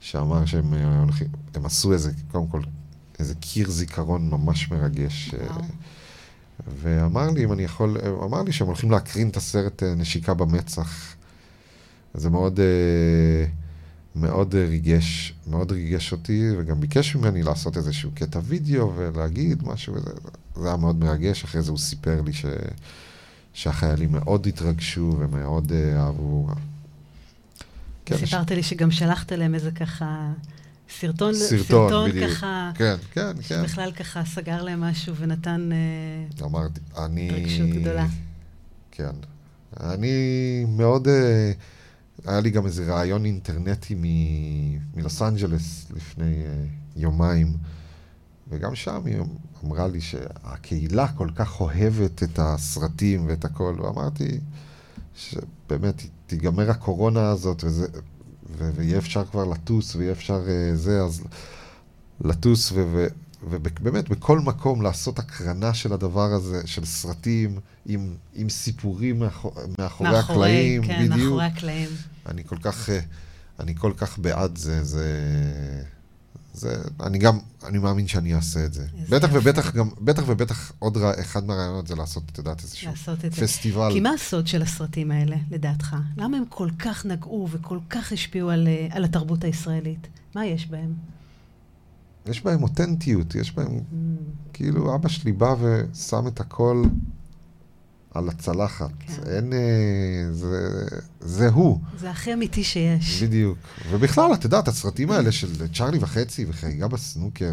שאמר 0.00 0.46
שהם 0.46 0.74
אה, 0.74 1.00
הולכים, 1.00 1.26
הם 1.54 1.66
עשו 1.66 1.92
איזה, 1.92 2.12
קודם 2.32 2.46
כל, 2.46 2.60
איזה 3.18 3.34
קיר 3.34 3.70
זיכרון 3.70 4.30
ממש 4.30 4.70
מרגש. 4.70 5.34
וואו. 5.34 5.60
ואמר 6.80 7.30
לי 7.30 7.44
אם 7.44 7.52
אני 7.52 7.62
יכול, 7.62 7.96
אמר 8.24 8.42
לי 8.42 8.52
שהם 8.52 8.66
הולכים 8.66 8.90
להקרין 8.90 9.28
את 9.28 9.36
הסרט 9.36 9.82
נשיקה 9.82 10.34
במצח. 10.34 11.14
זה 12.14 12.30
מאוד... 12.30 12.60
מאוד 14.20 14.54
ריגש, 14.54 15.34
מאוד 15.46 15.72
ריגש 15.72 16.12
אותי, 16.12 16.48
וגם 16.58 16.80
ביקש 16.80 17.16
ממני 17.16 17.42
לעשות 17.42 17.76
איזשהו 17.76 18.10
קטע 18.14 18.40
וידאו 18.44 18.92
ולהגיד 18.96 19.62
משהו, 19.66 19.94
וזה, 19.94 20.10
זה 20.56 20.68
היה 20.68 20.76
מאוד 20.76 20.96
מרגש. 20.96 21.44
אחרי 21.44 21.62
זה 21.62 21.70
הוא 21.70 21.78
סיפר 21.78 22.20
לי 22.20 22.32
ש, 22.32 22.44
שהחיילים 23.52 24.12
מאוד 24.12 24.46
התרגשו 24.46 25.16
ומאוד 25.18 25.72
אהבו. 25.96 26.48
כן, 28.08 28.26
סיפרת 28.26 28.48
ש... 28.48 28.52
לי 28.52 28.62
שגם 28.62 28.90
שלחת 28.90 29.32
להם 29.32 29.54
איזה 29.54 29.70
ככה... 29.70 30.32
סרטון, 30.90 31.34
סרטון, 31.34 31.64
סרטון 31.64 32.10
בדיוק. 32.10 32.30
ככה, 32.30 32.70
כן, 32.74 32.96
כן, 33.12 33.32
כן. 33.36 33.42
שבכלל 33.42 33.92
ככה 33.92 34.24
סגר 34.24 34.62
להם 34.62 34.80
משהו 34.80 35.16
ונתן 35.16 35.70
uh, 36.38 36.44
אמרתי, 36.44 36.80
אני... 36.98 37.30
רגשות 37.30 37.68
גדולה. 37.68 38.06
כן. 38.90 39.10
אני 39.80 40.64
מאוד... 40.68 41.06
Uh, 41.06 41.10
היה 42.30 42.40
לי 42.40 42.50
גם 42.50 42.66
איזה 42.66 42.94
ראיון 42.94 43.24
אינטרנטי 43.24 43.94
מ... 43.94 44.04
מלוס 44.98 45.22
אנג'לס 45.22 45.86
לפני 45.96 46.42
uh, 46.44 47.00
יומיים, 47.00 47.56
וגם 48.48 48.74
שם 48.74 49.02
היא 49.06 49.16
אמרה 49.64 49.88
לי 49.88 50.00
שהקהילה 50.00 51.08
כל 51.08 51.28
כך 51.34 51.60
אוהבת 51.60 52.22
את 52.22 52.38
הסרטים 52.42 53.26
ואת 53.28 53.44
הכל, 53.44 53.76
ואמרתי 53.80 54.40
שבאמת 55.14 56.02
תיגמר 56.26 56.70
הקורונה 56.70 57.30
הזאת 57.30 57.64
וזה, 57.64 57.86
ו... 58.58 58.70
ויהיה 58.74 58.98
אפשר 58.98 59.24
כבר 59.24 59.44
לטוס 59.44 59.96
ויהיה 59.96 60.12
אפשר 60.12 60.42
uh, 60.46 60.76
זה, 60.76 61.02
אז 61.02 61.22
לטוס. 62.20 62.72
ובאמת 63.42 64.08
בכל 64.08 64.40
מקום 64.40 64.82
לעשות 64.82 65.18
הקרנה 65.18 65.74
של 65.74 65.92
הדבר 65.92 66.32
הזה, 66.32 66.66
של 66.66 66.84
סרטים 66.84 67.60
עם, 67.86 68.16
עם 68.34 68.48
סיפורים 68.48 69.18
מאחור, 69.18 69.52
מאחורי, 69.78 70.10
מאחורי 70.10 70.18
הקלעים, 70.18 70.82
כן, 70.86 70.98
בדיוק. 71.04 71.18
מאחורי 71.18 71.44
הקלעים. 71.44 71.88
אני 72.26 72.44
כל 72.44 72.56
כך, 72.62 72.90
אה, 72.90 73.00
אני 73.60 73.74
כל 73.74 73.92
כך 73.96 74.18
בעד 74.18 74.58
זה, 74.58 74.84
זה... 74.84 75.04
זה, 76.58 76.76
אני 77.02 77.18
גם, 77.18 77.38
אני 77.66 77.78
מאמין 77.78 78.08
שאני 78.08 78.34
אעשה 78.34 78.64
את 78.64 78.72
זה. 78.72 78.86
בטח 79.10 79.28
יפה. 79.28 79.38
ובטח 79.38 79.76
גם, 79.76 79.88
בטח 80.00 80.22
ובטח 80.26 80.72
עוד 80.78 80.96
רע, 80.96 81.12
אחד 81.20 81.46
מהרעיונות 81.46 81.86
זה 81.86 81.94
לעשות, 81.94 82.22
את 82.32 82.38
יודעת, 82.38 82.62
איזשהו 82.62 82.92
פסטיבל. 83.40 83.90
כי 83.92 84.00
מה 84.00 84.10
הסוד 84.10 84.46
של 84.46 84.62
הסרטים 84.62 85.10
האלה, 85.10 85.36
לדעתך? 85.50 85.96
למה 86.16 86.36
הם 86.36 86.44
כל 86.48 86.68
כך 86.78 87.06
נגעו 87.06 87.48
וכל 87.50 87.78
כך 87.90 88.12
השפיעו 88.12 88.50
על, 88.50 88.68
אה, 88.68 88.88
על 88.90 89.04
התרבות 89.04 89.44
הישראלית? 89.44 90.06
מה 90.34 90.46
יש 90.46 90.66
בהם? 90.66 90.94
יש 92.26 92.44
בהם 92.44 92.62
אותנטיות, 92.62 93.34
יש 93.34 93.54
בהם, 93.54 93.66
mm. 93.66 94.52
כאילו, 94.52 94.94
אבא 94.94 95.08
שלי 95.08 95.32
בא 95.32 95.54
ושם 95.60 96.26
את 96.26 96.40
הכל 96.40 96.82
על 98.18 98.28
הצלחת. 98.28 98.90
כן. 99.00 99.12
אין... 99.26 99.52
אה, 99.52 100.32
זה, 100.32 100.86
זה 101.20 101.48
הוא. 101.48 101.78
זה 102.00 102.10
הכי 102.10 102.32
אמיתי 102.32 102.64
שיש. 102.64 103.22
בדיוק. 103.22 103.58
ובכלל, 103.90 104.34
את 104.34 104.44
יודעת, 104.44 104.68
הסרטים 104.68 105.10
האלה 105.10 105.32
של 105.32 105.68
צ'ארלי 105.74 105.98
וחצי 105.98 106.46
וחגיגה 106.48 106.88
בסנוקר, 106.88 107.52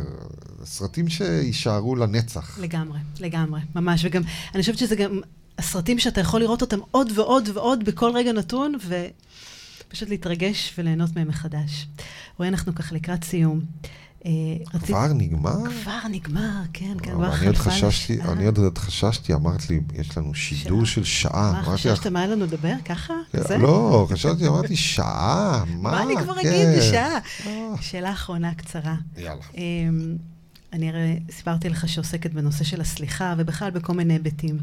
סרטים 0.66 1.10
שיישארו 1.10 1.96
לנצח. 1.96 2.60
לגמרי, 2.62 3.00
לגמרי, 3.20 3.62
ממש. 3.76 4.06
וגם, 4.06 4.22
אני 4.54 4.62
חושבת 4.62 4.78
שזה 4.78 4.96
גם 4.96 5.20
הסרטים 5.58 6.00
שאתה 6.00 6.22
יכול 6.22 6.42
לראות 6.42 6.62
אותם 6.62 6.80
עוד 6.92 7.12
ועוד 7.16 7.50
ועוד 7.54 7.86
בכל 7.86 8.12
רגע 8.16 8.32
נתון, 8.32 8.74
ופשוט 9.88 10.10
להתרגש 10.10 10.74
וליהנות 10.78 11.16
מהם 11.16 11.28
מחדש. 11.28 11.88
רואי, 12.38 12.50
אנחנו 12.50 12.76
ככה 12.76 12.96
לקראת 12.96 13.24
סיום. 13.24 13.60
אה, 14.26 14.32
כבר 14.80 15.08
נגמר? 15.14 15.72
כבר 15.82 16.00
נגמר, 16.10 16.62
כן, 16.74 16.98
כן. 17.04 17.12
אני 17.12 17.48
עוד 17.48 17.56
חששתי, 17.56 18.22
אני 18.22 18.46
עוד 18.46 18.78
חששתי, 18.78 19.34
אמרת 19.34 19.70
לי, 19.70 19.80
יש 19.94 20.18
לנו 20.18 20.34
שידור 20.34 20.86
של 20.86 21.04
שעה. 21.04 21.52
מה, 21.52 21.64
חששת 21.64 22.08
מה 22.08 22.20
היה 22.20 22.28
לנו 22.28 22.46
לדבר? 22.46 22.74
ככה? 22.86 23.14
כן, 23.32 23.62
לא, 23.62 24.08
חשבתי, 24.12 24.48
אמרתי, 24.48 24.76
שעה, 24.76 25.64
מה? 25.68 25.92
מה 25.92 26.04
אני 26.04 26.16
כבר 26.24 26.34
אגיד 26.34 26.52
כן. 26.52 26.76
בשעה? 26.78 27.18
אה. 27.46 27.82
שאלה 27.82 28.12
אחרונה 28.12 28.54
קצרה. 28.54 28.96
יאללה. 29.18 29.42
אמ, 29.56 30.18
אני 30.74 30.90
הרי 30.90 31.20
סיפרתי 31.32 31.70
לך 31.70 31.90
שעוסקת 31.90 32.34
בנושא 32.34 32.64
של 32.64 32.82
הסליחה, 32.82 33.34
ובכלל 33.38 33.72
בכל 33.72 33.94
מיני 33.94 34.14
היבטים. 34.14 34.60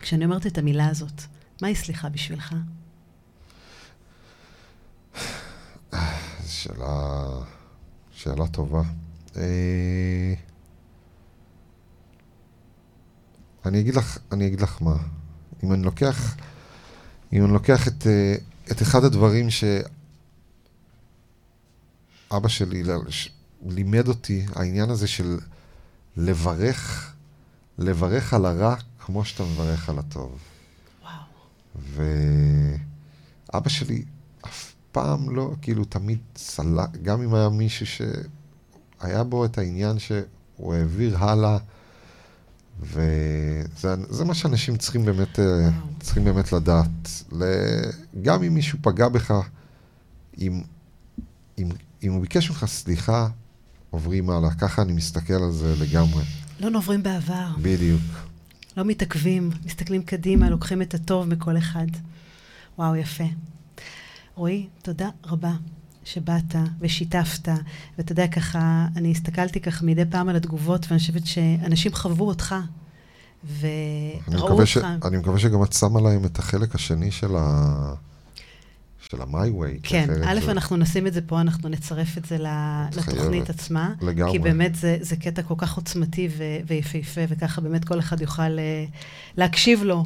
כשאני 0.00 0.24
אומרת 0.24 0.46
את 0.46 0.58
המילה 0.58 0.88
הזאת, 0.88 1.22
מהי 1.62 1.74
סליחה 1.74 2.08
בשבילך? 2.08 2.54
שאלה... 6.46 7.57
שאלה 8.18 8.46
טובה. 8.46 8.82
אה, 9.36 10.34
אני 13.66 13.80
אגיד 13.80 13.94
לך, 13.94 14.18
אני 14.32 14.46
אגיד 14.46 14.60
לך 14.60 14.82
מה. 14.82 14.96
אם 15.64 15.72
אני 15.72 15.82
לוקח, 15.82 16.36
אם 17.32 17.44
אני 17.44 17.52
לוקח 17.52 17.88
את, 17.88 18.06
אה, 18.06 18.34
את 18.70 18.82
אחד 18.82 19.04
הדברים 19.04 19.46
שאבא 19.50 19.68
שלי 22.48 22.82
לימד 23.66 24.08
אותי, 24.08 24.46
העניין 24.54 24.90
הזה 24.90 25.08
של 25.08 25.38
לברך, 26.16 27.12
לברך 27.78 28.34
על 28.34 28.46
הרע 28.46 28.74
כמו 28.98 29.24
שאתה 29.24 29.42
מברך 29.42 29.88
על 29.88 29.98
הטוב. 29.98 30.38
וואו. 31.02 31.22
ואבא 33.52 33.68
שלי 33.68 34.04
פעם 34.92 35.36
לא, 35.36 35.52
כאילו, 35.62 35.84
תמיד 35.84 36.18
סלח, 36.36 36.86
גם 37.02 37.22
אם 37.22 37.34
היה 37.34 37.48
מישהו 37.48 37.86
שהיה 37.86 39.24
בו 39.24 39.44
את 39.44 39.58
העניין 39.58 39.98
שהוא 39.98 40.74
העביר 40.74 41.18
הלאה, 41.18 41.58
וזה 42.80 44.24
מה 44.24 44.34
שאנשים 44.34 44.76
צריכים 44.76 45.04
באמת, 45.04 45.38
אה, 45.38 45.70
צריכים 46.00 46.24
באמת 46.24 46.52
לדעת. 46.52 47.24
גם 48.22 48.42
אם 48.42 48.54
מישהו 48.54 48.78
פגע 48.82 49.08
בך, 49.08 49.34
אם, 50.38 50.62
אם, 51.58 51.68
אם 52.02 52.12
הוא 52.12 52.20
ביקש 52.20 52.50
ממך 52.50 52.64
סליחה, 52.64 53.28
עוברים 53.90 54.30
הלאה. 54.30 54.54
ככה 54.54 54.82
אני 54.82 54.92
מסתכל 54.92 55.34
על 55.34 55.52
זה 55.52 55.74
לגמרי. 55.80 56.24
לא 56.60 56.70
נוברים 56.70 57.02
בעבר. 57.02 57.46
בדיוק. 57.62 58.02
לא 58.76 58.84
מתעכבים, 58.84 59.50
מסתכלים 59.64 60.02
קדימה, 60.02 60.50
לוקחים 60.50 60.82
את 60.82 60.94
הטוב 60.94 61.28
מכל 61.28 61.58
אחד. 61.58 61.86
וואו, 62.78 62.96
יפה. 62.96 63.24
רועי, 64.38 64.66
תודה 64.82 65.08
רבה 65.26 65.52
שבאת 66.04 66.54
ושיתפת, 66.80 67.48
ואתה 67.98 68.12
יודע, 68.12 68.26
ככה, 68.26 68.86
אני 68.96 69.10
הסתכלתי 69.10 69.60
ככה 69.60 69.84
מדי 69.84 70.04
פעם 70.10 70.28
על 70.28 70.36
התגובות, 70.36 70.86
ואני 70.88 70.98
חושבת 70.98 71.26
שאנשים 71.26 71.94
חוו 71.94 72.24
אותך, 72.24 72.54
וראו 73.60 74.50
אותך. 74.50 74.66
ש... 74.66 74.78
אני 75.04 75.16
מקווה 75.16 75.38
שגם 75.38 75.62
את 75.62 75.72
שמה 75.72 76.00
להם 76.00 76.24
את 76.24 76.38
החלק 76.38 76.74
השני 76.74 77.10
של 77.10 77.36
ה... 77.36 77.94
של 78.98 79.22
ה-My 79.22 79.60
Way. 79.60 79.80
כן, 79.82 80.08
א', 80.24 80.40
זה... 80.44 80.50
אנחנו 80.50 80.76
נשים 80.76 81.06
את 81.06 81.14
זה 81.14 81.20
פה, 81.20 81.40
אנחנו 81.40 81.68
נצרף 81.68 82.18
את 82.18 82.24
זה 82.24 82.38
לתוכנית 82.96 83.50
עצמה. 83.50 83.94
לגמרי. 84.00 84.32
כי 84.32 84.38
באמת 84.38 84.74
זה, 84.74 84.96
זה 85.00 85.16
קטע 85.16 85.42
כל 85.42 85.54
כך 85.58 85.76
עוצמתי 85.76 86.28
ו- 86.36 86.58
ויפהפה, 86.66 87.20
וככה 87.28 87.60
באמת 87.60 87.84
כל 87.84 87.98
אחד 87.98 88.20
יוכל 88.20 88.42
uh, 88.42 88.96
להקשיב 89.36 89.82
לו 89.82 90.04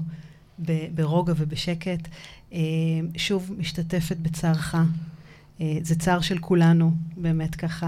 ברוגע 0.94 1.32
ובשקט. 1.36 2.08
Uh, 2.52 2.54
שוב, 3.16 3.50
משתתפת 3.58 4.16
בצערך. 4.16 4.74
Uh, 5.58 5.62
זה 5.82 5.94
צער 5.94 6.20
של 6.20 6.38
כולנו, 6.38 6.92
באמת 7.16 7.54
ככה 7.54 7.86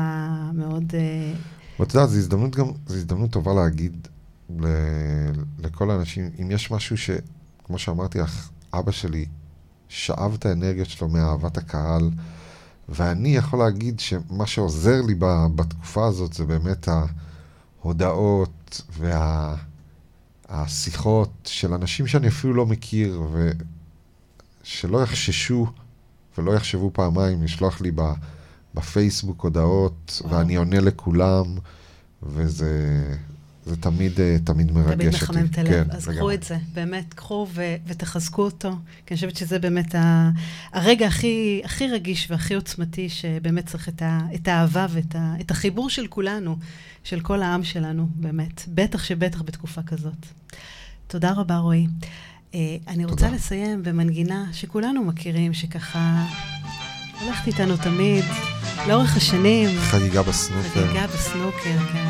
מאוד... 0.54 0.94
ואת 1.80 1.94
יודעת, 1.94 2.10
זו 2.10 2.16
הזדמנות 2.16 2.56
גם, 2.56 2.66
זו 2.86 2.94
הזדמנות 2.94 3.30
טובה 3.30 3.54
להגיד 3.54 4.08
ל, 4.60 4.66
לכל 5.58 5.90
האנשים, 5.90 6.30
אם 6.42 6.50
יש 6.50 6.70
משהו 6.70 6.96
ש, 6.96 7.10
כמו 7.64 7.78
שאמרתי 7.78 8.18
לך, 8.18 8.50
אבא 8.74 8.92
שלי 8.92 9.26
שאב 9.88 10.34
את 10.34 10.46
האנרגיות 10.46 10.88
שלו 10.88 11.08
מאהבת 11.08 11.56
הקהל, 11.56 12.10
ואני 12.88 13.36
יכול 13.36 13.58
להגיד 13.58 14.00
שמה 14.00 14.46
שעוזר 14.46 15.02
לי 15.02 15.14
בתקופה 15.54 16.06
הזאת 16.06 16.32
זה 16.32 16.44
באמת 16.44 16.88
ההודעות 17.82 18.82
וה, 18.98 19.56
של 21.44 21.74
אנשים 21.74 22.06
שאני 22.06 22.28
אפילו 22.28 22.54
לא 22.54 22.66
מכיר, 22.66 23.22
ושלא 24.64 25.02
יחששו 25.02 25.66
ולא 26.38 26.52
יחשבו 26.52 26.90
פעמיים 26.94 27.42
לשלוח 27.42 27.80
לי 27.80 27.90
בפייסבוק 28.74 29.42
הודעות, 29.44 30.22
ואני 30.30 30.56
עונה 30.56 30.80
לכולם, 30.80 31.44
וזה 32.22 33.02
זה 33.66 33.76
תמיד, 33.76 34.20
אה, 34.20 34.36
תמיד 34.44 34.72
מרגש 34.72 34.90
אותי. 34.90 34.96
תמיד 34.96 35.14
מחמם 35.14 35.46
את 35.46 35.58
הלב. 35.58 35.68
כן, 35.68 35.84
אז 35.90 36.08
קחו 36.08 36.32
את 36.32 36.42
זה, 36.42 36.56
באמת, 36.74 37.14
קחו 37.14 37.46
ו- 37.54 37.74
ותחזקו 37.86 38.42
אותו, 38.42 38.70
כי 39.06 39.14
אני 39.14 39.16
חושבת 39.16 39.36
שזה 39.36 39.58
באמת 39.58 39.94
ה- 39.94 40.30
הרגע 40.72 41.06
הכי, 41.06 41.60
הכי 41.64 41.88
רגיש 41.88 42.30
והכי 42.30 42.54
עוצמתי, 42.54 43.08
שבאמת 43.08 43.66
צריך 43.66 43.88
את, 43.88 44.02
ה- 44.02 44.20
את 44.34 44.48
האהבה 44.48 44.86
ואת 44.90 45.14
ה- 45.16 45.34
את 45.40 45.50
החיבור 45.50 45.90
של 45.90 46.06
כולנו, 46.06 46.56
של 47.04 47.20
כל 47.20 47.42
העם 47.42 47.64
שלנו, 47.64 48.08
באמת. 48.14 48.62
בטח 48.68 49.04
שבטח 49.04 49.42
בתקופה 49.42 49.82
כזאת. 49.82 50.26
תודה 51.06 51.32
רבה, 51.32 51.56
רועי. 51.58 51.86
Uh, 52.54 52.56
אני 52.88 53.04
רוצה 53.04 53.24
תודה. 53.24 53.36
לסיים 53.36 53.82
במנגינה 53.82 54.46
שכולנו 54.52 55.04
מכירים, 55.04 55.54
שככה 55.54 56.26
הולכת 57.20 57.46
איתנו 57.46 57.76
תמיד, 57.76 58.24
לאורך 58.88 59.16
השנים. 59.16 59.68
חגיגה 59.78 60.22
בסנוקר. 60.22 60.68
חגיגה 60.68 61.06
בסנוקר, 61.06 61.78
כן. 61.92 62.08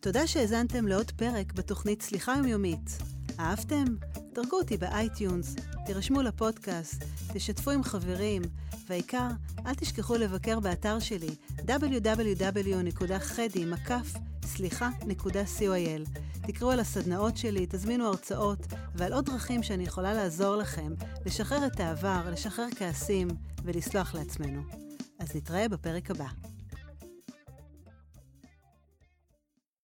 תודה 0.00 0.26
שהאזנתם 0.26 0.86
לעוד 0.86 1.10
פרק 1.10 1.52
בתוכנית 1.52 2.02
סליחה 2.02 2.34
יומיומית. 2.36 2.98
אהבתם? 3.40 3.84
דרגו 4.32 4.56
אותי 4.56 4.76
ב 4.76 4.86
iTunes, 4.86 5.56
תירשמו 5.86 6.22
לפודקאסט, 6.22 7.04
תשתפו 7.32 7.70
עם 7.70 7.82
חברים, 7.82 8.42
והעיקר, 8.88 9.28
אל 9.66 9.74
תשכחו 9.74 10.14
לבקר 10.16 10.60
באתר 10.60 10.98
שלי 10.98 11.34
www.חדי.סליחה. 14.42 15.65
co.il. 15.65 16.18
תקראו 16.46 16.70
על 16.70 16.80
הסדנאות 16.80 17.36
שלי, 17.36 17.66
תזמינו 17.68 18.06
הרצאות 18.06 18.66
ועל 18.94 19.12
עוד 19.12 19.26
דרכים 19.26 19.62
שאני 19.62 19.84
יכולה 19.84 20.14
לעזור 20.14 20.56
לכם 20.56 20.92
לשחרר 21.26 21.66
את 21.66 21.80
העבר, 21.80 22.30
לשחרר 22.32 22.66
כעסים 22.76 23.28
ולסלוח 23.64 24.14
לעצמנו. 24.14 24.62
אז 25.18 25.36
נתראה 25.36 25.68
בפרק 25.68 26.10
הבא. 26.10 26.51